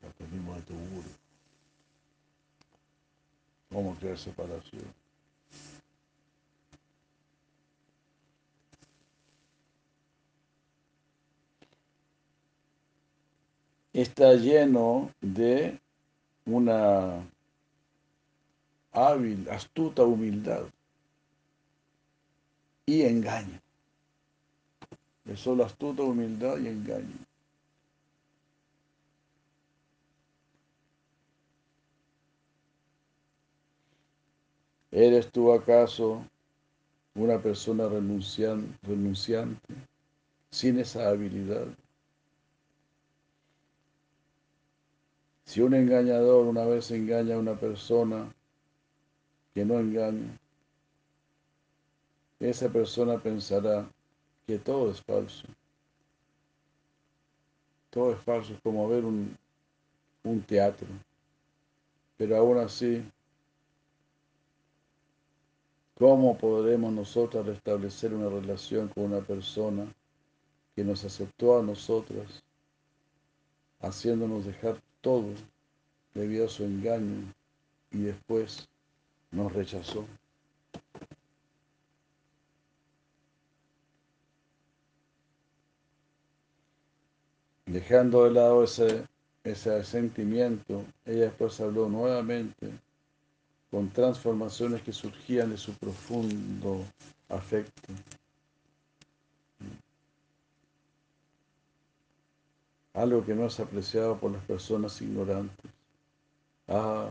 Lo 0.01 0.09
aprendimos 0.09 0.55
de 0.55 0.61
tu 0.61 0.73
guru. 0.73 1.09
Cómo 3.69 3.95
crear 3.95 4.17
separación. 4.17 4.93
Está 13.93 14.33
lleno 14.35 15.11
de 15.19 15.79
una 16.45 17.25
hábil, 18.93 19.49
astuta 19.49 20.03
humildad 20.03 20.63
y 22.85 23.03
engaño. 23.03 23.59
Es 25.25 25.39
solo 25.39 25.63
astuta 25.63 26.03
humildad 26.03 26.57
y 26.57 26.67
engaño. 26.67 27.17
¿Eres 34.91 35.31
tú 35.31 35.53
acaso 35.53 36.25
una 37.15 37.41
persona 37.41 37.87
renunciante 37.87 39.73
sin 40.49 40.79
esa 40.79 41.07
habilidad? 41.09 41.67
Si 45.45 45.61
un 45.61 45.73
engañador 45.73 46.45
una 46.45 46.65
vez 46.65 46.91
engaña 46.91 47.35
a 47.35 47.39
una 47.39 47.55
persona 47.55 48.33
que 49.53 49.63
no 49.63 49.79
engaña, 49.79 50.37
esa 52.39 52.69
persona 52.69 53.17
pensará 53.17 53.87
que 54.45 54.57
todo 54.59 54.91
es 54.91 55.01
falso. 55.01 55.47
Todo 57.89 58.13
es 58.13 58.19
falso, 58.21 58.53
es 58.53 58.61
como 58.61 58.87
ver 58.87 59.05
un, 59.05 59.37
un 60.23 60.41
teatro. 60.41 60.87
Pero 62.17 62.37
aún 62.37 62.57
así, 62.59 63.03
¿cómo 65.97 66.37
podremos 66.37 66.93
nosotros 66.93 67.45
restablecer 67.45 68.13
una 68.13 68.29
relación 68.29 68.87
con 68.89 69.05
una 69.05 69.21
persona 69.21 69.85
que 70.75 70.83
nos 70.83 71.03
aceptó 71.03 71.59
a 71.59 71.63
nosotras, 71.63 72.43
haciéndonos 73.81 74.45
dejar 74.45 74.79
todo 75.01 75.33
debido 76.13 76.45
a 76.45 76.49
su 76.49 76.63
engaño 76.63 77.33
y 77.91 78.03
después 78.03 78.67
nos 79.31 79.51
rechazó? 79.51 80.05
Dejando 87.71 88.25
de 88.25 88.31
lado 88.31 88.65
ese, 88.65 89.05
ese 89.45 89.81
sentimiento, 89.85 90.83
ella 91.05 91.27
después 91.27 91.57
habló 91.61 91.87
nuevamente 91.87 92.69
con 93.69 93.89
transformaciones 93.91 94.81
que 94.81 94.91
surgían 94.91 95.51
de 95.51 95.57
su 95.57 95.73
profundo 95.75 96.83
afecto. 97.29 97.93
Algo 102.93 103.23
que 103.25 103.33
no 103.33 103.45
es 103.45 103.57
apreciado 103.61 104.17
por 104.17 104.31
las 104.33 104.43
personas 104.43 105.01
ignorantes. 105.01 105.71
Ah, 106.67 107.09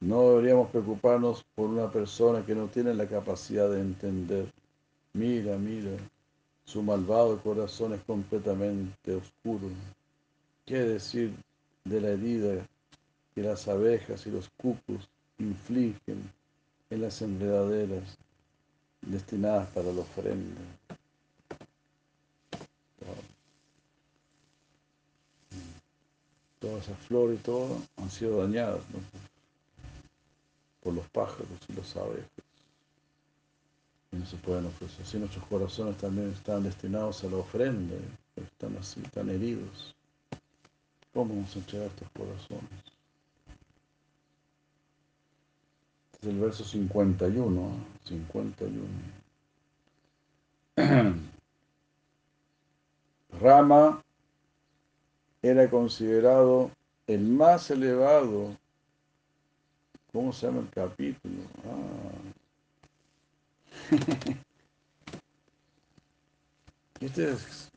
no 0.00 0.30
deberíamos 0.30 0.70
preocuparnos 0.70 1.44
por 1.54 1.68
una 1.68 1.90
persona 1.90 2.46
que 2.46 2.54
no 2.54 2.68
tiene 2.68 2.94
la 2.94 3.06
capacidad 3.06 3.68
de 3.68 3.82
entender 3.82 4.59
Mira, 5.12 5.58
mira, 5.58 5.96
su 6.64 6.82
malvado 6.82 7.42
corazón 7.42 7.94
es 7.94 8.02
completamente 8.04 9.14
oscuro. 9.14 9.68
¿Qué 10.64 10.78
decir 10.78 11.34
de 11.84 12.00
la 12.00 12.10
herida 12.10 12.64
que 13.34 13.42
las 13.42 13.66
abejas 13.66 14.24
y 14.26 14.30
los 14.30 14.48
cucos 14.50 15.08
infligen 15.38 16.30
en 16.90 17.02
las 17.02 17.22
enredaderas 17.22 18.16
destinadas 19.00 19.68
para 19.70 19.92
la 19.92 20.02
ofrenda? 20.02 20.60
Todas 26.60 26.84
esas 26.84 26.98
flores 26.98 27.40
y 27.40 27.42
todo 27.42 27.82
han 27.96 28.10
sido 28.10 28.42
dañadas 28.42 28.82
por 30.82 30.94
los 30.94 31.08
pájaros 31.08 31.58
y 31.68 31.72
las 31.72 31.96
abejas 31.96 32.49
y 34.12 34.16
no 34.16 34.26
se 34.26 34.36
pueden 34.36 34.66
ofrecer. 34.66 35.02
Así 35.02 35.18
nuestros 35.18 35.44
corazones 35.46 35.96
también 35.98 36.30
están 36.30 36.62
destinados 36.64 37.22
a 37.24 37.28
la 37.28 37.36
ofrenda, 37.36 37.94
están 38.36 38.76
así, 38.76 39.00
están 39.02 39.30
heridos. 39.30 39.94
¿Cómo 41.12 41.34
vamos 41.34 41.54
a 41.54 41.58
entregar 41.58 41.88
estos 41.88 42.08
corazones? 42.10 42.70
Este 46.12 46.28
es 46.28 46.34
el 46.34 46.40
verso 46.40 46.64
51, 46.64 47.70
51. 48.04 48.86
Rama 53.40 54.02
era 55.42 55.70
considerado 55.70 56.70
el 57.06 57.22
más 57.22 57.70
elevado. 57.70 58.56
¿Cómo 60.12 60.32
se 60.32 60.46
llama 60.46 60.60
el 60.60 60.68
capítulo? 60.70 61.42
Ah, 61.64 62.19
este 67.00 67.32
es 67.32 67.70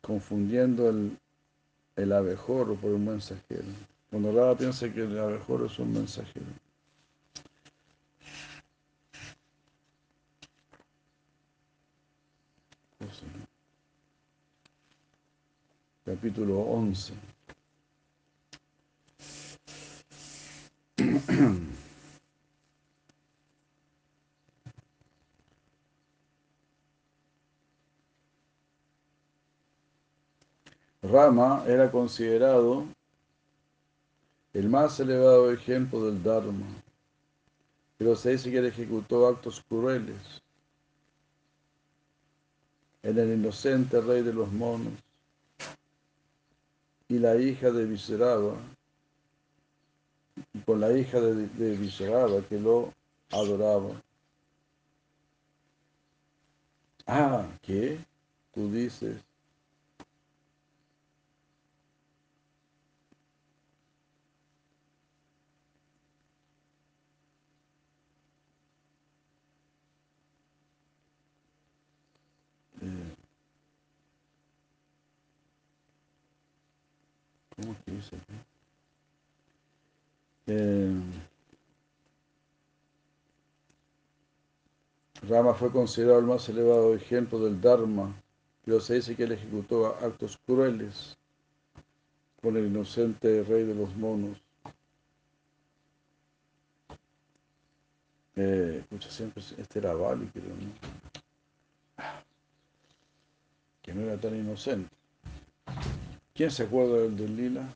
confundiendo 0.00 0.88
el, 0.88 1.16
el 1.96 2.12
abejorro 2.12 2.74
por 2.74 2.90
un 2.90 3.04
mensajero. 3.04 3.64
Cuando 4.10 4.32
Rada 4.32 4.56
piensa 4.56 4.92
que 4.92 5.02
el 5.02 5.18
abejorro 5.18 5.66
es 5.66 5.78
un 5.78 5.92
mensajero. 5.92 6.46
Capítulo 16.04 16.58
11. 16.58 17.14
Rama 31.10 31.64
era 31.66 31.90
considerado 31.90 32.84
el 34.52 34.68
más 34.68 35.00
elevado 35.00 35.52
ejemplo 35.52 36.04
del 36.06 36.22
Dharma, 36.22 36.66
pero 37.98 38.14
se 38.14 38.30
dice 38.30 38.50
que 38.50 38.58
él 38.58 38.66
ejecutó 38.66 39.26
actos 39.26 39.62
crueles 39.68 40.40
en 43.02 43.18
el 43.18 43.32
inocente 43.38 44.00
rey 44.00 44.22
de 44.22 44.32
los 44.32 44.52
monos 44.52 44.92
y 47.08 47.18
la 47.18 47.36
hija 47.36 47.70
de 47.70 47.86
Viseraba, 47.86 48.56
con 50.64 50.80
la 50.80 50.92
hija 50.96 51.20
de, 51.20 51.48
de 51.48 52.46
que 52.48 52.60
lo 52.60 52.94
adoraba. 53.30 54.00
Ah, 57.06 57.48
¿qué? 57.62 57.98
Tú 58.54 58.70
dices, 58.70 59.16
Eh, 80.46 81.00
Rama 85.28 85.54
fue 85.54 85.70
considerado 85.70 86.18
el 86.18 86.26
más 86.26 86.48
elevado 86.48 86.94
ejemplo 86.94 87.38
del 87.38 87.60
Dharma, 87.60 88.14
pero 88.64 88.80
se 88.80 88.94
dice 88.94 89.14
que 89.14 89.24
él 89.24 89.32
ejecutó 89.32 89.86
actos 89.86 90.38
crueles 90.46 91.16
con 92.40 92.56
el 92.56 92.66
inocente 92.66 93.44
rey 93.44 93.64
de 93.64 93.74
los 93.74 93.94
monos. 93.96 94.38
Eh, 98.36 98.78
escucha, 98.80 99.10
siempre 99.10 99.42
este 99.58 99.78
era 99.78 99.92
Bali, 99.92 100.26
creo, 100.28 100.46
¿no? 100.46 100.72
Que 103.82 103.92
no 103.92 104.02
era 104.02 104.18
tan 104.18 104.34
inocente. 104.34 104.99
¿Quién 106.40 106.50
se 106.50 106.62
acuerda 106.62 107.02
del, 107.02 107.16
del 107.18 107.36
lila? 107.36 107.68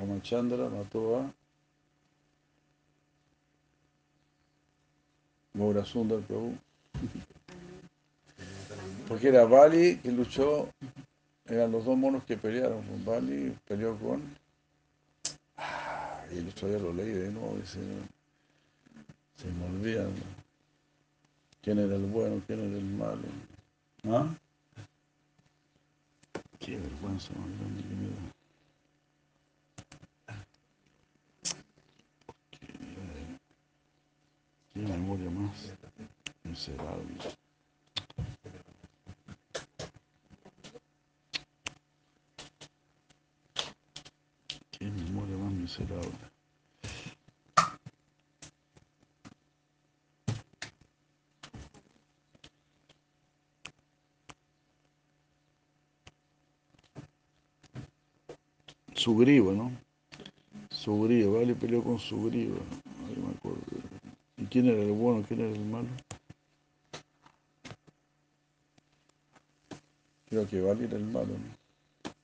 Ramachandra 0.00 0.70
mató 0.70 1.18
a 1.18 1.30
Gaura 5.52 5.84
Sundar 5.84 6.20
Prabhu. 6.20 6.56
Porque 9.06 9.28
era 9.28 9.44
Bali 9.44 9.98
que 9.98 10.12
luchó, 10.12 10.70
eran 11.44 11.72
los 11.72 11.84
dos 11.84 11.98
monos 11.98 12.24
que 12.24 12.38
pelearon. 12.38 12.82
Con 12.82 13.04
Bali 13.04 13.54
peleó 13.68 13.98
con. 13.98 14.22
Ah, 15.58 16.24
y 16.32 16.38
el 16.38 16.48
otro 16.48 16.68
día 16.68 16.78
lo 16.78 16.94
leí 16.94 17.10
de 17.10 17.30
nuevo 17.30 17.58
y 17.62 17.66
se, 17.66 17.80
se 19.36 19.50
me 19.52 19.66
olvida 19.66 20.06
quién 21.60 21.80
era 21.80 21.96
el 21.96 22.06
bueno, 22.06 22.40
quién 22.46 22.60
era 22.60 22.78
el 22.78 22.84
malo. 22.86 23.28
¿Ah? 24.04 24.34
Qué 26.64 26.78
vergüenza 26.78 27.30
más 27.34 27.58
grande 27.58 27.82
que 27.82 27.94
me 27.94 28.08
da. 28.08 28.32
Qué 34.72 34.80
memoria 34.80 35.28
más 35.28 35.74
miserable. 36.42 37.18
Qué 44.70 44.84
memoria 44.86 45.36
más 45.36 45.52
miserable. 45.52 46.33
Sugriva, 59.04 59.52
¿no? 59.52 59.70
Sugriva, 60.70 61.38
Vale 61.38 61.54
peleó 61.54 61.84
con 61.84 61.98
Sugriva. 61.98 62.56
Ahí 63.06 63.16
me 63.22 63.34
acuerdo. 63.34 63.60
¿Y 64.38 64.46
quién 64.46 64.64
era 64.64 64.80
el 64.80 64.92
bueno, 64.92 65.22
quién 65.28 65.40
era 65.40 65.50
el 65.50 65.64
malo? 65.66 65.88
Creo 70.30 70.48
que 70.48 70.58
Vale 70.58 70.86
era 70.86 70.96
el 70.96 71.04
malo, 71.04 71.34
¿no? 71.34 72.14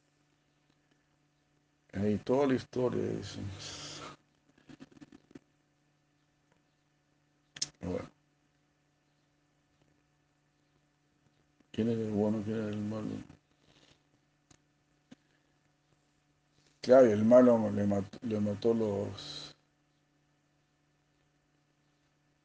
Ahí 2.00 2.16
toda 2.24 2.46
la 2.46 2.54
historia. 2.54 3.02
Bueno. 7.82 8.08
¿Quién 11.72 11.90
era 11.90 12.00
el 12.00 12.10
bueno, 12.10 12.40
quién 12.42 12.56
era 12.56 12.70
el 12.70 12.78
malo? 12.78 13.04
Claro, 16.90 17.06
el 17.06 17.24
malo 17.24 17.70
le 17.70 17.86
mató, 17.86 18.18
le 18.22 18.40
mató 18.40 18.74
los... 18.74 19.54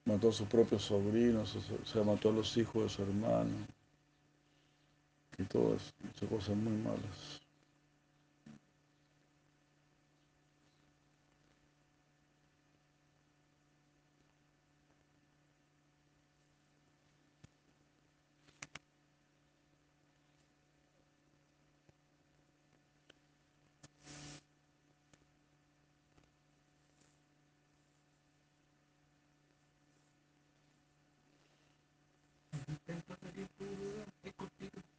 Mató 0.06 0.30
a 0.30 0.34
sus 0.34 0.48
propios 0.48 0.84
sobrinos, 0.84 1.56
o 1.56 1.84
sea, 1.84 2.04
mató 2.04 2.30
a 2.30 2.34
los 2.34 2.56
hijos 2.56 2.84
de 2.84 2.90
su 2.90 3.02
hermano. 3.02 3.66
Y 5.40 5.44
todo 5.46 5.74
eso, 5.76 5.92
hizo 6.14 6.28
cosas 6.28 6.56
muy 6.58 6.74
malas. 6.74 7.42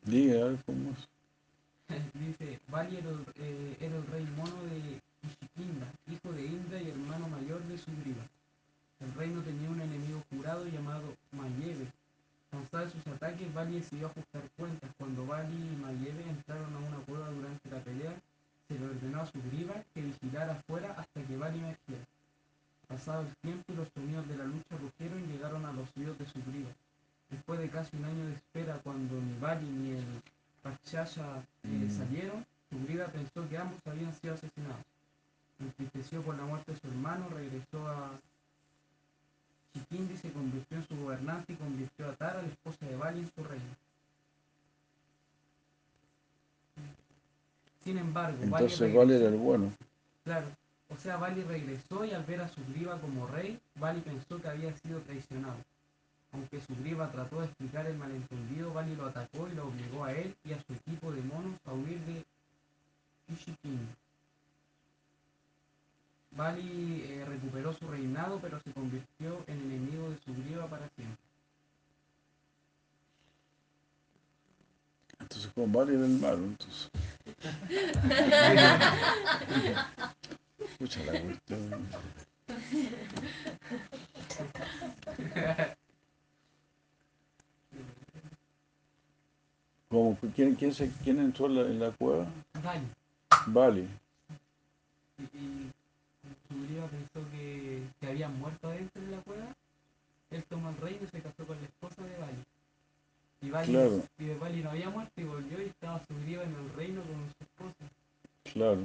Diga, 0.05 0.41
a 0.41 0.49
ver 0.51 0.59
cómo 0.65 0.91
es. 0.93 1.09
Dice, 2.15 2.61
Bali 2.69 2.97
era 2.97 3.11
el, 3.11 3.27
eh, 3.37 3.77
era 3.81 3.97
el 3.97 4.07
rey 4.07 4.25
mono 4.37 4.63
de 4.65 5.01
Ishikinda, 5.27 5.87
hijo 6.07 6.33
de 6.33 6.47
Indra 6.47 6.81
y 6.81 6.91
hermano 6.91 7.29
mayor 7.29 7.61
de 7.65 7.77
Sugriva. 7.77 8.23
El 9.01 9.13
reino 9.15 9.43
tenía 9.43 9.69
un 9.69 9.81
enemigo 9.81 10.23
jurado 10.31 10.65
llamado 10.67 11.15
Mayeve. 11.33 11.89
Cansado 12.51 12.85
de 12.87 12.91
sus 12.93 13.07
ataques, 13.09 13.53
Bali 13.53 13.81
decidió 13.81 14.07
ajustar 14.07 14.43
cuentas. 14.57 14.91
Cuando 14.97 15.27
Bali 15.27 15.57
y 15.57 15.77
Mayeve 15.77 16.23
entraron 16.29 16.73
a 16.75 16.79
una 16.79 16.99
cueva 16.99 17.29
durante 17.31 17.69
la 17.69 17.81
pelea, 17.81 18.15
se 18.69 18.79
le 18.79 18.87
ordenó 18.87 19.23
a 19.23 19.27
Sugriva 19.27 19.75
que 19.93 20.03
vigilara 20.03 20.53
afuera 20.55 20.95
hasta 20.99 21.23
que 21.23 21.37
Bali 21.37 21.59
emergiera. 21.59 22.05
Pasado 22.87 23.23
el 23.23 23.35
tiempo 23.43 23.73
y 23.73 23.77
los 23.77 23.89
sonidos 23.93 24.29
de 24.29 24.37
la 24.37 24.45
lucha 24.45 24.77
rugieron 24.81 25.25
y 25.25 25.33
llegaron 25.33 25.67
a 25.67 25.73
los 25.73 25.89
oídos 25.97 26.17
de 26.19 26.27
Sugriva. 26.27 26.71
Después 27.31 27.59
de 27.59 27.69
casi 27.69 27.97
un 27.97 28.05
año 28.05 28.25
de 28.27 28.35
espera, 28.35 28.79
cuando 28.85 29.21
ni 29.21 29.37
Bali 29.41 29.67
ni 29.67 29.99
el 29.99 30.05
Pakshaya 30.63 31.43
eh, 31.65 31.69
Mm. 31.69 31.91
salieron, 31.91 32.47
Sugriva 32.71 33.07
pensó 33.09 33.49
que 33.49 33.59
ambos 33.59 33.81
habían 33.85 34.15
sido 34.15 34.35
asesinados. 34.35 34.85
Entristeció 36.07 36.23
por 36.25 36.37
la 36.37 36.45
muerte 36.45 36.73
de 36.73 36.79
su 36.79 36.87
hermano, 36.87 37.29
regresó 37.31 37.89
a 37.89 38.11
Chikindi 39.75 40.15
y 40.15 40.17
se 40.17 40.31
convirtió 40.31 40.77
en 40.79 40.87
su 40.87 40.97
gobernante 40.97 41.53
y 41.53 41.57
convirtió 41.57 42.09
a 42.09 42.13
Tara, 42.15 42.43
la 42.43 42.49
esposa 42.49 42.87
de 42.87 42.95
Bali, 42.97 43.21
en 43.21 43.33
su 43.35 43.43
reino. 43.43 43.65
Sin 47.83 47.99
embargo, 47.99 48.37
Bali 48.39 48.45
Entonces 48.67 48.79
regresó- 48.79 48.99
Vale 48.99 49.17
era 49.17 49.29
el 49.29 49.37
bueno. 49.37 49.73
Claro. 50.23 50.47
O 50.91 50.97
sea, 50.97 51.17
Bali 51.17 51.43
regresó 51.43 52.05
y 52.05 52.13
al 52.13 52.25
ver 52.25 52.41
a 52.41 52.49
Sugriva 52.49 53.01
como 53.01 53.27
rey, 53.27 53.59
Bali 53.75 54.01
pensó 54.01 54.41
que 54.41 54.49
había 54.49 54.73
sido 54.79 55.01
traicionado. 55.01 55.57
Aunque 56.33 56.61
Sugriva 56.61 57.11
trató 57.11 57.41
de 57.41 57.47
explicar 57.47 57.87
el 57.87 57.97
malentendido, 57.99 58.73
Bali 58.73 58.95
lo 58.95 59.07
atacó 59.07 59.49
y 59.49 59.57
lo 59.57 59.67
obligó 59.67 60.05
a 60.05 60.13
él 60.13 60.37
y 60.45 60.53
a 60.53 60.63
su 60.63 60.73
equipo 60.73 61.11
de 61.11 61.23
monos 61.23 61.59
a 61.65 61.73
huir 61.73 61.99
de 62.05 62.25
Kishikin. 63.27 63.89
Bali 66.37 67.03
eh, 67.07 67.25
recuperó 67.27 67.73
su 67.73 67.89
reinado, 67.89 68.39
pero 68.41 68.61
se 68.61 68.73
convirtió 68.73 69.43
en 69.47 69.61
enemigo 69.61 70.11
de 70.11 70.19
Sugriva 70.19 70.67
para 70.67 70.89
siempre. 70.91 71.17
Entonces 75.19 75.51
con 75.55 75.73
Vale 75.73 75.95
era 75.95 76.05
el 76.05 76.19
malo, 76.19 76.45
entonces. 76.45 76.91
Escucha 80.59 81.05
la 81.05 81.21
cuestión. 81.21 81.89
¿Cómo? 89.89 90.19
¿Quién, 90.35 90.55
quién, 90.55 90.75
se, 90.75 90.91
¿Quién 91.03 91.19
entró 91.21 91.47
en 91.47 91.55
la, 91.55 91.61
en 91.63 91.79
la 91.81 91.91
cueva? 91.93 92.27
Bali. 92.63 92.87
Vale. 93.47 93.89
Y, 95.19 95.25
y 95.37 95.73
Sugriva 96.49 96.87
pensó 96.89 97.31
que, 97.31 97.83
que 98.01 98.07
habían 98.27 98.41
muerto 98.41 98.69
adentro 98.69 99.03
de 99.03 99.09
la 99.11 99.23
cueva. 99.23 99.47
Él 100.31 100.45
tomó 100.49 100.71
el 100.71 100.77
reino 100.79 101.05
y 101.05 101.09
se 101.09 101.23
casó 101.23 101.47
con 101.47 101.57
la 101.61 101.67
esposa 101.67 102.03
de 102.03 102.19
Bali. 102.19 102.45
Y 103.43 103.51
Bali, 103.51 103.73
Claro. 103.73 104.03
y 104.19 104.25
de 104.25 104.35
Bali 104.37 104.63
no 104.63 104.71
había 104.71 104.91
muerto 104.91 105.13
y 105.21 105.25
volvió 105.25 105.61
y 105.63 105.67
estaba 105.67 106.03
Sugriva 106.07 106.43
en 106.43 106.55
el 106.55 106.73
reino 106.75 107.03
con 107.03 107.29
su 107.39 107.45
esposa. 107.45 107.93
Claro. 108.53 108.81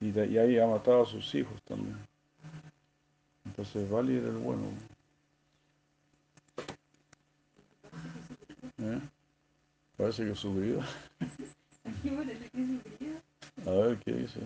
Y, 0.00 0.10
de- 0.10 0.26
y 0.26 0.38
ahí 0.38 0.58
ha 0.58 0.66
matado 0.66 1.02
a 1.02 1.06
sus 1.06 1.34
hijos 1.34 1.60
también. 1.62 1.96
Entonces 3.46 3.88
Vali 3.88 4.16
era 4.16 4.28
el 4.28 4.36
bueno. 4.36 4.66
¿Eh? 8.78 9.00
Parece 9.96 10.24
que 10.26 10.34
subió. 10.34 10.80
Aquí 11.84 12.10
parece 12.10 12.50
que 12.50 12.58
Sugriva, 12.58 13.20
A 13.66 13.70
ver 13.86 13.98
qué 14.00 14.12
dice. 14.12 14.40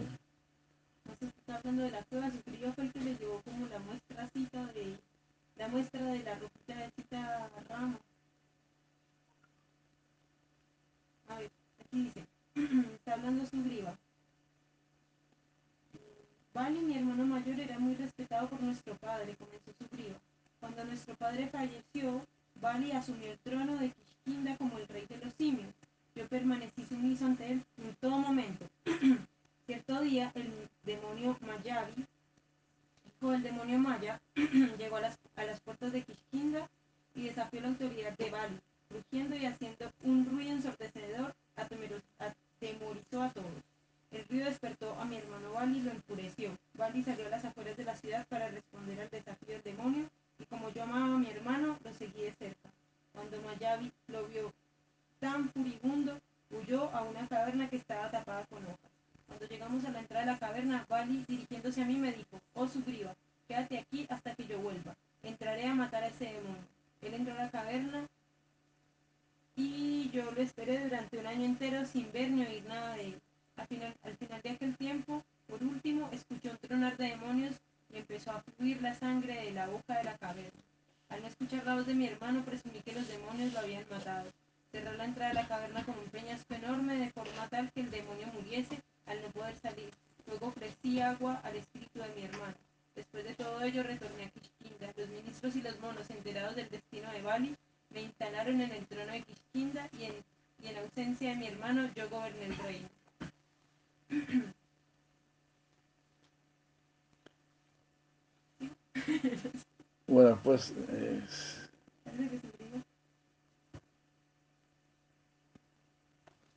Dijo. 110.58 112.48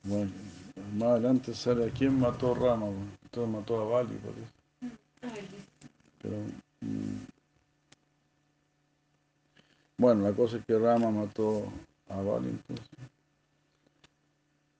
bueno, 0.04 0.32
más 0.94 1.08
adelante 1.10 1.54
sale 1.54 1.86
a 1.86 1.90
quién 1.90 2.18
mató 2.18 2.54
Rama, 2.54 2.86
entonces 3.22 3.54
mató 3.54 3.80
a 3.80 3.84
Bali, 3.84 4.18
parece. 4.18 4.96
Pero, 6.20 6.36
mm, 6.80 7.26
bueno, 9.98 10.22
la 10.22 10.32
cosa 10.32 10.56
es 10.56 10.66
que 10.66 10.78
Rama 10.78 11.10
mató 11.10 11.72
a 12.08 12.16
Bali 12.16 12.50
entonces. 12.50 12.88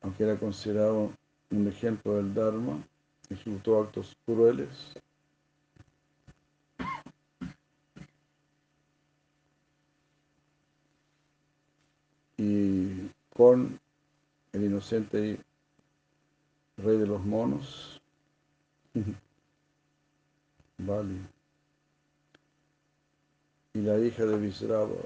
Aunque 0.00 0.24
era 0.24 0.36
considerado 0.36 1.12
un 1.50 1.68
ejemplo 1.68 2.16
del 2.16 2.34
Dharma, 2.34 2.82
ejecutó 3.30 3.80
actos 3.80 4.16
crueles. 4.26 4.94
Y 12.36 13.08
con 13.32 13.78
rey 15.00 16.98
de 16.98 17.06
los 17.06 17.24
monos, 17.24 18.00
Bali 20.78 21.20
y 23.74 23.80
la 23.80 23.98
hija 23.98 24.24
de 24.24 24.36
Visrava, 24.36 24.96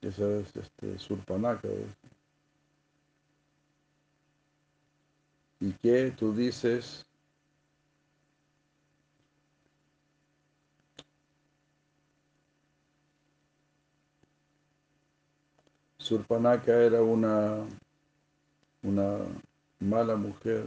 esa 0.00 0.38
es 0.38 0.56
este, 0.56 0.98
Surpanaka. 0.98 1.68
¿Y 5.60 5.72
qué 5.72 6.10
tú 6.16 6.34
dices? 6.34 7.04
Surpanaka 15.98 16.72
era 16.72 17.02
una, 17.02 17.66
una 18.86 19.18
mala 19.80 20.16
mujer, 20.16 20.64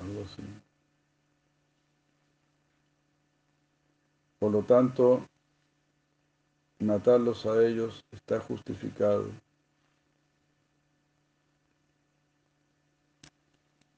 algo 0.00 0.22
así. 0.22 0.42
Por 4.38 4.52
lo 4.52 4.62
tanto, 4.62 5.26
matarlos 6.78 7.44
a 7.46 7.66
ellos 7.66 8.04
está 8.12 8.38
justificado. 8.40 9.30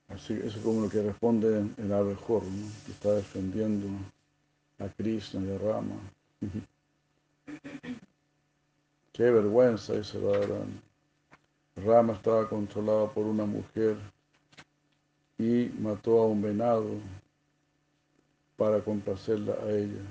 Así, 0.09 0.33
eso 0.33 0.59
es 0.59 0.65
como 0.65 0.81
lo 0.83 0.89
que 0.89 1.03
responde 1.03 1.67
el 1.77 1.93
abejor, 1.93 2.43
¿no? 2.45 2.67
que 2.87 2.93
está 2.93 3.13
defendiendo 3.13 3.87
a 4.79 4.89
Krishna 4.89 5.43
y 5.43 5.55
a 5.55 5.59
Rama. 5.59 5.97
Qué 9.13 9.25
vergüenza, 9.25 9.93
dice 9.95 10.19
Radharani. 10.19 10.88
Rama 11.85 12.15
estaba 12.15 12.49
controlado 12.49 13.13
por 13.13 13.25
una 13.27 13.45
mujer 13.45 13.97
y 15.39 15.71
mató 15.79 16.21
a 16.21 16.27
un 16.27 16.43
venado 16.43 16.91
para 18.57 18.81
complacerla 18.81 19.55
a 19.55 19.71
ella. 19.71 20.03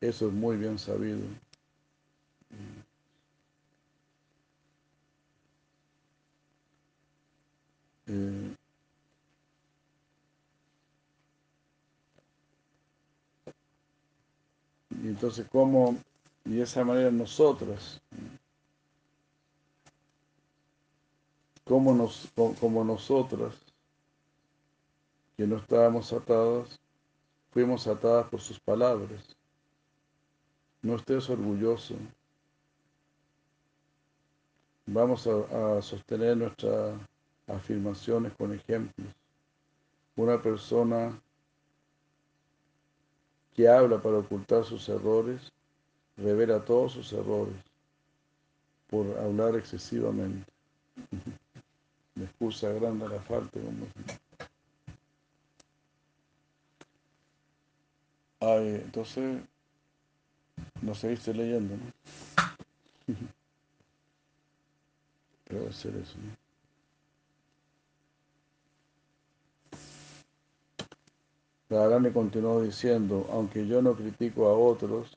Eso 0.00 0.28
es 0.28 0.32
muy 0.32 0.56
bien 0.56 0.78
sabido. 0.78 1.20
Eh, 8.06 8.54
y 15.02 15.08
entonces, 15.08 15.46
¿cómo? 15.50 15.96
Y 16.44 16.56
de 16.56 16.62
esa 16.62 16.84
manera 16.84 17.10
nosotras, 17.10 18.00
como, 21.70 21.94
nos, 21.94 22.28
co- 22.34 22.52
como 22.58 22.82
nosotras, 22.82 23.54
que 25.36 25.46
no 25.46 25.56
estábamos 25.58 26.12
atadas, 26.12 26.80
fuimos 27.52 27.86
atadas 27.86 28.26
por 28.28 28.40
sus 28.40 28.58
palabras. 28.58 29.36
No 30.82 30.96
estés 30.96 31.30
orgulloso. 31.30 31.94
Vamos 34.86 35.28
a, 35.28 35.76
a 35.78 35.80
sostener 35.80 36.36
nuestras 36.36 36.98
afirmaciones 37.46 38.32
con 38.32 38.52
ejemplos. 38.52 39.06
Una 40.16 40.42
persona 40.42 41.22
que 43.54 43.68
habla 43.68 44.02
para 44.02 44.18
ocultar 44.18 44.64
sus 44.64 44.88
errores, 44.88 45.52
revela 46.16 46.64
todos 46.64 46.94
sus 46.94 47.12
errores 47.12 47.54
por 48.88 49.06
hablar 49.18 49.54
excesivamente. 49.54 50.50
Me 52.20 52.26
excusa 52.26 52.68
grande 52.68 53.08
la 53.08 53.18
falta. 53.18 53.58
Ay, 58.40 58.82
entonces, 58.84 59.40
no 60.82 60.94
seguiste 60.94 61.32
leyendo, 61.32 61.76
¿no? 61.76 61.92
Pero 65.46 65.64
va 65.64 65.70
a 65.70 65.72
ser 65.72 65.96
eso, 65.96 66.18
¿no? 71.70 72.12
Continuó 72.12 72.60
diciendo, 72.60 73.26
aunque 73.32 73.66
yo 73.66 73.80
no 73.80 73.94
critico 73.94 74.46
a 74.46 74.52
otros, 74.52 75.16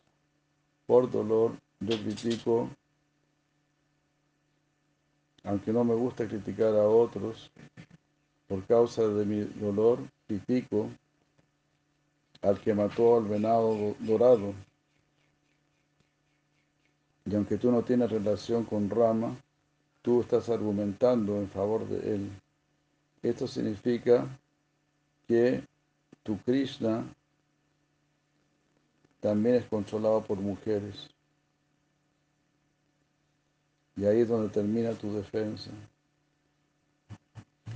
por 0.86 1.12
dolor 1.12 1.52
yo 1.82 1.98
critico, 1.98 2.70
aunque 5.44 5.72
no 5.74 5.84
me 5.84 5.94
gusta 5.96 6.28
criticar 6.28 6.74
a 6.76 6.88
otros, 6.88 7.52
por 8.48 8.66
causa 8.66 9.08
de 9.08 9.26
mi 9.26 9.42
dolor 9.60 10.00
critico 10.28 10.90
al 12.42 12.60
que 12.60 12.74
mató 12.74 13.18
al 13.18 13.24
venado 13.26 13.74
do- 13.76 13.96
dorado. 14.00 14.54
Y 17.26 17.36
aunque 17.36 17.58
tú 17.58 17.72
no 17.72 17.84
tienes 17.84 18.12
relación 18.12 18.66
con 18.66 18.90
Rama, 18.90 19.36
tú 20.02 20.22
estás 20.22 20.50
argumentando 20.50 21.38
en 21.38 21.50
favor 21.50 21.88
de 21.88 22.16
él. 22.16 22.30
Esto 23.22 23.48
significa 23.48 24.28
que 25.28 25.64
tu 26.24 26.38
Krishna 26.40 27.06
también 29.22 29.56
es 29.56 29.66
controlado 29.66 30.22
por 30.22 30.38
mujeres. 30.38 31.10
Y 33.96 34.06
ahí 34.06 34.22
es 34.22 34.28
donde 34.28 34.50
termina 34.50 34.94
tu 34.94 35.14
defensa. 35.14 35.70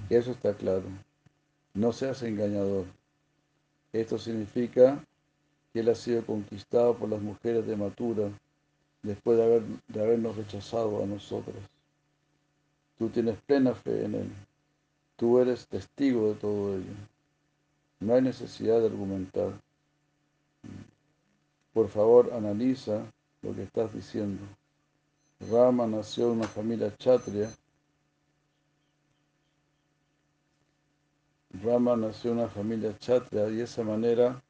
Eso 0.10 0.31
está 0.31 0.53
claro. 0.53 0.85
No 1.73 1.91
seas 1.91 2.23
engañador. 2.23 2.85
Esto 3.94 4.18
significa 4.18 5.03
que 5.72 5.81
él 5.81 5.89
ha 5.89 5.95
sido 5.95 6.26
conquistado 6.26 6.95
por 6.95 7.10
las 7.10 7.22
mujeres 7.22 7.68
de 7.68 7.76
Matura 7.76 8.30
después 9.03 9.38
de, 9.38 9.44
haber, 9.44 9.64
de 9.88 10.02
habernos 10.02 10.35
rechazado 10.35 11.03
a 11.03 11.06
nosotros. 11.06 11.56
Tú 12.98 13.10
tienes 13.10 13.38
plena 13.41 13.76
fe 13.76 14.06
en 14.06 14.15
él. 14.15 14.30
Tú 15.18 15.39
eres 15.39 15.68
testigo 15.68 16.30
de 16.30 16.35
todo 16.35 16.76
ello. 16.76 16.94
No 17.99 18.15
hay 18.15 18.22
necesidad 18.22 18.80
de 18.80 18.88
argumentar. 18.88 19.53
Por 21.73 21.89
favor, 21.89 22.31
analiza 22.34 23.03
lo 23.41 23.53
que 23.56 23.64
estás 23.64 23.94
diciendo. 23.94 24.41
Rama 25.39 25.85
nació 25.85 26.31
en 26.31 26.39
una 26.39 26.47
familia 26.47 26.95
chatria. 26.97 27.49
Rama 31.64 31.95
nació 31.95 32.31
en 32.31 32.39
una 32.39 32.49
familia 32.49 32.97
chatria 32.97 33.47
y 33.47 33.57
de 33.57 33.64
esa 33.64 33.84
manera, 33.84 34.41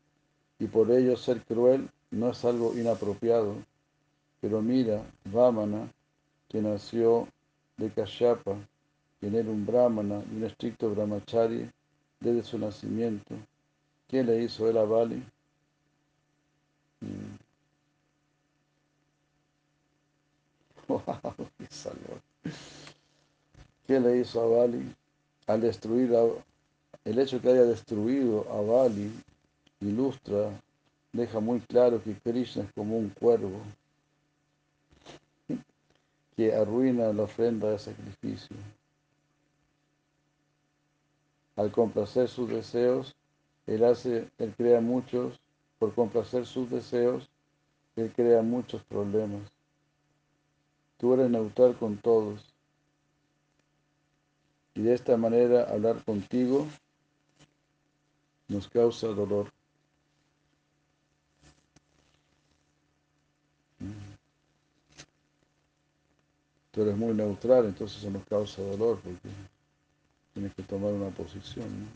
y 0.60 0.68
por 0.68 0.90
ello 0.92 1.16
ser 1.18 1.44
cruel 1.44 1.90
no 2.12 2.32
es 2.32 2.44
algo 2.46 2.78
inapropiado. 2.78 3.56
Pero 4.40 4.62
mira, 4.62 5.04
Ramana, 5.32 5.92
que 6.48 6.62
nació 6.62 7.28
de 7.78 7.92
Kashyapa, 7.92 8.56
quien 9.20 9.36
era 9.36 9.50
un 9.50 9.66
brahmana 9.66 10.24
y 10.32 10.38
un 10.38 10.44
estricto 10.46 10.90
brahmachari 10.90 11.70
desde 12.20 12.44
su 12.44 12.58
nacimiento, 12.58 13.36
¿qué 14.08 14.24
le 14.24 14.42
hizo 14.44 14.70
él 14.70 14.78
a 14.78 14.84
Bali? 14.84 15.24
Mm. 17.02 17.37
qué 23.88 24.00
le 24.00 24.20
hizo 24.20 24.42
a 24.42 24.58
Bali? 24.58 24.96
Al 25.48 25.62
destruir 25.62 26.14
el 27.06 27.20
hecho 27.20 27.42
que 27.42 27.50
haya 27.50 27.64
destruido 27.64 28.46
a 28.52 28.62
Bali 28.62 29.12
ilustra, 29.80 30.52
deja 31.14 31.40
muy 31.40 31.60
claro 31.62 32.04
que 32.04 32.14
Krishna 32.16 32.64
es 32.64 32.72
como 32.74 32.98
un 32.98 33.10
cuervo 33.10 33.62
que 36.36 36.54
arruina 36.54 37.14
la 37.14 37.24
ofrenda 37.24 37.72
de 37.72 37.80
sacrificio. 37.80 38.56
Al 41.56 41.72
complacer 41.72 42.28
sus 42.28 42.50
deseos, 42.50 43.16
él 43.66 43.84
hace, 43.84 44.30
él 44.38 44.54
crea 44.56 44.80
muchos, 44.80 45.40
por 45.80 45.94
complacer 45.94 46.46
sus 46.46 46.70
deseos, 46.70 47.30
él 47.96 48.12
crea 48.16 48.42
muchos 48.42 48.84
problemas. 48.84 49.42
Tú 50.98 51.14
eres 51.14 51.30
neutral 51.30 51.78
con 51.78 51.98
todos. 51.98 52.54
Y 54.74 54.82
de 54.82 54.94
esta 54.94 55.18
manera 55.18 55.64
hablar 55.64 56.04
contigo 56.04 56.68
nos 58.48 58.68
causa 58.68 59.08
dolor. 59.08 59.52
Tú 66.72 66.82
eres 66.84 66.96
muy 66.96 67.14
neutral, 67.14 67.66
entonces 67.66 67.98
eso 67.98 68.12
nos 68.12 68.24
causa 68.26 68.62
dolor 68.62 69.00
porque 69.04 69.30
tienes 70.34 70.54
que 70.54 70.64
tomar 70.64 70.94
una 70.94 71.10
posición. 71.10 71.90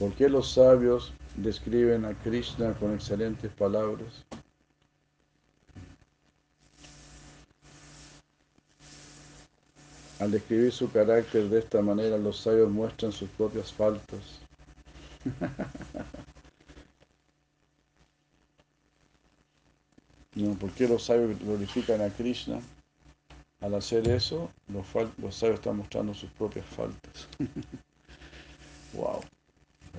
¿Por 0.00 0.12
qué 0.14 0.28
los 0.30 0.52
sabios 0.52 1.12
describen 1.36 2.06
a 2.06 2.14
Krishna 2.14 2.72
con 2.72 2.94
excelentes 2.94 3.52
palabras? 3.52 4.24
Al 10.18 10.30
describir 10.30 10.72
su 10.72 10.90
carácter 10.90 11.50
de 11.50 11.58
esta 11.58 11.82
manera, 11.82 12.16
los 12.16 12.38
sabios 12.38 12.70
muestran 12.70 13.12
sus 13.12 13.28
propias 13.28 13.74
faltas. 13.74 14.40
¿Por 20.60 20.70
qué 20.70 20.88
los 20.88 21.04
sabios 21.04 21.38
glorifican 21.40 22.00
a 22.00 22.08
Krishna? 22.08 22.62
Al 23.60 23.74
hacer 23.74 24.08
eso, 24.08 24.50
los, 24.68 24.86
los 25.18 25.34
sabios 25.34 25.58
están 25.58 25.76
mostrando 25.76 26.14
sus 26.14 26.30
propias 26.30 26.64
faltas. 26.64 27.28
wow. 28.94 29.20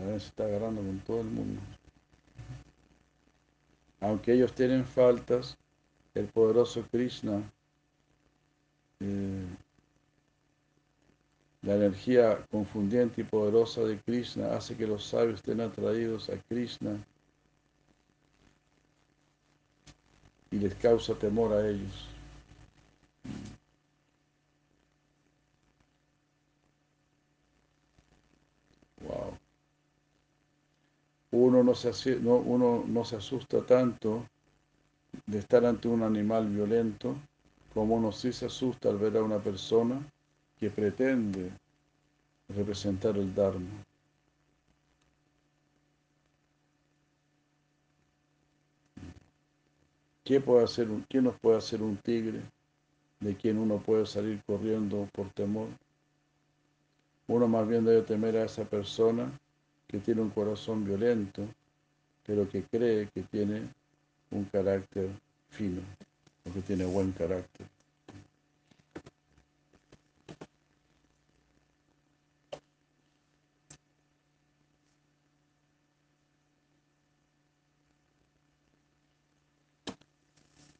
Se 0.05 0.27
está 0.27 0.45
agarrando 0.45 0.81
con 0.81 0.99
todo 0.99 1.21
el 1.21 1.27
mundo. 1.27 1.61
Aunque 3.99 4.33
ellos 4.33 4.53
tienen 4.53 4.85
faltas, 4.85 5.57
el 6.15 6.25
poderoso 6.27 6.83
Krishna 6.91 7.41
eh, 8.99 9.45
la 11.63 11.75
energía 11.75 12.45
confundiente 12.49 13.21
y 13.21 13.23
poderosa 13.23 13.81
de 13.81 13.99
Krishna 13.99 14.55
hace 14.55 14.75
que 14.75 14.87
los 14.87 15.05
sabios 15.05 15.35
estén 15.35 15.61
atraídos 15.61 16.29
a 16.29 16.37
Krishna 16.49 16.97
y 20.49 20.57
les 20.57 20.73
causa 20.75 21.13
temor 21.15 21.53
a 21.53 21.67
ellos. 21.67 22.07
Wow. 29.01 29.37
Uno 31.51 31.63
no, 31.63 31.75
se, 31.75 32.15
no, 32.21 32.35
uno 32.35 32.85
no 32.87 33.03
se 33.03 33.17
asusta 33.17 33.59
tanto 33.65 34.25
de 35.25 35.39
estar 35.39 35.65
ante 35.65 35.89
un 35.89 36.01
animal 36.01 36.47
violento 36.47 37.13
como 37.73 37.95
uno 37.95 38.13
sí 38.13 38.31
se 38.31 38.45
asusta 38.45 38.87
al 38.87 38.97
ver 38.97 39.17
a 39.17 39.23
una 39.23 39.37
persona 39.37 39.99
que 40.57 40.69
pretende 40.69 41.51
representar 42.47 43.17
el 43.17 43.35
Dharma. 43.35 43.83
¿Qué, 50.23 50.39
puede 50.39 50.63
hacer, 50.63 50.87
¿Qué 51.09 51.21
nos 51.21 51.37
puede 51.37 51.57
hacer 51.57 51.83
un 51.83 51.97
tigre 51.97 52.39
de 53.19 53.35
quien 53.35 53.57
uno 53.57 53.77
puede 53.79 54.05
salir 54.05 54.41
corriendo 54.45 55.05
por 55.11 55.29
temor? 55.31 55.67
Uno 57.27 57.45
más 57.49 57.67
bien 57.67 57.83
debe 57.83 58.03
temer 58.03 58.37
a 58.37 58.45
esa 58.45 58.63
persona 58.63 59.37
que 59.91 59.99
tiene 59.99 60.21
un 60.21 60.29
corazón 60.29 60.85
violento, 60.85 61.45
pero 62.25 62.47
que 62.47 62.63
cree 62.63 63.09
que 63.13 63.23
tiene 63.23 63.67
un 64.31 64.45
carácter 64.45 65.09
fino, 65.49 65.81
o 66.49 66.53
que 66.53 66.61
tiene 66.61 66.85
buen 66.85 67.11
carácter. 67.11 67.67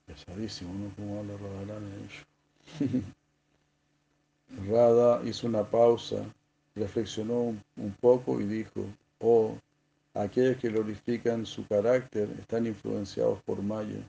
Pesadísimo, 0.05 0.73
¿no? 0.73 0.95
Como 0.95 1.19
habla 1.19 1.33
Radharani. 1.37 2.07
Radha 4.69 5.21
hizo 5.25 5.47
una 5.47 5.63
pausa, 5.63 6.25
reflexionó 6.81 7.55
un, 7.77 7.95
poco 7.99 8.39
y 8.39 8.45
dijo, 8.45 8.85
oh, 9.19 9.57
aquellos 10.13 10.57
que 10.57 10.69
glorifican 10.69 11.45
su 11.45 11.65
carácter 11.67 12.29
están 12.39 12.67
influenciados 12.67 13.41
por 13.43 13.61
Maya. 13.61 14.01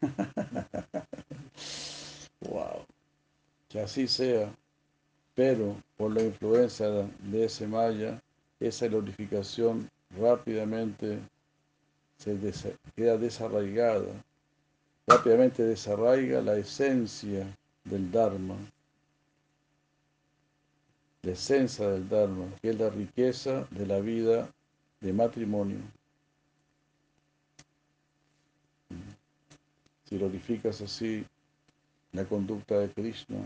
wow. 2.40 2.84
Que 3.68 3.80
así 3.80 4.06
sea, 4.06 4.52
pero 5.34 5.76
por 5.96 6.12
la 6.12 6.22
influencia 6.22 6.88
de 6.88 7.44
ese 7.44 7.66
Maya, 7.66 8.20
esa 8.60 8.86
glorificación 8.86 9.90
rápidamente 10.18 11.18
se 12.18 12.76
queda 12.94 13.16
desarraigada 13.16 14.12
rápidamente 15.06 15.64
desarraiga 15.64 16.40
la 16.40 16.56
esencia 16.56 17.46
del 17.84 18.10
Dharma, 18.10 18.56
la 21.22 21.32
esencia 21.32 21.88
del 21.88 22.08
Dharma, 22.08 22.46
que 22.60 22.70
es 22.70 22.78
la 22.78 22.90
riqueza 22.90 23.66
de 23.70 23.86
la 23.86 24.00
vida 24.00 24.52
de 25.00 25.12
matrimonio. 25.12 25.78
Si 30.04 30.18
glorificas 30.18 30.80
así 30.80 31.24
la 32.12 32.24
conducta 32.24 32.78
de 32.80 32.90
Krishna, 32.90 33.38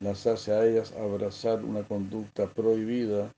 las 0.00 0.26
hace 0.26 0.52
a 0.52 0.66
ellas 0.66 0.92
abrazar 0.92 1.64
una 1.64 1.82
conducta 1.84 2.48
prohibida 2.48 3.32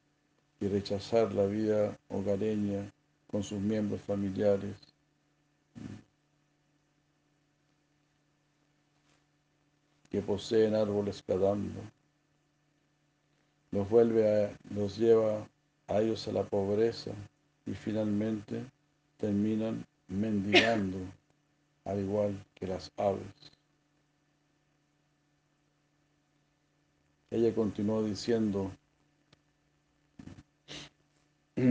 y 0.58 0.68
rechazar 0.68 1.34
la 1.34 1.44
vida 1.46 1.98
hogareña 2.08 2.90
con 3.30 3.42
sus 3.42 3.60
miembros 3.60 4.00
familiares. 4.02 4.74
que 10.10 10.20
poseen 10.20 10.74
árboles 10.74 11.22
cadando. 11.24 11.80
Los 13.72 13.88
vuelve 13.88 14.44
a, 14.44 14.58
los 14.74 14.98
lleva 14.98 15.46
a 15.88 16.00
ellos 16.00 16.26
a 16.28 16.32
la 16.32 16.42
pobreza 16.44 17.12
y 17.66 17.74
finalmente 17.74 18.64
terminan 19.18 19.84
mendigando 20.08 20.98
al 21.84 22.00
igual 22.00 22.44
que 22.54 22.66
las 22.66 22.90
aves. 22.96 23.22
Ella 27.30 27.54
continuó 27.54 28.02
diciendo, 28.02 28.72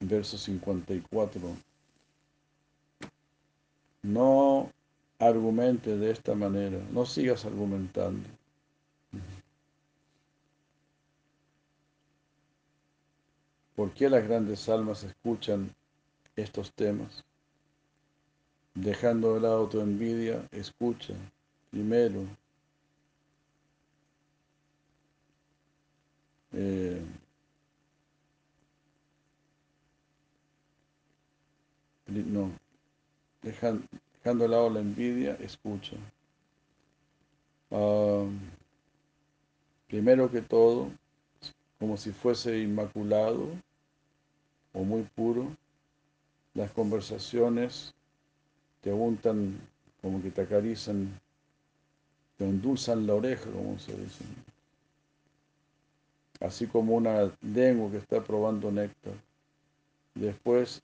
verso 0.00 0.38
54, 0.38 1.40
no 4.02 4.72
argumente 5.18 5.96
de 5.98 6.12
esta 6.12 6.34
manera, 6.34 6.78
no 6.92 7.04
sigas 7.04 7.44
argumentando. 7.44 8.37
¿Por 13.78 13.92
qué 13.92 14.10
las 14.10 14.26
grandes 14.26 14.68
almas 14.68 15.04
escuchan 15.04 15.72
estos 16.34 16.72
temas? 16.72 17.22
Dejando 18.74 19.34
de 19.34 19.40
lado 19.40 19.68
tu 19.68 19.80
envidia, 19.80 20.44
escucha 20.50 21.14
primero 21.70 22.24
eh, 26.54 27.00
no, 32.08 32.50
dejando, 33.42 33.86
dejando 34.14 34.42
de 34.42 34.50
lado 34.50 34.70
la 34.70 34.80
envidia, 34.80 35.34
escucha. 35.34 35.94
Ah, 37.70 38.26
primero 39.86 40.28
que 40.28 40.42
todo, 40.42 40.90
como 41.78 41.96
si 41.96 42.10
fuese 42.10 42.58
inmaculado 42.58 43.67
o 44.78 44.84
muy 44.84 45.02
puro, 45.02 45.50
las 46.54 46.70
conversaciones 46.70 47.92
te 48.80 48.92
untan, 48.92 49.58
como 50.00 50.22
que 50.22 50.30
te 50.30 50.42
acarician, 50.42 51.18
te 52.36 52.44
endulzan 52.44 53.04
la 53.06 53.14
oreja, 53.14 53.50
como 53.50 53.76
se 53.80 53.92
dice. 53.96 54.24
Así 56.40 56.68
como 56.68 56.94
una 56.94 57.32
lengua 57.42 57.90
que 57.90 57.96
está 57.96 58.22
probando 58.22 58.70
néctar. 58.70 59.14
Después, 60.14 60.80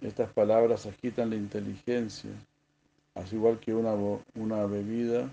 estas 0.00 0.32
palabras 0.32 0.86
agitan 0.86 1.28
la 1.28 1.36
inteligencia, 1.36 2.30
así 3.14 3.36
igual 3.36 3.60
que 3.60 3.74
una, 3.74 3.92
una 4.34 4.64
bebida 4.64 5.30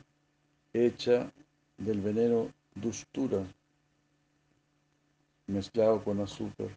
hecha 0.73 1.31
del 1.77 2.01
veneno 2.01 2.49
dustura, 2.75 3.43
mezclado 5.47 6.03
con 6.03 6.19
azúcar 6.19 6.67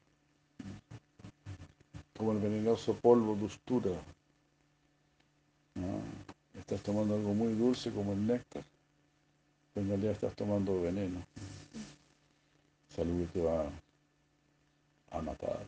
como 2.18 2.32
el 2.32 2.38
venenoso 2.38 2.94
polvo 2.94 3.34
dustura. 3.36 3.92
Estás 6.58 6.82
tomando 6.82 7.14
algo 7.14 7.32
muy 7.32 7.54
dulce 7.54 7.92
como 7.92 8.12
el 8.12 8.26
néctar, 8.26 8.64
pero 9.72 9.84
en 9.84 9.88
realidad 9.90 10.12
estás 10.12 10.34
tomando 10.34 10.82
veneno. 10.82 11.22
Salud 12.94 13.26
te 13.32 13.40
va 13.40 13.70
a 15.12 15.22
matar. 15.22 15.64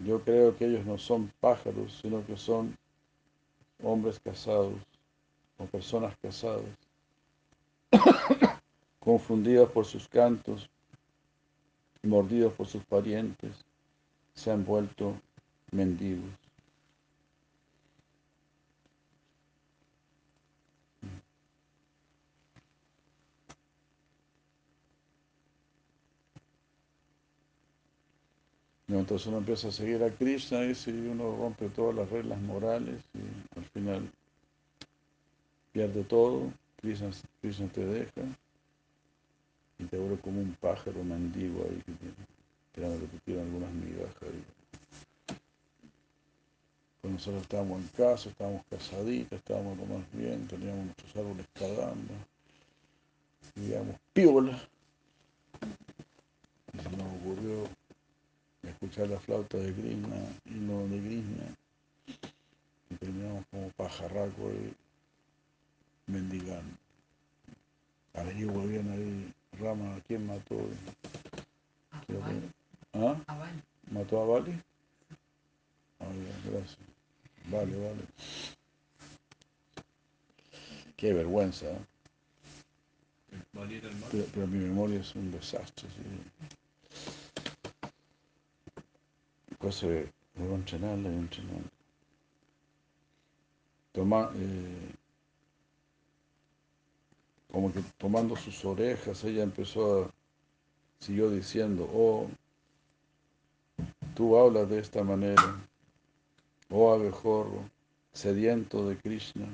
Yo 0.00 0.20
creo 0.22 0.54
que 0.54 0.66
ellos 0.66 0.84
no 0.84 0.98
son 0.98 1.32
pájaros, 1.40 1.98
sino 2.02 2.24
que 2.26 2.36
son 2.36 2.76
hombres 3.82 4.20
casados 4.20 4.74
o 5.56 5.64
personas 5.64 6.14
casadas 6.20 6.64
confundidos 9.04 9.70
por 9.70 9.84
sus 9.84 10.08
cantos, 10.08 10.68
mordidos 12.02 12.52
por 12.54 12.66
sus 12.66 12.84
parientes, 12.84 13.52
se 14.34 14.50
han 14.50 14.64
vuelto 14.64 15.14
mendigos. 15.70 16.30
entonces 28.86 29.26
uno 29.26 29.38
empieza 29.38 29.68
a 29.68 29.72
seguir 29.72 30.04
a 30.04 30.10
Krishna 30.10 30.64
y 30.64 30.74
si 30.74 30.90
uno 30.92 31.36
rompe 31.36 31.68
todas 31.68 31.96
las 31.96 32.08
reglas 32.10 32.40
morales 32.40 33.02
y 33.12 33.58
al 33.58 33.64
final 33.66 34.08
pierde 35.72 36.04
todo, 36.04 36.52
Krishna, 36.80 37.10
Krishna 37.40 37.66
te 37.68 37.84
deja 37.84 38.22
y 39.78 39.84
te 39.84 39.98
vuelve 39.98 40.18
como 40.18 40.40
un 40.40 40.56
pájaro 40.60 41.02
mendigo 41.02 41.64
ahí, 41.64 41.82
esperando 42.66 43.00
que 43.00 43.18
te 43.18 43.40
algunas 43.40 43.72
migajas 43.72 44.22
ahí. 44.22 44.44
Cuando 47.00 47.18
nosotros 47.18 47.42
estábamos 47.42 47.82
en 47.82 47.88
casa, 47.88 48.30
estábamos 48.30 48.62
casaditas, 48.70 49.38
estábamos 49.38 49.76
lo 49.76 49.86
más 49.86 50.04
bien, 50.12 50.46
teníamos 50.46 50.86
nuestros 50.86 51.16
árboles 51.16 51.46
cagando, 51.52 52.14
vivíamos 53.54 53.96
piola. 54.12 54.68
Y 56.72 56.78
se 56.78 56.90
nos 56.96 57.14
ocurrió 57.20 57.68
escuchar 58.62 59.08
la 59.08 59.20
flauta 59.20 59.58
de 59.58 59.72
Krishna, 59.72 60.16
no 60.46 60.86
de 60.88 60.98
Krishna, 60.98 61.56
y 62.90 62.94
terminamos 62.96 63.44
como 63.50 63.68
pajarraco 63.70 64.48
ahí, 64.48 64.74
mendigando. 66.06 66.76
Averigua 68.14 68.62
ahí 68.62 69.34
Rama, 69.60 70.00
¿quién 70.06 70.26
mató? 70.26 70.56
¿Ah? 72.92 73.16
A 73.26 73.34
Bali. 73.36 73.62
¿Mató 73.90 74.22
a 74.22 74.26
Bali? 74.26 74.52
Ah, 76.00 76.06
gracias. 76.44 76.78
Vale, 77.46 77.76
vale. 77.76 78.04
Qué 80.96 81.12
vergüenza. 81.12 81.66
¿eh? 81.66 81.84
Pero, 83.52 84.24
pero, 84.32 84.46
mi 84.46 84.58
memoria 84.58 85.00
es 85.00 85.14
un 85.14 85.30
desastre. 85.30 85.88
¿sí? 85.90 86.02
Cosa 89.58 89.86
de 89.86 90.10
entrenarla 90.36 91.10
y 91.10 91.14
entrenarla. 91.14 91.70
Toma, 93.92 94.30
eh, 94.34 94.94
como 97.54 97.72
que 97.72 97.82
tomando 97.98 98.34
sus 98.34 98.64
orejas, 98.64 99.22
ella 99.22 99.44
empezó 99.44 100.02
a, 100.02 100.10
siguió 100.98 101.30
diciendo, 101.30 101.88
oh, 101.94 102.26
tú 104.16 104.36
hablas 104.36 104.68
de 104.68 104.80
esta 104.80 105.04
manera, 105.04 105.64
oh 106.68 106.92
abejorro, 106.92 107.62
sediento 108.12 108.88
de 108.88 108.96
Krishna, 108.96 109.46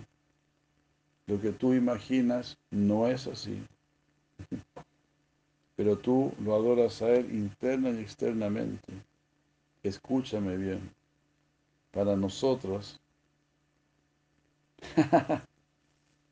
lo 1.27 1.39
que 1.43 1.52
tú 1.52 1.74
imaginas 1.74 2.56
no 2.70 3.06
es 3.06 3.27
así, 3.27 3.62
pero 5.77 5.98
tú 5.98 6.32
lo 6.43 6.55
adoras 6.55 7.02
a 7.02 7.10
Él 7.10 7.31
interna 7.35 7.90
y 7.90 7.98
externamente. 7.98 8.94
Escúchame 9.82 10.56
bien, 10.56 10.90
para 11.90 12.16
nosotros, 12.16 12.98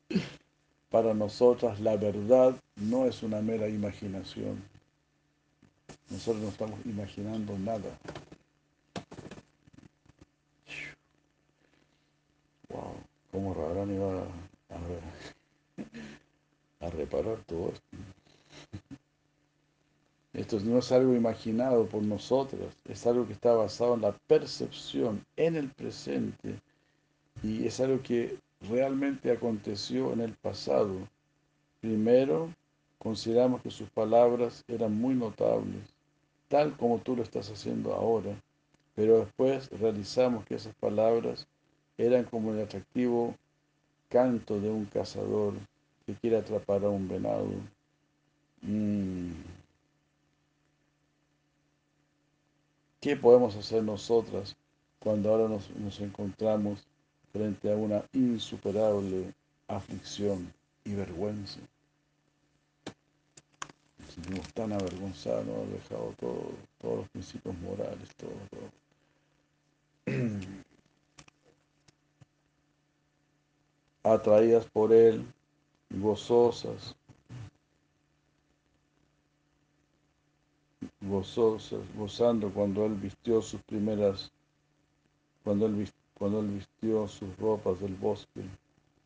Para 0.89 1.13
nosotras 1.13 1.79
la 1.79 1.95
verdad 1.97 2.55
no 2.75 3.05
es 3.05 3.21
una 3.21 3.41
mera 3.41 3.67
imaginación. 3.67 4.61
Nosotros 6.09 6.41
no 6.43 6.49
estamos 6.49 6.79
imaginando 6.85 7.57
nada. 7.59 7.97
Wow, 12.69 12.95
cómo 13.31 13.53
Radharani 13.53 13.97
va 13.97 14.23
a, 16.81 16.85
a 16.87 16.89
reparar 16.89 17.37
todo 17.45 17.69
esto. 17.69 17.87
Esto 20.33 20.59
no 20.61 20.77
es 20.77 20.91
algo 20.91 21.15
imaginado 21.15 21.85
por 21.87 22.01
nosotros, 22.01 22.73
es 22.87 23.05
algo 23.05 23.27
que 23.27 23.33
está 23.33 23.51
basado 23.53 23.95
en 23.95 24.01
la 24.01 24.13
percepción, 24.13 25.25
en 25.35 25.55
el 25.55 25.69
presente, 25.69 26.55
y 27.43 27.65
es 27.65 27.79
algo 27.79 28.01
que 28.01 28.37
realmente 28.61 29.31
aconteció 29.31 30.13
en 30.13 30.21
el 30.21 30.33
pasado. 30.33 30.95
Primero, 31.81 32.53
consideramos 32.97 33.61
que 33.61 33.71
sus 33.71 33.89
palabras 33.89 34.63
eran 34.67 34.93
muy 34.99 35.15
notables, 35.15 35.93
tal 36.47 36.75
como 36.75 36.99
tú 36.99 37.15
lo 37.15 37.23
estás 37.23 37.49
haciendo 37.49 37.93
ahora, 37.93 38.35
pero 38.95 39.19
después 39.19 39.69
realizamos 39.71 40.45
que 40.45 40.55
esas 40.55 40.75
palabras 40.75 41.47
eran 41.97 42.25
como 42.25 42.53
el 42.53 42.61
atractivo 42.61 43.35
canto 44.09 44.59
de 44.59 44.69
un 44.69 44.85
cazador 44.85 45.53
que 46.05 46.15
quiere 46.15 46.37
atrapar 46.37 46.83
a 46.83 46.89
un 46.89 47.07
venado. 47.07 47.47
Mm. 48.61 49.31
¿Qué 52.99 53.15
podemos 53.15 53.55
hacer 53.55 53.83
nosotras 53.83 54.57
cuando 54.99 55.29
ahora 55.29 55.47
nos, 55.47 55.69
nos 55.77 56.01
encontramos 56.01 56.85
frente 57.31 57.71
a 57.71 57.75
una 57.75 58.03
insuperable 58.13 59.33
aflicción 59.67 60.51
y 60.83 60.93
vergüenza. 60.95 61.59
Nos 63.99 64.13
sentimos 64.13 64.53
tan 64.53 64.73
avergonzados, 64.73 65.45
nos 65.45 65.55
hemos 65.57 65.71
dejado 65.71 66.13
todo, 66.19 66.51
todos 66.79 66.97
los 66.99 67.09
principios 67.09 67.55
morales, 67.59 68.09
todo, 68.17 68.31
todo. 68.49 68.69
Atraídas 74.03 74.65
por 74.71 74.91
Él, 74.93 75.25
gozosas, 75.91 76.95
gozosas, 81.01 81.81
gozando 81.95 82.49
cuando 82.51 82.85
Él 82.85 82.95
vistió 82.95 83.41
sus 83.41 83.61
primeras, 83.63 84.31
cuando 85.43 85.65
Él, 85.65 85.75
vis- 85.75 85.93
cuando 86.19 86.41
él 86.41 86.49
vistió 86.49 87.07
sus 87.07 87.35
ropas 87.37 87.79
del 87.79 87.95
bosque. 87.95 88.41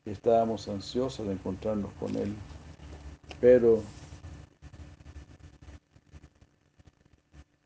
Estábamos 0.04 0.68
ansiosos 0.68 1.26
de 1.28 1.34
encontrarnos 1.34 1.94
con 1.94 2.14
Él, 2.16 2.34
pero 3.40 3.82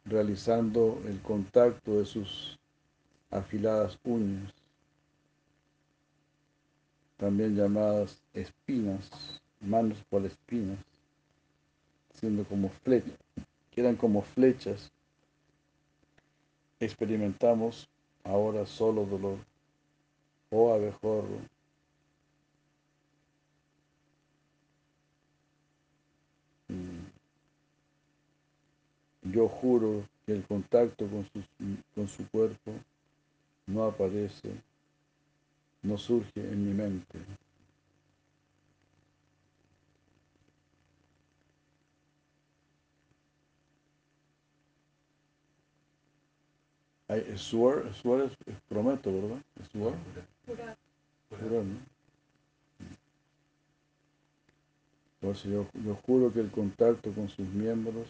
realizando 0.05 1.01
el 1.07 1.19
contacto 1.21 1.97
de 1.97 2.05
sus 2.05 2.59
afiladas 3.31 3.97
uñas, 4.03 4.53
también 7.15 7.55
llamadas 7.55 8.21
espinas, 8.33 9.09
manos 9.59 9.97
por 10.09 10.23
espinas, 10.25 10.77
siendo 12.13 12.43
como 12.43 12.69
flechas, 12.69 13.17
que 13.71 13.81
eran 13.81 13.95
como 13.95 14.21
flechas, 14.21 14.91
experimentamos 16.79 17.89
ahora 18.27 18.65
solo 18.65 19.05
dolor. 19.05 19.39
Oh 20.51 20.73
abejorro, 20.73 21.39
mm, 26.71 27.07
yo 29.31 29.47
juro 29.47 30.07
que 30.25 30.33
el 30.33 30.43
contacto 30.47 31.07
con, 31.07 31.23
sus- 31.31 31.45
con 31.93 32.07
su 32.07 32.27
cuerpo 32.31 32.71
no 33.67 33.83
aparece, 33.85 34.61
no 35.81 35.97
surge 35.97 36.39
en 36.39 36.63
mi 36.67 36.71
mente. 36.73 37.17
Ay, 47.09 47.37
Swear, 47.37 47.93
swear 47.93 48.25
es, 48.25 48.57
prometo, 48.67 49.13
¿verdad? 49.13 49.41
Swear, 49.71 49.95
jurar, 51.29 51.63
¿no? 51.63 51.79
Entonces 55.21 55.51
yo, 55.51 55.67
yo 55.83 55.95
juro 56.05 56.31
que 56.31 56.41
el 56.41 56.51
contacto 56.51 57.11
con 57.11 57.27
sus 57.29 57.47
miembros 57.47 58.07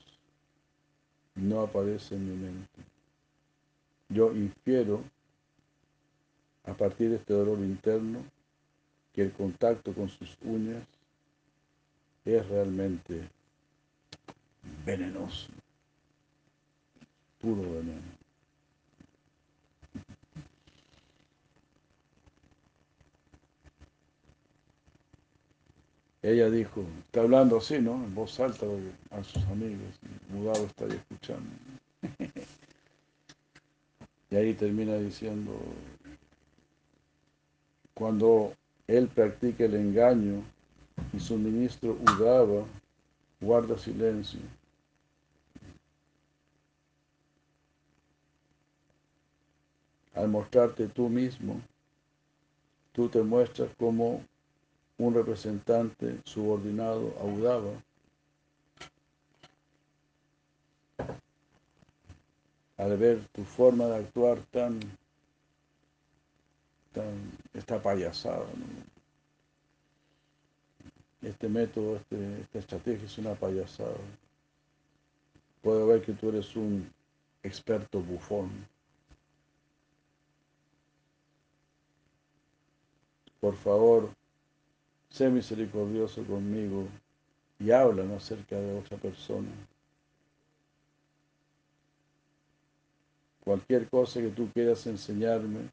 no 1.35 1.61
aparece 1.61 2.15
en 2.15 2.29
mi 2.29 2.35
mente. 2.35 2.81
Yo 4.09 4.33
infiero, 4.33 5.03
a 6.65 6.73
partir 6.73 7.09
de 7.09 7.17
este 7.17 7.33
dolor 7.33 7.59
interno, 7.59 8.23
que 9.13 9.21
el 9.21 9.31
contacto 9.31 9.93
con 9.93 10.09
sus 10.09 10.37
uñas 10.41 10.83
es 12.25 12.47
realmente 12.47 13.29
venenoso, 14.85 15.49
puro 17.39 17.61
veneno. 17.61 18.16
Ella 26.21 26.49
dijo, 26.49 26.83
está 27.05 27.21
hablando 27.21 27.57
así, 27.57 27.79
¿no? 27.79 27.93
En 27.93 28.15
voz 28.15 28.39
alta 28.39 28.65
a 29.11 29.23
sus 29.23 29.43
amigos. 29.45 29.99
Mudado 30.29 30.65
está 30.65 30.85
ahí 30.85 30.91
escuchando. 30.91 31.49
y 34.31 34.35
ahí 34.35 34.53
termina 34.55 34.95
diciendo, 34.97 35.53
cuando 37.93 38.53
él 38.87 39.07
practica 39.07 39.65
el 39.65 39.75
engaño 39.75 40.43
y 41.13 41.19
su 41.19 41.37
ministro 41.37 41.97
Udava 42.01 42.65
guarda 43.39 43.77
silencio, 43.77 44.39
al 50.15 50.29
mostrarte 50.29 50.87
tú 50.87 51.09
mismo, 51.09 51.61
tú 52.91 53.07
te 53.07 53.21
muestras 53.21 53.69
como 53.77 54.23
un 54.97 55.13
representante 55.13 56.19
subordinado 56.23 57.13
a. 57.19 57.81
Al 62.77 62.97
ver 62.97 63.27
tu 63.31 63.43
forma 63.43 63.85
de 63.85 63.95
actuar 63.97 64.39
tan, 64.51 64.79
tan, 66.93 67.81
payasada, 67.81 68.45
¿no? 68.55 68.97
este 71.27 71.49
método, 71.49 71.97
este, 71.97 72.41
esta 72.41 72.59
estrategia 72.59 73.05
es 73.05 73.17
una 73.17 73.33
payasada. 73.33 73.97
Puedo 75.61 75.87
ver 75.87 76.01
que 76.03 76.13
tú 76.13 76.29
eres 76.29 76.55
un 76.55 76.89
experto 77.41 77.99
bufón. 77.99 78.51
Por 83.39 83.55
favor, 83.55 84.09
sé 85.17 85.31
misericordioso 85.31 86.23
conmigo 86.25 86.87
y 87.59 87.71
háblame 87.71 88.15
acerca 88.15 88.55
de 88.55 88.77
otra 88.77 88.97
persona. 88.97 89.49
Cualquier 93.43 93.89
cosa 93.89 94.21
que 94.21 94.29
tú 94.29 94.47
quieras 94.53 94.85
enseñarme, 94.85 95.71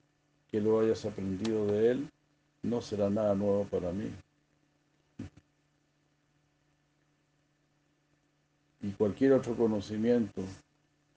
que 0.50 0.62
lo 0.62 0.80
hayas 0.80 1.04
aprendido 1.04 1.66
de 1.66 1.90
él, 1.90 2.10
no 2.62 2.80
será 2.80 3.10
nada 3.10 3.34
nuevo 3.34 3.64
para 3.64 3.92
mí. 3.92 4.10
Y 8.80 8.92
cualquier 8.92 9.34
otro 9.34 9.54
conocimiento 9.54 10.40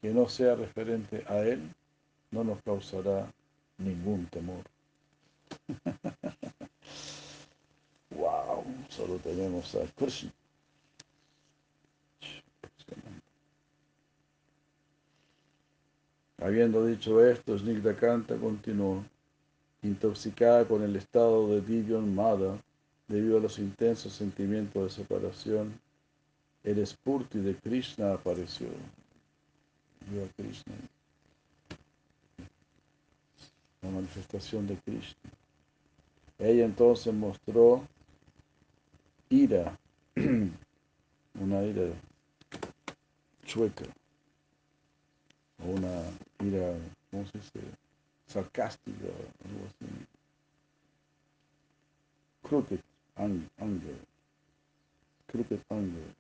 que 0.02 0.10
no 0.10 0.28
sea 0.28 0.56
referente 0.56 1.24
a 1.28 1.40
él, 1.40 1.62
no 2.32 2.44
nos 2.44 2.62
causará 2.62 3.32
ningún 3.78 4.26
temor. 4.26 4.64
wow, 8.18 8.64
solo 8.90 9.18
tenemos 9.18 9.74
a 9.76 9.86
Krishna. 9.96 10.32
Habiendo 16.40 16.86
dicho 16.86 17.26
esto, 17.26 17.58
Snigdha 17.58 17.96
Kanta 17.96 18.36
continuó, 18.38 19.04
intoxicada 19.82 20.66
con 20.66 20.84
el 20.84 20.96
estado 20.96 21.48
de 21.50 21.62
Divyan 21.62 22.14
Mada, 22.14 22.62
debido 23.08 23.38
a 23.38 23.42
los 23.42 23.58
intensos 23.58 24.14
sentimientos 24.14 24.84
de 24.84 25.04
separación, 25.04 25.80
el 26.64 26.86
Spurti 26.86 27.40
de 27.40 27.56
Krishna 27.56 28.14
apareció. 28.14 28.68
Vio 30.10 30.26
a 30.26 30.28
Krishna. 30.36 30.74
La 33.82 33.90
manifestación 33.90 34.68
de 34.68 34.76
Krishna. 34.78 35.32
Ella 36.40 36.66
entonces 36.66 37.14
mostró 37.14 37.82
ira, 39.30 39.78
una 41.40 41.64
ira 41.64 41.94
chueca, 43.46 43.86
o 45.64 45.72
una 45.72 46.04
ira, 46.40 46.76
¿cómo 47.12 47.26
se 47.28 47.38
dice? 47.38 47.60
Sarcástica, 48.28 49.08
algo 49.46 49.66
así. 49.68 49.86
Crooked 52.44 52.80
ang- 53.16 53.50
anger. 53.60 53.98
Crooked 55.28 55.60
anger. 55.70 56.16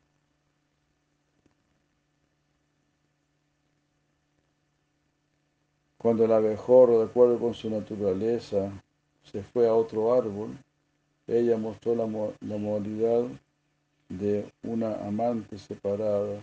Cuando 5.97 6.25
el 6.25 6.31
abejorro, 6.31 6.99
de 6.99 7.05
acuerdo 7.05 7.39
con 7.39 7.53
su 7.53 7.69
naturaleza, 7.69 8.71
se 9.23 9.43
fue 9.43 9.67
a 9.67 9.73
otro 9.73 10.13
árbol, 10.13 10.57
ella 11.27 11.57
mostró 11.57 11.95
la, 11.95 12.05
la 12.05 12.57
modalidad 12.57 13.25
de 14.09 14.49
una 14.63 14.95
amante 15.05 15.57
separada 15.57 16.41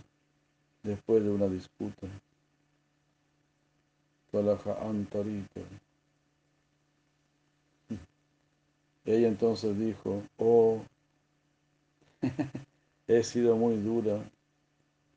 después 0.82 1.24
de 1.24 1.30
una 1.30 1.48
disputa. 1.48 2.06
Ella 9.06 9.28
entonces 9.28 9.78
dijo, 9.78 10.22
oh, 10.38 10.82
he 13.06 13.22
sido 13.22 13.56
muy 13.56 13.76
dura, 13.76 14.18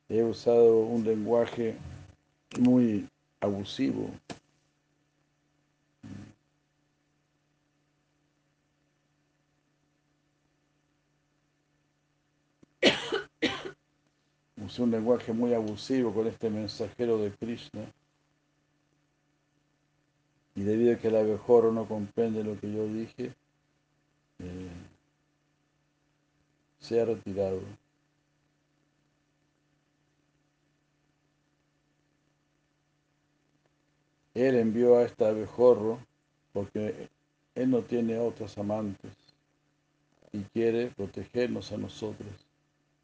he 0.10 0.24
usado 0.24 0.80
un 0.80 1.04
lenguaje 1.04 1.76
muy 2.60 3.08
abusivo. 3.42 4.12
Usé 14.68 14.84
un 14.84 14.92
lenguaje 14.92 15.32
muy 15.32 15.54
abusivo 15.54 16.14
con 16.14 16.28
este 16.28 16.50
mensajero 16.50 17.18
de 17.18 17.32
Krishna. 17.32 17.90
Y 20.56 20.64
debido 20.64 20.94
a 20.94 20.98
que 20.98 21.08
el 21.08 21.16
abejorro 21.16 21.72
no 21.72 21.88
comprende 21.88 22.44
lo 22.44 22.60
que 22.60 22.72
yo 22.72 22.86
dije, 22.88 23.34
eh, 24.40 24.70
se 26.80 27.00
ha 27.00 27.06
retirado. 27.06 27.62
Él 34.34 34.56
envió 34.56 34.98
a 34.98 35.04
este 35.04 35.26
abejorro 35.26 36.00
porque 36.52 37.10
él 37.56 37.70
no 37.70 37.82
tiene 37.84 38.20
otros 38.20 38.58
amantes 38.58 39.12
y 40.34 40.42
quiere 40.44 40.88
protegernos 40.88 41.72
a 41.72 41.78
nosotros. 41.78 42.30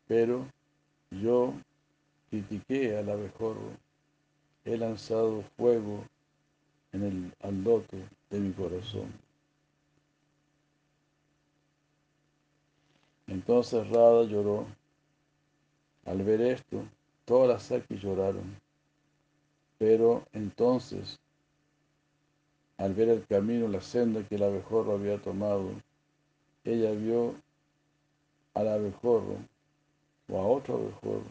Pero 0.07 0.45
yo 1.21 1.53
critiqué 2.29 2.97
al 2.97 3.09
abejorro, 3.09 3.71
he 4.65 4.77
lanzado 4.77 5.43
fuego 5.57 6.03
en 6.91 7.03
el 7.03 7.33
aldote 7.41 8.03
de 8.29 8.39
mi 8.39 8.51
corazón. 8.53 9.11
Entonces 13.27 13.87
Rada 13.89 14.23
lloró. 14.23 14.65
Al 16.05 16.21
ver 16.21 16.41
esto, 16.41 16.83
todas 17.23 17.47
las 17.47 17.63
Sakis 17.63 18.01
lloraron. 18.01 18.57
Pero 19.77 20.25
entonces 20.33 21.19
al 22.77 22.93
ver 22.93 23.09
el 23.09 23.25
camino, 23.25 23.67
la 23.67 23.81
senda 23.81 24.27
que 24.27 24.35
el 24.35 24.43
abejorro 24.43 24.93
había 24.93 25.21
tomado, 25.21 25.69
ella 26.63 26.91
vio 26.91 27.35
al 28.53 28.67
abejorro 28.67 29.37
o 30.29 30.37
a 30.37 30.45
otro 30.45 30.75
abejorro 30.75 31.23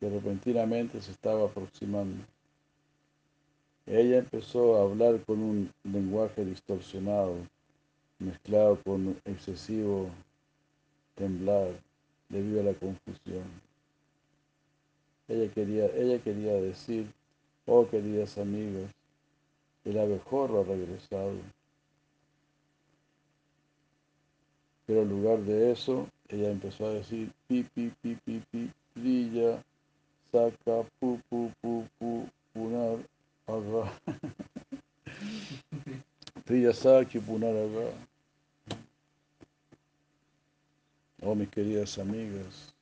que 0.00 0.10
repentinamente 0.10 1.00
se 1.00 1.12
estaba 1.12 1.44
aproximando. 1.46 2.24
Ella 3.86 4.18
empezó 4.18 4.76
a 4.76 4.82
hablar 4.82 5.22
con 5.24 5.40
un 5.40 5.72
lenguaje 5.84 6.44
distorsionado, 6.44 7.36
mezclado 8.18 8.78
con 8.82 9.16
excesivo 9.24 10.10
temblar 11.14 11.72
debido 12.28 12.60
a 12.60 12.64
la 12.64 12.74
confusión. 12.74 13.44
Ella 15.28 15.50
quería, 15.52 15.86
ella 15.94 16.22
quería 16.22 16.54
decir, 16.54 17.06
oh 17.66 17.86
queridas 17.88 18.36
amigas, 18.38 18.90
el 19.84 19.98
abejorro 19.98 20.60
ha 20.60 20.64
regresado. 20.64 21.34
Pero 24.86 25.02
en 25.02 25.08
lugar 25.08 25.40
de 25.40 25.72
eso, 25.72 26.08
ella 26.28 26.50
empezó 26.50 26.86
a 26.86 26.94
decir 26.94 27.30
pi, 27.46 27.62
pi, 27.62 27.92
pi, 28.00 28.16
pi, 28.24 28.70
brilla, 28.94 29.62
saca, 30.32 30.84
pu, 30.98 31.20
pu, 31.28 31.52
pu, 31.60 31.86
pu, 31.98 32.28
punar, 32.52 32.98
arra. 33.46 33.92
brilla, 36.46 36.72
saca, 36.72 37.20
punar, 37.20 37.54
arra. 37.54 37.92
Oh, 41.22 41.34
mis 41.34 41.48
queridas 41.48 41.98
amigas, 41.98 42.74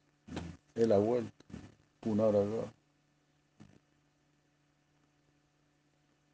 él 0.75 0.93
ha 0.93 0.99
vuelto, 0.99 1.45
punar, 2.01 2.35
arra. 2.35 2.73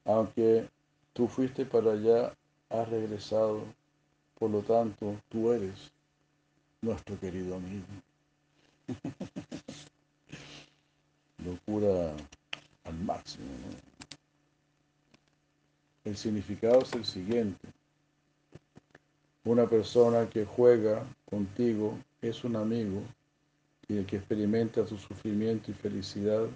Aunque 0.05 0.69
tú 1.13 1.29
fuiste 1.29 1.67
para 1.67 1.93
allá, 1.93 2.35
has 2.71 2.89
regresado, 2.89 3.63
por 4.39 4.51
lo 4.51 4.63
tanto, 4.63 5.21
tú 5.29 5.53
eres 5.53 5.93
nuestro 6.81 7.19
querido 7.19 7.57
amigo. 7.57 7.87
Locura 11.45 12.15
al 12.85 12.99
máximo. 13.01 13.47
El 16.05 16.17
significado 16.17 16.83
es 16.83 16.93
el 16.95 17.05
siguiente. 17.05 17.69
Una 19.45 19.67
persona 19.67 20.29
que 20.29 20.45
juega 20.45 21.05
contigo 21.29 21.99
es 22.23 22.45
un 22.45 22.57
amigo 22.57 23.03
y 23.89 23.99
el 23.99 24.07
que 24.07 24.17
experimenta 24.17 24.85
tu 24.85 24.99
sufrimiento 24.99 25.71
y 25.71 25.75
felicidad 25.75 26.47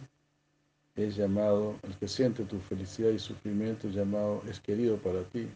es 0.96 1.16
llamado, 1.16 1.76
el 1.82 1.96
que 1.96 2.06
siente 2.06 2.44
tu 2.44 2.58
felicidad 2.60 3.10
y 3.10 3.18
sufrimiento 3.18 3.88
es 3.88 3.94
llamado, 3.94 4.42
es 4.48 4.60
querido 4.60 4.98
para 4.98 5.22
ti. 5.24 5.48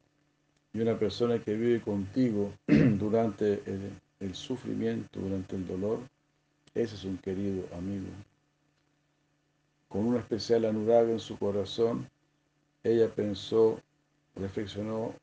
Y 0.73 0.81
una 0.81 0.99
persona 0.99 1.39
que 1.39 1.55
vive 1.55 1.81
contigo 1.81 2.53
durante 2.67 3.63
el, 3.67 3.91
sufrimiento, 4.35 5.21
durante 5.21 5.57
el 5.57 5.67
dolor, 5.67 6.01
ese 6.75 6.95
es 6.95 7.05
un 7.05 7.19
querido 7.19 7.65
amigo. 7.77 8.07
Con 9.89 10.07
una 10.07 10.19
especial 10.19 10.65
anuraga 10.65 11.11
en 11.11 11.21
su 11.21 11.39
corazón, 11.39 12.09
ella 12.83 13.09
pensó, 13.09 13.81
reflexionó 14.35 15.15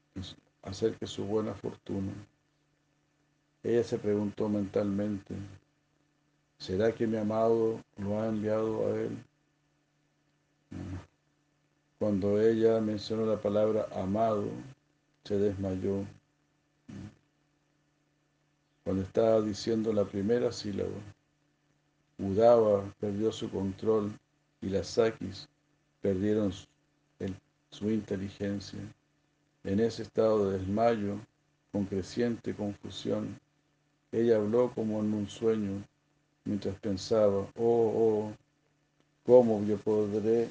acerca 0.61 0.97
de 1.01 1.07
su 1.07 1.25
buena 1.25 1.53
fortuna. 1.53 2.11
Ella 3.63 3.83
se 3.83 3.97
preguntó 3.97 4.49
mentalmente, 4.49 5.35
¿será 6.57 6.91
que 6.91 7.07
mi 7.07 7.17
amado 7.17 7.79
lo 7.97 8.21
ha 8.21 8.27
enviado 8.27 8.87
a 8.87 8.99
él? 8.99 9.17
Cuando 11.99 12.41
ella 12.41 12.81
mencionó 12.81 13.25
la 13.25 13.39
palabra 13.39 13.87
amado, 13.95 14.49
se 15.23 15.37
desmayó. 15.37 16.05
Cuando 18.83 19.03
estaba 19.03 19.41
diciendo 19.41 19.93
la 19.93 20.05
primera 20.05 20.51
sílaba, 20.51 20.89
Udava 22.17 22.83
perdió 22.99 23.31
su 23.31 23.49
control 23.49 24.11
y 24.61 24.69
las 24.69 24.87
Sakis 24.87 25.47
perdieron 26.01 26.51
su 26.51 27.89
inteligencia. 27.89 28.79
En 29.63 29.79
ese 29.79 30.03
estado 30.03 30.49
de 30.49 30.59
desmayo, 30.59 31.17
con 31.71 31.85
creciente 31.85 32.53
confusión, 32.53 33.39
ella 34.11 34.35
habló 34.35 34.71
como 34.71 34.99
en 34.99 35.13
un 35.13 35.29
sueño, 35.29 35.83
mientras 36.45 36.75
pensaba, 36.79 37.47
oh, 37.55 37.55
oh, 37.57 38.33
¿cómo 39.25 39.63
yo 39.65 39.77
podré 39.77 40.49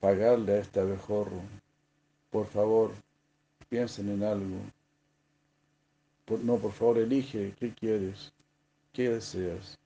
pagarle 0.00 0.52
a 0.52 0.58
este 0.58 0.80
abejorro. 0.80 1.40
Por 2.30 2.46
favor, 2.46 2.92
piensen 3.68 4.10
en 4.10 4.22
algo. 4.22 4.56
No, 6.30 6.58
por 6.58 6.72
favor, 6.72 6.98
elige 6.98 7.54
qué 7.58 7.72
quieres, 7.72 8.32
qué 8.92 9.10
deseas. 9.10 9.78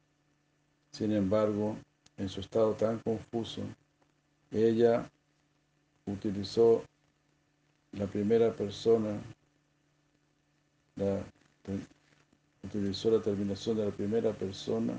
Sin 0.90 1.12
embargo, 1.12 1.76
en 2.16 2.28
su 2.28 2.40
estado 2.40 2.74
tan 2.74 2.98
confuso, 2.98 3.62
ella 4.50 5.08
utilizó 6.06 6.82
la 7.92 8.06
primera 8.06 8.52
persona, 8.52 9.20
utilizó 12.62 13.10
la 13.10 13.22
terminación 13.22 13.76
de 13.76 13.84
la 13.86 13.90
primera 13.90 14.32
persona 14.32 14.94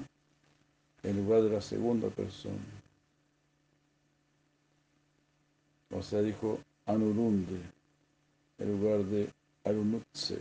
en 1.03 1.17
lugar 1.17 1.43
de 1.43 1.49
la 1.49 1.61
segunda 1.61 2.09
persona. 2.09 2.63
O 5.91 6.01
sea, 6.01 6.21
dijo 6.21 6.59
Anurunde 6.85 7.59
en 8.57 8.71
lugar 8.71 9.03
de 9.05 9.29
Arunutse. 9.63 10.39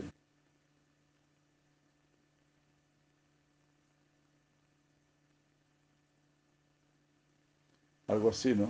Algo 8.13 8.29
así, 8.29 8.53
¿no? 8.53 8.69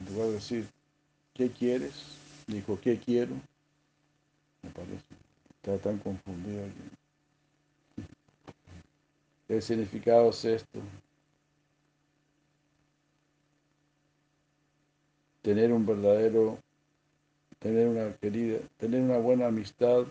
En 0.00 0.12
lugar 0.12 0.28
de 0.28 0.34
decir, 0.34 0.66
¿qué 1.34 1.50
quieres? 1.50 1.92
Dijo, 2.46 2.78
¿qué 2.80 2.98
quiero? 2.98 3.34
Me 4.62 4.70
parece. 4.70 5.04
Está 5.56 5.78
tan 5.78 5.98
confundido 5.98 6.64
aquí. 6.64 8.06
El 9.48 9.62
significado 9.62 10.30
es 10.30 10.44
esto. 10.44 10.80
tener 15.42 15.72
un 15.72 15.84
verdadero, 15.84 16.58
tener 17.58 17.88
una 17.88 18.14
querida, 18.16 18.60
tener 18.78 19.02
una 19.02 19.18
buena 19.18 19.48
amistad 19.48 20.04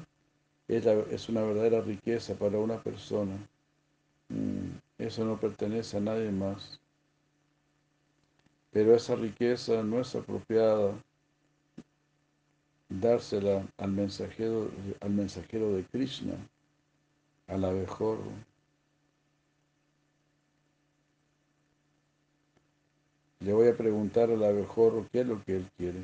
es, 0.67 0.85
es 0.85 1.29
una 1.29 1.41
verdadera 1.41 1.81
riqueza 1.81 2.35
para 2.35 2.59
una 2.59 2.81
persona. 2.83 3.37
Mm, 4.29 4.77
eso 4.97 5.25
no 5.25 5.39
pertenece 5.39 5.97
a 5.97 6.01
nadie 6.01 6.31
más. 6.31 6.80
Pero 8.71 8.95
esa 8.95 9.15
riqueza 9.15 9.83
no 9.83 9.99
es 9.99 10.15
apropiada 10.15 10.93
dársela 12.89 13.65
al 13.77 13.91
mensajero, 13.91 14.69
al 14.99 15.11
mensajero 15.11 15.73
de 15.73 15.83
Krishna, 15.85 16.35
al 17.47 17.65
abejorro. 17.65 18.31
Le 23.39 23.53
voy 23.53 23.67
a 23.67 23.75
preguntar 23.75 24.29
al 24.29 24.43
abejorro 24.43 25.07
qué 25.11 25.21
es 25.21 25.27
lo 25.27 25.43
que 25.43 25.57
él 25.57 25.69
quiere. 25.77 25.99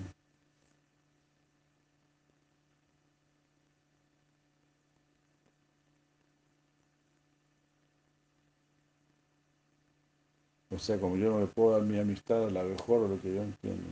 O 10.77 10.79
sea, 10.79 10.99
como 10.99 11.17
yo 11.17 11.31
no 11.31 11.39
le 11.39 11.47
puedo 11.47 11.71
dar 11.71 11.81
mi 11.81 11.97
amistad 11.97 12.45
a 12.45 12.51
la 12.51 12.61
mejor 12.61 13.09
lo 13.09 13.19
que 13.19 13.33
yo 13.33 13.41
entiendo. 13.41 13.83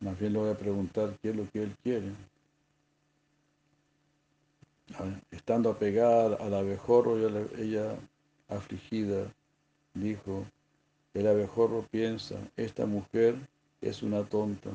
Más 0.00 0.18
bien 0.18 0.32
le 0.32 0.40
voy 0.40 0.50
a 0.50 0.58
preguntar 0.58 1.16
qué 1.22 1.30
es 1.30 1.36
lo 1.36 1.48
que 1.48 1.62
él 1.62 1.76
quiere. 1.84 2.10
Estando 5.30 5.70
apegada 5.70 6.34
al 6.44 6.54
abejorro, 6.54 7.18
ella, 7.18 7.46
ella 7.56 7.96
afligida 8.48 9.32
dijo, 9.94 10.44
el 11.14 11.28
abejorro 11.28 11.86
piensa, 11.88 12.34
esta 12.56 12.86
mujer 12.86 13.36
es 13.80 14.02
una 14.02 14.24
tonta. 14.24 14.70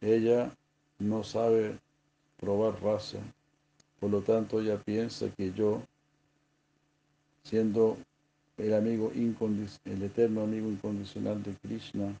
Ella 0.00 0.56
no 0.98 1.22
sabe 1.22 1.78
probar 2.40 2.82
raza. 2.82 3.18
Por 4.00 4.08
lo 4.08 4.22
tanto, 4.22 4.58
ella 4.62 4.82
piensa 4.82 5.28
que 5.36 5.52
yo, 5.52 5.82
siendo 7.42 7.98
el 8.58 8.74
amigo 8.74 9.10
el 9.14 10.02
eterno 10.02 10.42
amigo 10.42 10.68
incondicional 10.68 11.42
de 11.42 11.54
Krishna, 11.56 12.18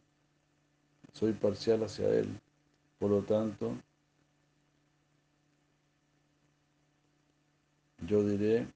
soy 1.12 1.32
parcial 1.32 1.84
hacia 1.84 2.08
él. 2.08 2.28
Por 2.98 3.10
lo 3.10 3.22
tanto, 3.22 3.74
yo 8.06 8.24
diré, 8.24 8.66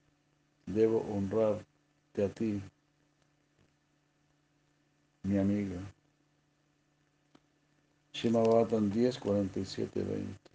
debo 0.66 1.00
honrarte 1.12 2.24
a 2.24 2.28
ti, 2.28 2.60
mi 5.22 5.38
amiga. 5.38 5.80
Shimabatan 8.12 8.90
10, 8.90 9.18
47, 9.18 10.02
20. 10.02 10.45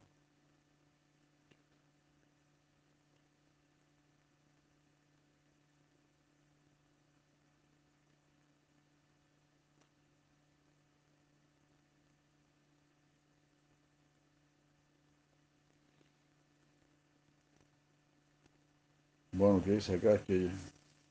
Bueno, 19.41 19.57
lo 19.57 19.63
que 19.63 19.71
dice 19.71 19.95
acá 19.95 20.13
es 20.13 20.21
que 20.21 20.51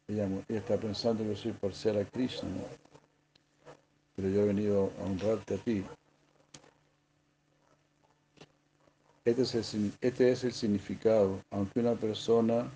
ella, 0.07 0.29
está 0.47 0.77
pensando 0.77 1.25
que 1.25 1.35
soy 1.35 1.51
parcial 1.51 1.99
a 1.99 2.05
Krishna, 2.05 2.49
pero 4.15 4.29
yo 4.29 4.43
he 4.43 4.47
venido 4.47 4.93
a 5.01 5.03
honrarte 5.03 5.55
a 5.55 5.59
ti. 5.59 5.85
Este 9.25 9.43
es, 9.43 9.75
el, 9.75 9.93
este 10.01 10.31
es 10.31 10.45
el 10.45 10.53
significado. 10.53 11.43
Aunque 11.51 11.81
una 11.81 11.97
persona 11.97 12.71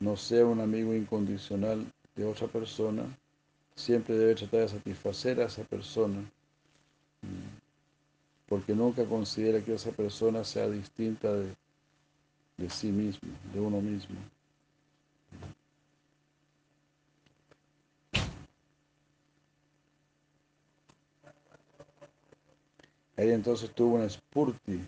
no 0.00 0.18
sea 0.18 0.44
un 0.44 0.60
amigo 0.60 0.92
incondicional 0.92 1.90
de 2.14 2.26
otra 2.26 2.46
persona, 2.46 3.04
siempre 3.74 4.18
debe 4.18 4.34
tratar 4.34 4.60
de 4.60 4.68
satisfacer 4.68 5.40
a 5.40 5.46
esa 5.46 5.64
persona, 5.64 6.30
porque 8.50 8.74
nunca 8.74 9.06
considera 9.06 9.64
que 9.64 9.76
esa 9.76 9.92
persona 9.92 10.44
sea 10.44 10.68
distinta 10.68 11.32
de 11.32 12.68
sí 12.68 12.88
mismo, 12.92 13.30
de 13.54 13.60
uno 13.60 13.80
mismo. 13.80 14.33
Ahí 23.16 23.30
entonces 23.30 23.70
tuvo 23.72 23.94
una 23.94 24.08
spurti, 24.08 24.80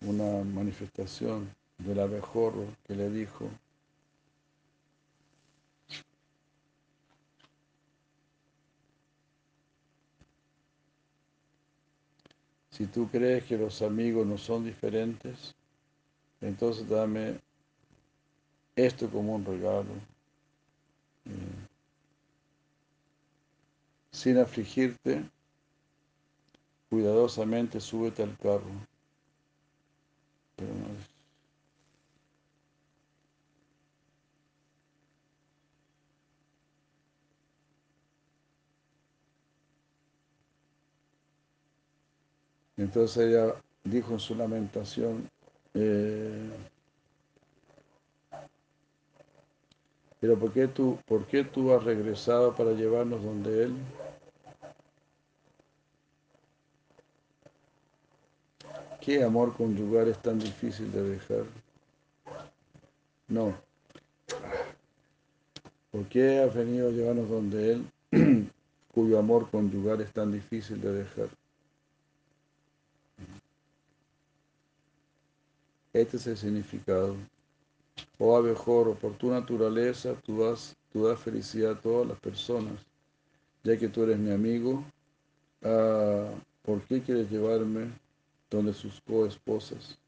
una 0.00 0.44
manifestación 0.44 1.54
del 1.78 2.00
abejorro 2.00 2.66
que 2.86 2.94
le 2.94 3.10
dijo, 3.10 3.50
si 12.70 12.86
tú 12.86 13.08
crees 13.08 13.44
que 13.44 13.58
los 13.58 13.82
amigos 13.82 14.26
no 14.26 14.38
son 14.38 14.64
diferentes, 14.64 15.54
entonces 16.40 16.88
dame 16.88 17.38
esto 18.74 19.08
como 19.10 19.34
un 19.34 19.44
regalo. 19.44 19.92
Eh, 21.26 21.68
sin 24.10 24.38
afligirte, 24.38 25.24
cuidadosamente 26.94 27.80
súbete 27.80 28.22
al 28.22 28.38
carro. 28.38 28.70
Entonces 42.76 43.26
ella 43.26 43.56
dijo 43.82 44.12
en 44.12 44.20
su 44.20 44.36
lamentación, 44.36 45.28
eh, 45.74 46.48
pero 50.20 50.38
¿por 50.38 50.52
qué, 50.52 50.68
tú, 50.68 50.96
¿por 51.06 51.26
qué 51.26 51.42
tú 51.42 51.72
has 51.72 51.82
regresado 51.82 52.54
para 52.54 52.70
llevarnos 52.70 53.20
donde 53.24 53.64
Él? 53.64 53.74
¿Qué 59.04 59.22
amor 59.22 59.54
conyugal 59.54 60.08
es 60.08 60.18
tan 60.22 60.38
difícil 60.38 60.90
de 60.90 61.02
dejar? 61.02 61.44
No. 63.28 63.54
¿Por 65.90 66.06
qué 66.06 66.38
has 66.38 66.54
venido 66.54 66.88
a 66.88 66.90
llevarnos 66.90 67.28
donde 67.28 67.72
Él, 67.72 67.86
cuyo 68.94 69.18
amor 69.18 69.50
conyugal 69.50 70.00
es 70.00 70.10
tan 70.10 70.32
difícil 70.32 70.80
de 70.80 70.92
dejar? 70.92 71.28
Este 75.92 76.16
es 76.16 76.26
el 76.26 76.38
significado. 76.38 77.14
Oh 78.18 78.38
abejorro, 78.38 78.94
por 78.94 79.12
tu 79.18 79.30
naturaleza 79.30 80.14
tú 80.24 80.40
das, 80.40 80.74
tú 80.94 81.06
das 81.06 81.20
felicidad 81.20 81.72
a 81.72 81.80
todas 81.80 82.08
las 82.08 82.18
personas, 82.20 82.80
ya 83.64 83.76
que 83.76 83.88
tú 83.88 84.04
eres 84.04 84.18
mi 84.18 84.32
amigo. 84.32 84.82
Ah, 85.62 86.30
¿Por 86.62 86.80
qué 86.84 87.02
quieres 87.02 87.30
llevarme 87.30 88.02
donde 88.54 88.72
sus 88.72 89.00
coesposas. 89.00 89.98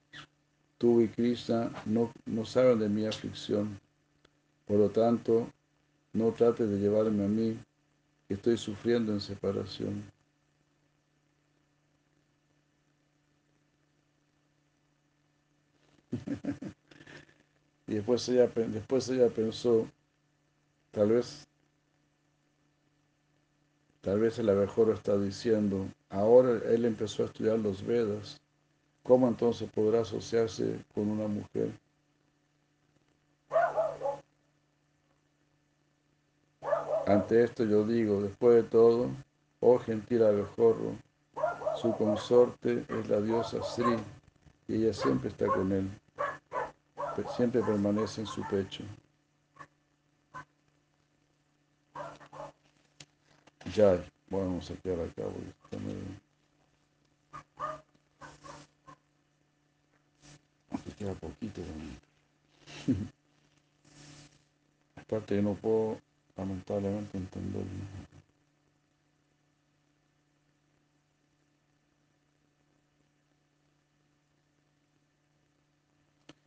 Tú 0.78 1.00
y 1.00 1.08
Krishna 1.08 1.72
no, 1.84 2.12
no 2.26 2.44
saben 2.44 2.78
de 2.78 2.88
mi 2.88 3.04
aflicción. 3.04 3.80
Por 4.66 4.78
lo 4.78 4.88
tanto, 4.88 5.50
no 6.12 6.32
trates 6.32 6.70
de 6.70 6.78
llevarme 6.78 7.24
a 7.24 7.28
mí, 7.28 7.58
estoy 8.28 8.56
sufriendo 8.56 9.12
en 9.12 9.20
separación. 9.20 10.04
y 17.86 17.94
después 17.94 18.28
ella, 18.28 18.46
después 18.46 19.08
ella 19.08 19.28
pensó, 19.28 19.88
tal 20.92 21.10
vez, 21.10 21.46
tal 24.06 24.20
vez 24.20 24.38
el 24.38 24.48
abejorro 24.48 24.92
está 24.92 25.18
diciendo, 25.18 25.88
Ahora 26.10 26.60
él 26.70 26.84
empezó 26.84 27.24
a 27.24 27.26
estudiar 27.26 27.58
los 27.58 27.84
Vedas. 27.84 28.40
¿Cómo 29.02 29.26
entonces 29.26 29.68
podrá 29.74 30.02
asociarse 30.02 30.78
con 30.94 31.10
una 31.10 31.26
mujer? 31.26 31.72
Ante 37.08 37.42
esto 37.42 37.64
yo 37.64 37.84
digo, 37.84 38.22
después 38.22 38.54
de 38.54 38.62
todo, 38.62 39.10
oh 39.58 39.78
gentil 39.80 40.22
abejorro, 40.22 40.92
su 41.74 41.92
consorte 41.96 42.84
es 42.88 43.08
la 43.08 43.20
diosa 43.20 43.60
Sri 43.64 43.96
y 44.68 44.76
ella 44.76 44.92
siempre 44.92 45.30
está 45.30 45.48
con 45.48 45.72
él, 45.72 45.90
siempre 47.36 47.60
permanece 47.60 48.20
en 48.20 48.26
su 48.28 48.42
pecho. 48.48 48.84
Bueno, 53.76 54.04
vamos 54.30 54.70
a 54.70 54.76
quedar 54.76 55.00
acá 55.00 55.24
porque 55.24 55.50
está 55.64 55.76
medio... 55.76 56.00
Queda 60.98 61.12
poquito 61.12 61.60
también. 61.60 61.98
Aparte 64.96 65.36
que 65.36 65.42
no 65.42 65.52
puedo 65.54 66.00
lamentablemente 66.38 67.18
entenderlo. 67.18 67.68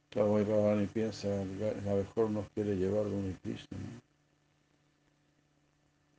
Claro, 0.09 0.81
y 0.81 0.87
piensa, 0.87 1.27
a 1.27 1.45
lo 1.45 1.95
mejor 1.97 2.31
nos 2.31 2.49
quiere 2.49 2.75
llevar 2.75 3.03
donde 3.03 3.35
Krishna. 3.43 3.77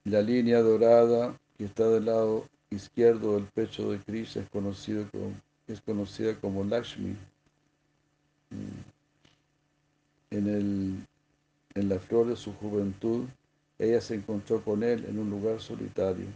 La 0.05 0.23
línea 0.23 0.61
dorada 0.61 1.39
que 1.59 1.67
está 1.67 1.89
del 1.89 2.07
lado 2.07 2.47
izquierdo 2.71 3.35
del 3.35 3.45
pecho 3.45 3.91
de 3.91 3.99
Krishna 3.99 4.43
es, 4.43 4.49
como, 4.49 4.73
es 5.67 5.81
conocida 5.83 6.35
como 6.41 6.65
Lakshmi. 6.65 7.17
Mm. 8.51 8.81
En 10.31 10.47
el, 10.49 11.07
en 11.75 11.89
la 11.89 11.99
flor 11.99 12.29
de 12.29 12.37
su 12.37 12.53
juventud, 12.55 13.27
ella 13.79 14.01
se 14.01 14.15
encontró 14.15 14.63
con 14.63 14.83
él 14.83 15.05
en 15.07 15.19
un 15.19 15.29
lugar 15.29 15.61
solitario. 15.61 16.27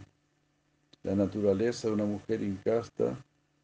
La 1.02 1.14
naturaleza 1.14 1.88
de 1.88 1.94
una 1.94 2.04
mujer 2.04 2.42
incasta 2.42 3.16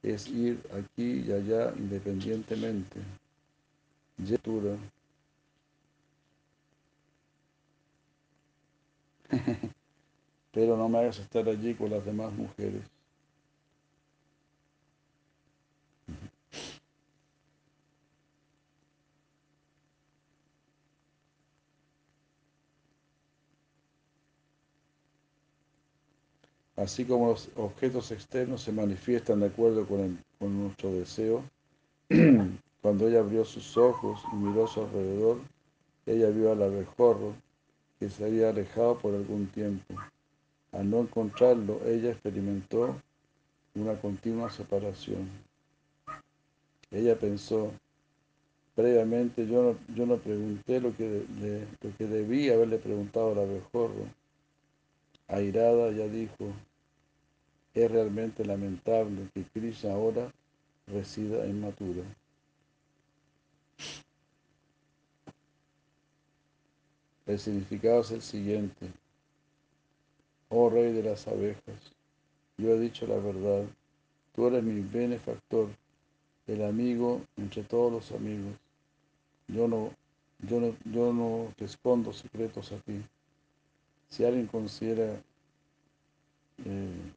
es 0.03 0.29
ir 0.29 0.61
aquí 0.73 1.25
y 1.27 1.33
allá 1.33 1.75
independientemente. 1.77 3.01
Yetura. 4.19 4.77
Pero 10.53 10.77
no 10.77 10.89
me 10.89 10.99
hagas 10.99 11.19
estar 11.19 11.49
allí 11.49 11.75
con 11.75 11.91
las 11.91 12.05
demás 12.05 12.33
mujeres. 12.33 12.83
Así 26.81 27.05
como 27.05 27.29
los 27.29 27.51
objetos 27.57 28.11
externos 28.11 28.63
se 28.63 28.73
manifiestan 28.73 29.41
de 29.41 29.47
acuerdo 29.49 29.87
con, 29.87 30.19
nuestro 30.41 30.91
deseo, 30.93 31.45
cuando 32.81 33.07
ella 33.07 33.21
abrió 33.21 33.45
sus 33.45 33.77
ojos 33.77 34.23
y 34.33 34.37
miró 34.37 34.65
a 34.65 34.67
su 34.67 34.81
alrededor, 34.81 35.41
ella 36.07 36.31
vio 36.31 36.51
al 36.51 36.63
abejorro 36.63 37.35
que 37.99 38.09
se 38.09 38.25
había 38.25 38.49
alejado 38.49 38.99
por 38.99 39.15
algún 39.15 39.47
tiempo. 39.49 39.95
Al 40.73 40.89
no 40.89 41.01
encontrarlo, 41.01 41.81
ella 41.87 42.11
experimentó 42.11 43.01
una 43.75 44.01
continua 44.01 44.51
separación. 44.51 45.29
Ella 46.91 47.19
pensó, 47.19 47.73
previamente 48.75 49.47
yo 49.47 49.63
no, 49.63 49.95
yo 49.95 50.07
no 50.07 50.17
pregunté 50.17 50.81
lo 50.81 50.97
que, 50.97 51.25
lo 51.81 51.97
que 51.97 52.07
debía 52.07 52.55
haberle 52.55 52.79
preguntado 52.79 53.33
al 53.33 53.41
abejorro. 53.41 54.07
Airada 55.29 55.93
ya 55.93 56.07
dijo, 56.09 56.53
es 57.75 57.91
realmente 57.91 58.45
lamentable 58.45 59.29
que 59.33 59.45
Krishna 59.45 59.93
ahora 59.93 60.33
resida 60.89 61.45
en 61.45 61.61
Mathura. 61.61 62.03
El 67.27 67.39
significado 67.39 68.01
es 68.01 68.11
el 68.11 68.23
siguiente. 68.23 68.91
Oh 70.51 70.69
rey 70.69 70.93
de 70.93 71.03
las 71.03 71.27
abejas, 71.27 71.93
yo 72.59 72.75
he 72.75 72.79
dicho 72.79 73.07
la 73.07 73.17
verdad, 73.17 73.65
tú 74.35 74.49
eres 74.49 74.63
mi 74.63 74.81
benefactor, 74.81 75.71
el 76.47 76.65
amigo 76.65 77.23
entre 77.37 77.63
todos 77.63 77.93
los 77.93 78.13
amigos. 78.13 78.55
Yo 79.49 79.67
no, 79.67 79.93
yo 80.41 80.61
no, 80.61 80.77
yo 80.85 81.13
no 81.13 81.53
te 81.57 81.65
escondo 81.65 82.13
secretos 82.13 82.73
a 82.73 82.77
ti. 82.81 83.03
Si 84.09 84.25
alguien 84.25 84.47
considera 84.47 85.23
eh, 86.65 87.13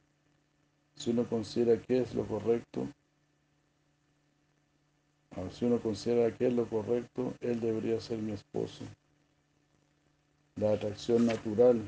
si 0.96 1.10
uno 1.10 1.24
considera 1.24 1.80
que 1.80 2.00
es 2.00 2.14
lo 2.14 2.24
correcto, 2.26 2.88
si 5.52 5.64
uno 5.64 5.78
considera 5.80 6.34
que 6.34 6.46
es 6.46 6.52
lo 6.52 6.66
correcto, 6.66 7.34
él 7.40 7.60
debería 7.60 8.00
ser 8.00 8.18
mi 8.18 8.32
esposo. 8.32 8.84
La 10.56 10.72
atracción 10.72 11.26
natural 11.26 11.82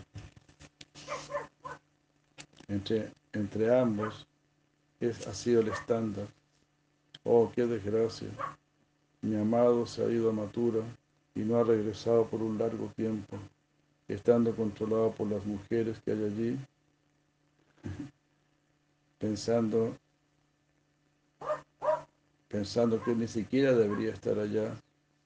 entre, 2.68 3.12
entre 3.32 3.78
ambos 3.78 4.26
es, 5.00 5.26
ha 5.26 5.34
sido 5.34 5.60
el 5.60 5.68
estándar. 5.68 6.26
Oh, 7.24 7.50
qué 7.54 7.66
desgracia. 7.66 8.28
Mi 9.22 9.36
amado 9.36 9.86
se 9.86 10.04
ha 10.04 10.08
ido 10.08 10.30
a 10.30 10.32
Matura 10.32 10.80
y 11.34 11.40
no 11.40 11.58
ha 11.58 11.64
regresado 11.64 12.26
por 12.26 12.42
un 12.42 12.58
largo 12.58 12.86
tiempo, 12.96 13.36
estando 14.08 14.54
controlado 14.54 15.12
por 15.12 15.28
las 15.28 15.44
mujeres 15.44 16.00
que 16.04 16.12
hay 16.12 16.24
allí 16.24 16.58
pensando, 19.18 19.96
pensando 22.48 23.02
que 23.02 23.14
ni 23.14 23.28
siquiera 23.28 23.72
debería 23.72 24.12
estar 24.12 24.38
allá, 24.38 24.74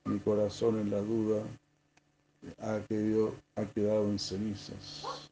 mi 0.05 0.19
corazón 0.19 0.81
en 0.81 0.91
la 0.91 1.01
duda 1.01 1.43
ha 2.59 2.81
quedado, 2.89 3.35
ha 3.57 3.65
quedado 3.67 4.05
en 4.09 4.19
cenizas. 4.19 5.30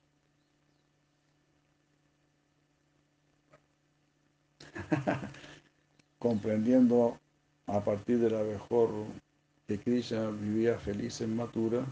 Comprendiendo 6.19 7.19
a 7.67 7.81
partir 7.81 8.19
del 8.19 8.35
abejorro 8.35 9.07
que 9.67 9.79
Krishna 9.79 10.31
vivía 10.31 10.79
feliz 10.79 11.21
en 11.21 11.37
Matura, 11.37 11.85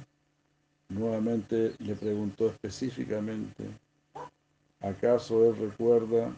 nuevamente 0.89 1.75
le 1.79 1.95
preguntó 1.95 2.49
específicamente, 2.49 3.65
¿acaso 4.81 5.51
él 5.51 5.57
recuerda 5.57 6.33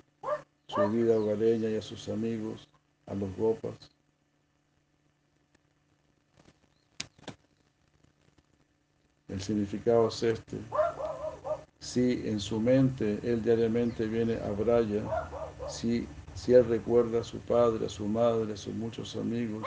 su 0.68 0.86
vida 0.90 1.18
hogareña 1.18 1.70
y 1.70 1.76
a 1.76 1.82
sus 1.82 2.08
amigos, 2.08 2.68
a 3.06 3.14
los 3.14 3.34
gopas. 3.36 3.74
El 9.28 9.40
significado 9.40 10.08
es 10.08 10.22
este. 10.22 10.58
Si 11.80 12.28
en 12.28 12.38
su 12.38 12.60
mente 12.60 13.18
él 13.22 13.42
diariamente 13.42 14.06
viene 14.06 14.36
a 14.36 14.50
Braya, 14.50 15.02
si, 15.68 16.06
si 16.38 16.54
él 16.54 16.64
recuerda 16.66 17.20
a 17.20 17.24
su 17.24 17.40
padre, 17.40 17.86
a 17.86 17.88
su 17.88 18.06
madre, 18.06 18.52
a 18.52 18.56
sus 18.56 18.72
muchos 18.72 19.16
amigos 19.16 19.66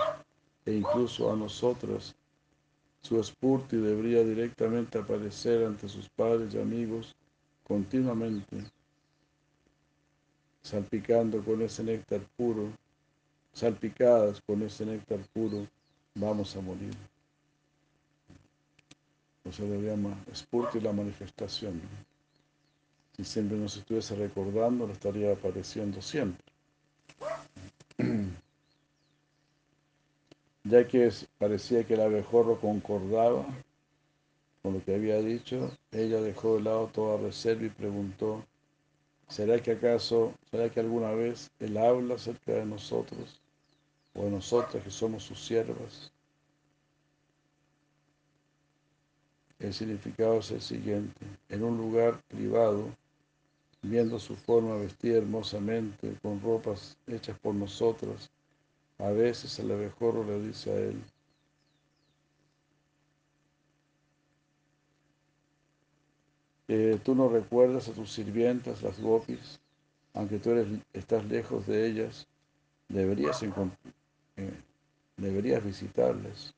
e 0.65 0.73
incluso 0.73 1.29
a 1.29 1.35
nosotras, 1.35 2.15
su 3.01 3.19
espurti 3.19 3.75
debería 3.75 4.23
directamente 4.23 4.97
aparecer 4.97 5.65
ante 5.65 5.89
sus 5.89 6.07
padres 6.07 6.53
y 6.53 6.59
amigos 6.59 7.13
continuamente 7.67 8.63
salpicando 10.61 11.43
con 11.43 11.61
ese 11.61 11.83
néctar 11.83 12.21
puro, 12.37 12.71
salpicadas 13.51 14.39
con 14.39 14.61
ese 14.61 14.85
néctar 14.85 15.19
puro, 15.33 15.67
vamos 16.15 16.55
a 16.55 16.61
morir. 16.61 16.95
Eso 19.43 19.65
lo 19.67 19.75
llama 19.81 20.15
Spurti 20.33 20.79
la 20.79 20.93
manifestación. 20.93 21.81
Si 23.17 23.25
siempre 23.25 23.57
nos 23.57 23.75
estuviese 23.75 24.15
recordando, 24.15 24.87
lo 24.87 24.93
estaría 24.93 25.33
apareciendo 25.33 26.01
siempre. 26.01 26.50
Ya 30.63 30.87
que 30.87 31.11
parecía 31.39 31.83
que 31.83 31.95
el 31.95 32.01
abejorro 32.01 32.59
concordaba 32.59 33.45
con 34.61 34.75
lo 34.75 34.83
que 34.83 34.93
había 34.93 35.17
dicho, 35.17 35.71
ella 35.91 36.21
dejó 36.21 36.55
de 36.55 36.61
lado 36.61 36.87
toda 36.93 37.17
reserva 37.17 37.65
y 37.65 37.69
preguntó, 37.69 38.45
¿Será 39.27 39.61
que 39.61 39.71
acaso, 39.71 40.33
será 40.51 40.69
que 40.69 40.81
alguna 40.81 41.11
vez 41.13 41.49
Él 41.59 41.77
habla 41.77 42.15
acerca 42.15 42.51
de 42.51 42.65
nosotros 42.65 43.39
o 44.13 44.25
de 44.25 44.29
nosotras 44.29 44.83
que 44.83 44.91
somos 44.91 45.23
sus 45.23 45.43
siervas? 45.43 46.11
El 49.57 49.73
significado 49.73 50.39
es 50.39 50.51
el 50.51 50.61
siguiente. 50.61 51.25
En 51.49 51.63
un 51.63 51.77
lugar 51.77 52.21
privado, 52.27 52.89
viendo 53.81 54.19
su 54.19 54.35
forma 54.35 54.75
vestida 54.75 55.17
hermosamente, 55.17 56.15
con 56.21 56.41
ropas 56.41 56.97
hechas 57.07 57.37
por 57.39 57.55
nosotras, 57.55 58.29
a 58.99 59.09
veces 59.09 59.57
el 59.59 59.71
abejorro 59.71 60.23
le 60.23 60.39
dice 60.41 60.71
a 60.71 60.75
él, 60.75 61.01
tú 67.03 67.15
no 67.15 67.27
recuerdas 67.27 67.89
a 67.89 67.93
tus 67.93 68.11
sirvientas, 68.11 68.81
las 68.81 68.99
gopis, 68.99 69.59
aunque 70.13 70.39
tú 70.39 70.51
eres, 70.51 70.67
estás 70.93 71.25
lejos 71.25 71.67
de 71.67 71.87
ellas, 71.87 72.27
deberías, 72.87 73.43
eh, 73.43 74.53
deberías 75.17 75.63
visitarles. 75.63 76.53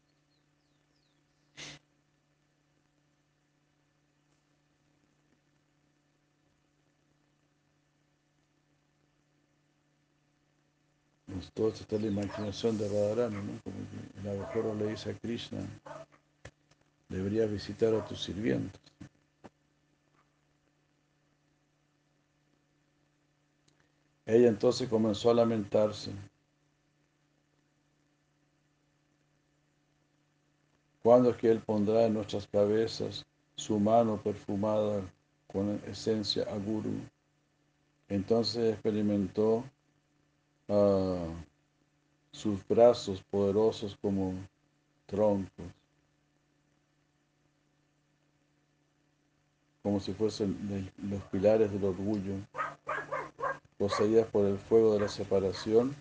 Esto 11.39 11.69
está 11.69 11.97
la 11.97 12.07
imaginación 12.07 12.77
de 12.77 12.87
Radharani, 12.87 13.35
¿no? 13.37 13.59
Como 13.63 13.75
que 13.89 14.19
el 14.19 14.29
abejorro 14.29 14.75
le 14.75 14.87
dice 14.87 15.11
a 15.11 15.13
Krishna, 15.13 15.59
deberías 17.09 17.51
visitar 17.51 17.93
a 17.93 18.05
tus 18.05 18.23
sirvientes. 18.23 18.81
Ella 24.25 24.47
entonces 24.47 24.87
comenzó 24.87 25.31
a 25.31 25.33
lamentarse. 25.33 26.11
¿Cuándo 31.01 31.31
es 31.31 31.37
que 31.37 31.51
Él 31.51 31.59
pondrá 31.59 32.05
en 32.05 32.13
nuestras 32.13 32.47
cabezas 32.47 33.25
su 33.55 33.77
mano 33.79 34.21
perfumada 34.21 35.01
con 35.47 35.81
esencia 35.85 36.43
aguru? 36.43 36.93
Entonces 38.07 38.73
experimentó 38.73 39.65
ah, 40.69 41.25
sus 42.31 42.67
brazos 42.67 43.21
poderosos 43.29 43.97
como 44.01 44.33
troncos. 45.05 45.65
como 49.83 49.99
si 49.99 50.13
fuesen 50.13 50.89
los 51.09 51.21
pilares 51.23 51.69
del 51.71 51.83
orgullo, 51.83 52.35
poseídas 53.77 54.25
por 54.27 54.45
el 54.45 54.57
fuego 54.57 54.93
de 54.93 55.01
la 55.01 55.09
separación, 55.09 55.93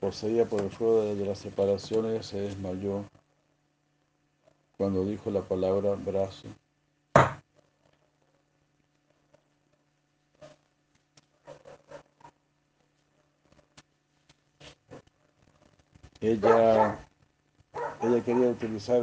poseída 0.00 0.44
por 0.46 0.60
el 0.62 0.70
fuego 0.70 1.14
de 1.14 1.24
la 1.24 1.36
separación, 1.36 2.06
ella 2.06 2.24
se 2.24 2.40
desmayó 2.40 3.04
cuando 4.76 5.04
dijo 5.04 5.30
la 5.30 5.42
palabra 5.42 5.94
brazo. 5.94 6.48
Ella, 16.24 16.98
ella 18.00 18.24
quería 18.24 18.48
utilizar 18.48 19.02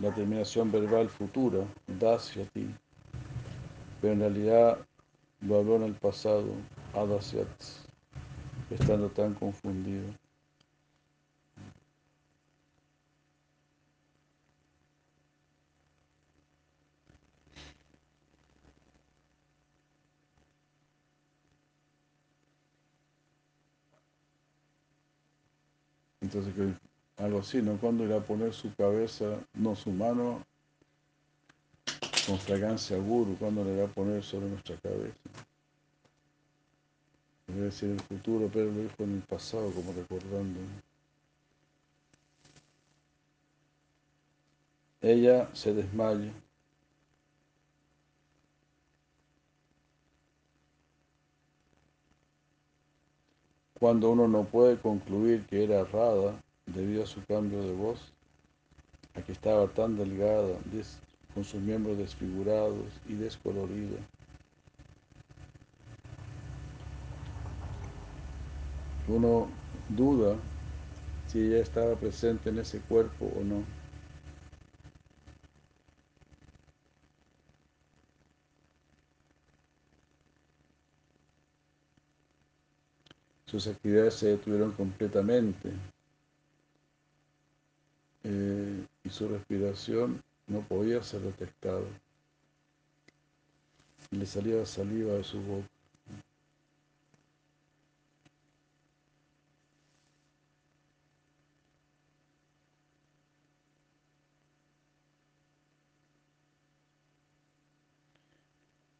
la 0.00 0.14
terminación 0.14 0.72
verbal 0.72 1.10
futura, 1.10 1.66
ti, 2.54 2.74
pero 4.00 4.14
en 4.14 4.20
realidad 4.20 4.78
lo 5.42 5.58
habló 5.58 5.76
en 5.76 5.82
el 5.82 5.92
pasado, 5.92 6.46
adasyat, 6.94 7.46
estando 8.70 9.10
tan 9.10 9.34
confundido. 9.34 10.06
Entonces, 26.30 26.52
algo 27.16 27.38
así, 27.38 27.62
¿no? 27.62 27.78
Cuando 27.78 28.04
irá 28.04 28.18
a 28.18 28.20
poner 28.20 28.52
su 28.52 28.74
cabeza, 28.74 29.40
no 29.54 29.74
su 29.74 29.90
mano, 29.90 30.44
con 32.26 32.38
fragancia 32.38 32.98
guru, 32.98 33.34
cuando 33.38 33.64
le 33.64 33.72
irá 33.72 33.84
a 33.84 33.88
poner 33.88 34.22
sobre 34.22 34.50
nuestra 34.50 34.76
cabeza. 34.76 35.16
Debe 37.46 37.60
decir 37.62 37.90
el 37.92 38.00
futuro, 38.00 38.50
pero 38.52 38.66
lo 38.66 38.82
dijo 38.82 38.94
en 38.98 39.14
el 39.14 39.22
pasado, 39.22 39.70
como 39.70 39.94
recordando. 39.94 40.60
Ella 45.00 45.48
se 45.54 45.72
desmaya. 45.72 46.30
Cuando 53.78 54.10
uno 54.10 54.26
no 54.26 54.44
puede 54.44 54.76
concluir 54.76 55.46
que 55.46 55.62
era 55.62 55.84
Rada 55.84 56.40
debido 56.66 57.04
a 57.04 57.06
su 57.06 57.24
cambio 57.26 57.62
de 57.62 57.72
voz, 57.72 58.12
a 59.14 59.22
que 59.22 59.32
estaba 59.32 59.68
tan 59.68 59.96
delgada, 59.96 60.56
con 61.32 61.44
sus 61.44 61.60
miembros 61.60 61.96
desfigurados 61.96 62.86
y 63.06 63.14
descolorida. 63.14 63.98
Uno 69.06 69.48
duda 69.88 70.36
si 71.28 71.40
ella 71.40 71.58
estaba 71.58 71.94
presente 71.94 72.50
en 72.50 72.58
ese 72.58 72.80
cuerpo 72.80 73.30
o 73.38 73.44
no. 73.44 73.77
Sus 83.50 83.66
actividades 83.66 84.14
se 84.14 84.26
detuvieron 84.28 84.72
completamente 84.72 85.70
eh, 88.24 88.86
y 89.04 89.08
su 89.08 89.26
respiración 89.26 90.22
no 90.46 90.60
podía 90.60 91.02
ser 91.02 91.22
detectada. 91.22 91.80
Le 94.10 94.26
salía 94.26 94.66
saliva 94.66 95.14
de 95.14 95.24
su 95.24 95.40
boca. 95.40 95.66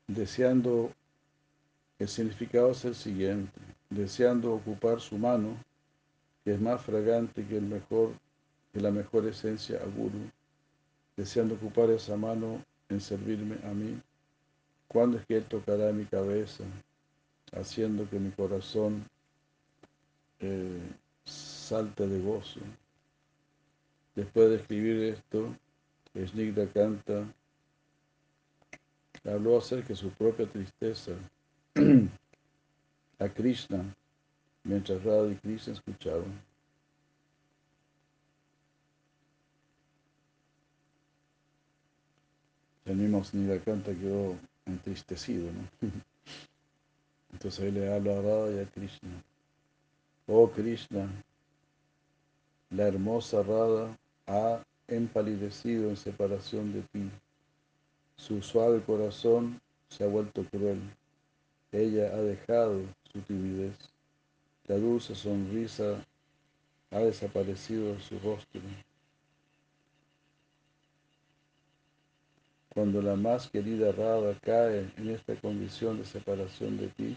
Deseando, 0.07 0.91
el 1.99 2.09
significado 2.09 2.71
es 2.71 2.85
el 2.85 2.95
siguiente 2.95 3.61
deseando 3.91 4.53
ocupar 4.53 5.01
su 5.01 5.17
mano, 5.17 5.57
que 6.45 6.55
es 6.55 6.61
más 6.61 6.83
fragante 6.83 7.45
que, 7.47 7.57
el 7.57 7.65
mejor, 7.65 8.13
la 8.75 8.91
mejor 8.91 9.27
esencia 9.27 9.81
aguru, 9.81 10.31
deseando 11.17 11.55
ocupar 11.55 11.91
esa 11.91 12.17
mano 12.17 12.63
en 12.89 13.01
servirme 13.01 13.57
a 13.65 13.73
mí, 13.73 14.01
¿cuándo 14.87 15.19
es 15.19 15.27
que 15.27 15.37
Él 15.37 15.45
tocará 15.45 15.93
mi 15.93 16.05
cabeza, 16.05 16.65
haciendo 17.53 18.09
que 18.09 18.19
mi 18.19 18.31
corazón 18.31 19.05
eh, 20.41 20.81
salte 21.25 22.07
de 22.07 22.21
gozo? 22.21 22.61
Después 24.15 24.51
de 24.51 24.57
escribir 24.57 25.15
esto, 25.15 25.55
Snigda 26.15 26.67
canta, 26.69 27.25
habló 29.25 29.59
acerca 29.59 29.89
de 29.89 29.97
su 29.97 30.11
propia 30.11 30.47
tristeza 30.47 31.13
a 33.19 33.29
Krishna 33.29 33.85
mientras 34.65 35.03
Radha 35.05 35.33
y 35.33 35.37
Krishna 35.37 35.73
escuchaban. 35.73 36.41
El 42.85 42.97
mismo 42.97 43.23
canta 43.65 43.93
quedó 43.93 44.37
entristecido, 44.65 45.51
¿no? 45.53 45.91
Entonces 47.33 47.65
ahí 47.65 47.71
le 47.71 47.93
habla 47.93 48.19
a 48.19 48.23
Radha 48.23 48.51
y 48.53 48.59
a 48.61 48.67
Krishna. 48.67 49.11
Oh 50.27 50.51
Krishna, 50.51 51.09
la 52.71 52.89
hermosa 52.89 53.43
Radha 53.43 53.97
ha 54.27 54.63
empalidecido 54.89 55.91
en 55.91 55.97
separación 55.97 56.73
de 56.73 56.83
ti. 56.83 57.11
Su 58.17 58.43
suave 58.43 58.83
corazón 58.83 59.61
se 59.89 60.05
ha 60.05 60.07
vuelto 60.07 60.45
cruel. 60.45 60.81
Ella 61.73 62.15
ha 62.15 62.23
dejado 62.23 62.83
su 63.13 63.21
timidez. 63.21 63.77
La 64.67 64.77
dulce 64.77 65.15
sonrisa 65.15 66.05
ha 66.91 66.99
desaparecido 66.99 67.93
de 67.93 68.01
su 68.01 68.19
rostro. 68.21 68.61
Cuando 72.71 73.03
la 73.03 73.17
más 73.17 73.51
querida 73.51 73.93
Rada 73.93 74.39
cae 74.41 74.91
en 74.97 75.11
esta 75.11 75.35
condición 75.37 75.99
de 75.99 76.05
separación 76.05 76.79
de 76.79 76.89
ti, 76.89 77.17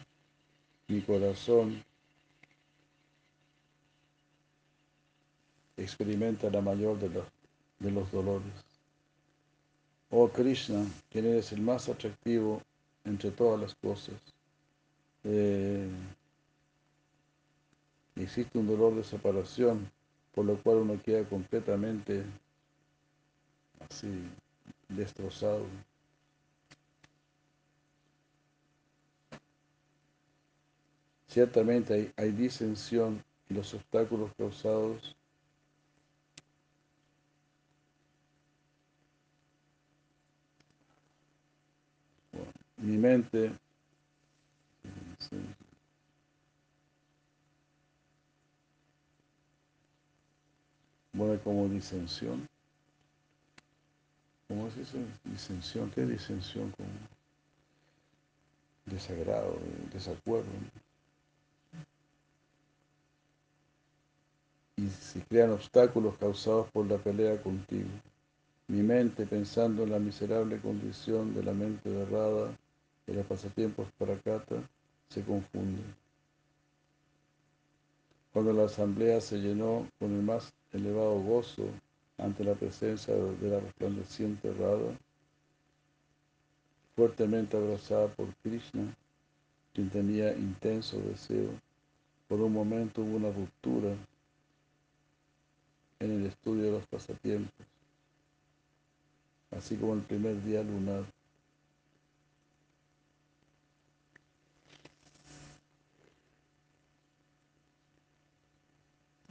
mi 0.87 1.01
corazón 1.01 1.83
experimenta 5.77 6.49
la 6.49 6.61
mayor 6.61 6.99
de 6.99 7.09
los, 7.09 7.25
de 7.79 7.91
los 7.91 8.11
dolores. 8.11 8.51
Oh 10.09 10.27
Krishna, 10.27 10.85
quien 11.09 11.25
eres 11.25 11.53
el 11.53 11.61
más 11.61 11.87
atractivo 11.87 12.61
entre 13.05 13.31
todas 13.31 13.61
las 13.61 13.75
cosas, 13.75 14.15
eh, 15.23 15.89
existe 18.15 18.57
un 18.57 18.67
dolor 18.67 18.95
de 18.95 19.03
separación, 19.03 19.89
por 20.33 20.45
lo 20.45 20.57
cual 20.61 20.77
uno 20.77 21.01
queda 21.01 21.23
completamente 21.27 22.23
así 23.89 24.29
destrozado. 24.89 25.65
Ciertamente 31.27 31.93
hay, 31.93 32.13
hay 32.17 32.31
disensión 32.31 33.23
y 33.49 33.53
los 33.53 33.73
obstáculos 33.73 34.31
causados 34.37 35.15
mi 42.81 42.97
mente 42.97 43.51
bueno, 51.13 51.39
como 51.43 51.67
disensión. 51.69 52.47
¿Cómo 54.47 54.67
es 54.67 54.77
eso? 54.77 54.97
Disensión. 55.23 55.89
¿Qué 55.91 56.05
disensión? 56.05 56.71
Como 56.71 56.89
desagrado, 58.85 59.57
desacuerdo. 59.93 60.49
Y 64.77 64.89
si 64.89 65.19
crean 65.21 65.51
obstáculos 65.51 66.17
causados 66.17 66.69
por 66.71 66.85
la 66.87 66.97
pelea 66.97 67.41
contigo. 67.41 67.89
Mi 68.67 68.81
mente, 68.81 69.25
pensando 69.25 69.83
en 69.83 69.91
la 69.91 69.99
miserable 69.99 70.59
condición 70.59 71.33
de 71.33 71.43
la 71.43 71.53
mente 71.53 71.89
errada 72.01 72.55
de 73.05 73.13
los 73.13 73.25
pasatiempos 73.25 73.87
para 73.97 74.17
Kata, 74.19 74.63
se 75.11 75.21
confunde. 75.23 75.81
Cuando 78.31 78.53
la 78.53 78.65
asamblea 78.65 79.19
se 79.19 79.39
llenó 79.39 79.87
con 79.99 80.13
el 80.13 80.23
más 80.23 80.53
elevado 80.71 81.19
gozo 81.19 81.67
ante 82.17 82.45
la 82.45 82.53
presencia 82.53 83.13
de 83.13 83.49
la 83.49 83.59
resplandeciente 83.59 84.53
Rada, 84.53 84.97
fuertemente 86.95 87.57
abrazada 87.57 88.07
por 88.07 88.33
Krishna, 88.35 88.95
quien 89.73 89.89
tenía 89.89 90.33
intenso 90.33 90.97
deseo, 91.01 91.49
por 92.29 92.39
un 92.39 92.53
momento 92.53 93.01
hubo 93.01 93.17
una 93.17 93.31
ruptura 93.31 93.93
en 95.99 96.11
el 96.11 96.25
estudio 96.25 96.63
de 96.63 96.71
los 96.71 96.87
pasatiempos, 96.87 97.65
así 99.51 99.75
como 99.75 99.93
el 99.93 100.01
primer 100.01 100.41
día 100.43 100.63
lunar. 100.63 101.03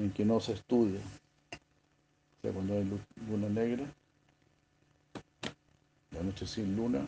En 0.00 0.10
que 0.12 0.24
no 0.24 0.40
se 0.40 0.54
estudia. 0.54 0.98
O 0.98 2.42
sea, 2.42 2.52
cuando 2.52 2.74
hay 2.74 2.90
luna 3.28 3.48
negra, 3.50 3.84
la 6.12 6.22
noche 6.22 6.46
sin 6.46 6.74
luna, 6.74 7.06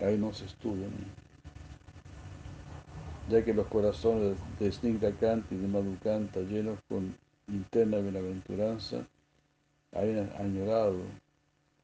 ahí 0.00 0.16
no 0.16 0.32
se 0.32 0.46
estudia. 0.46 0.88
Ya 3.28 3.44
que 3.44 3.52
los 3.52 3.66
corazones 3.66 4.36
de 4.58 4.72
Snigdha 4.72 5.10
y 5.50 5.54
de 5.56 5.68
Madhukanta 5.68 6.40
llenos 6.40 6.78
con 6.88 7.14
interna 7.48 7.98
bienaventuranza, 7.98 9.06
hayan 9.92 10.32
añorado 10.38 10.96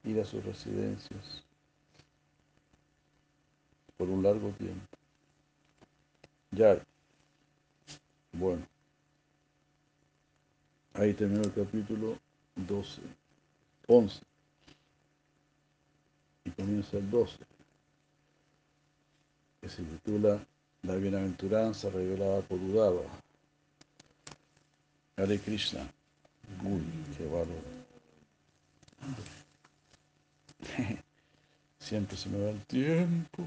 ir 0.05 0.21
a 0.21 0.25
sus 0.25 0.43
residencias 0.45 1.45
por 3.99 4.09
un 4.09 4.23
largo 4.23 4.49
tiempo. 4.51 4.87
Ya, 6.53 6.79
bueno, 8.33 8.67
ahí 10.99 11.13
terminó 11.15 11.43
el 11.43 11.53
capítulo 11.53 12.19
12, 12.55 13.03
11 13.87 14.21
y 16.45 16.51
comienza 16.51 16.97
el 16.97 17.11
12, 17.11 17.39
que 19.61 19.69
se 19.69 19.83
titula 19.83 20.45
La 20.83 20.95
bienaventuranza 20.95 21.91
revelada 21.91 22.41
por 22.43 22.59
Udava. 22.59 23.03
Hare 25.17 25.39
Krishna. 25.39 25.81
Uy, 26.63 26.83
qué 27.17 27.25
bárbaro. 27.25 27.77
Siempre 31.79 32.17
se 32.17 32.29
me 32.29 32.45
va 32.45 32.51
el 32.51 32.65
tiempo. 32.67 33.43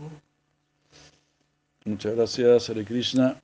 Muchas 1.85 2.15
gracias, 2.15 2.69
Hare 2.69 2.85
Krishna. 2.85 3.41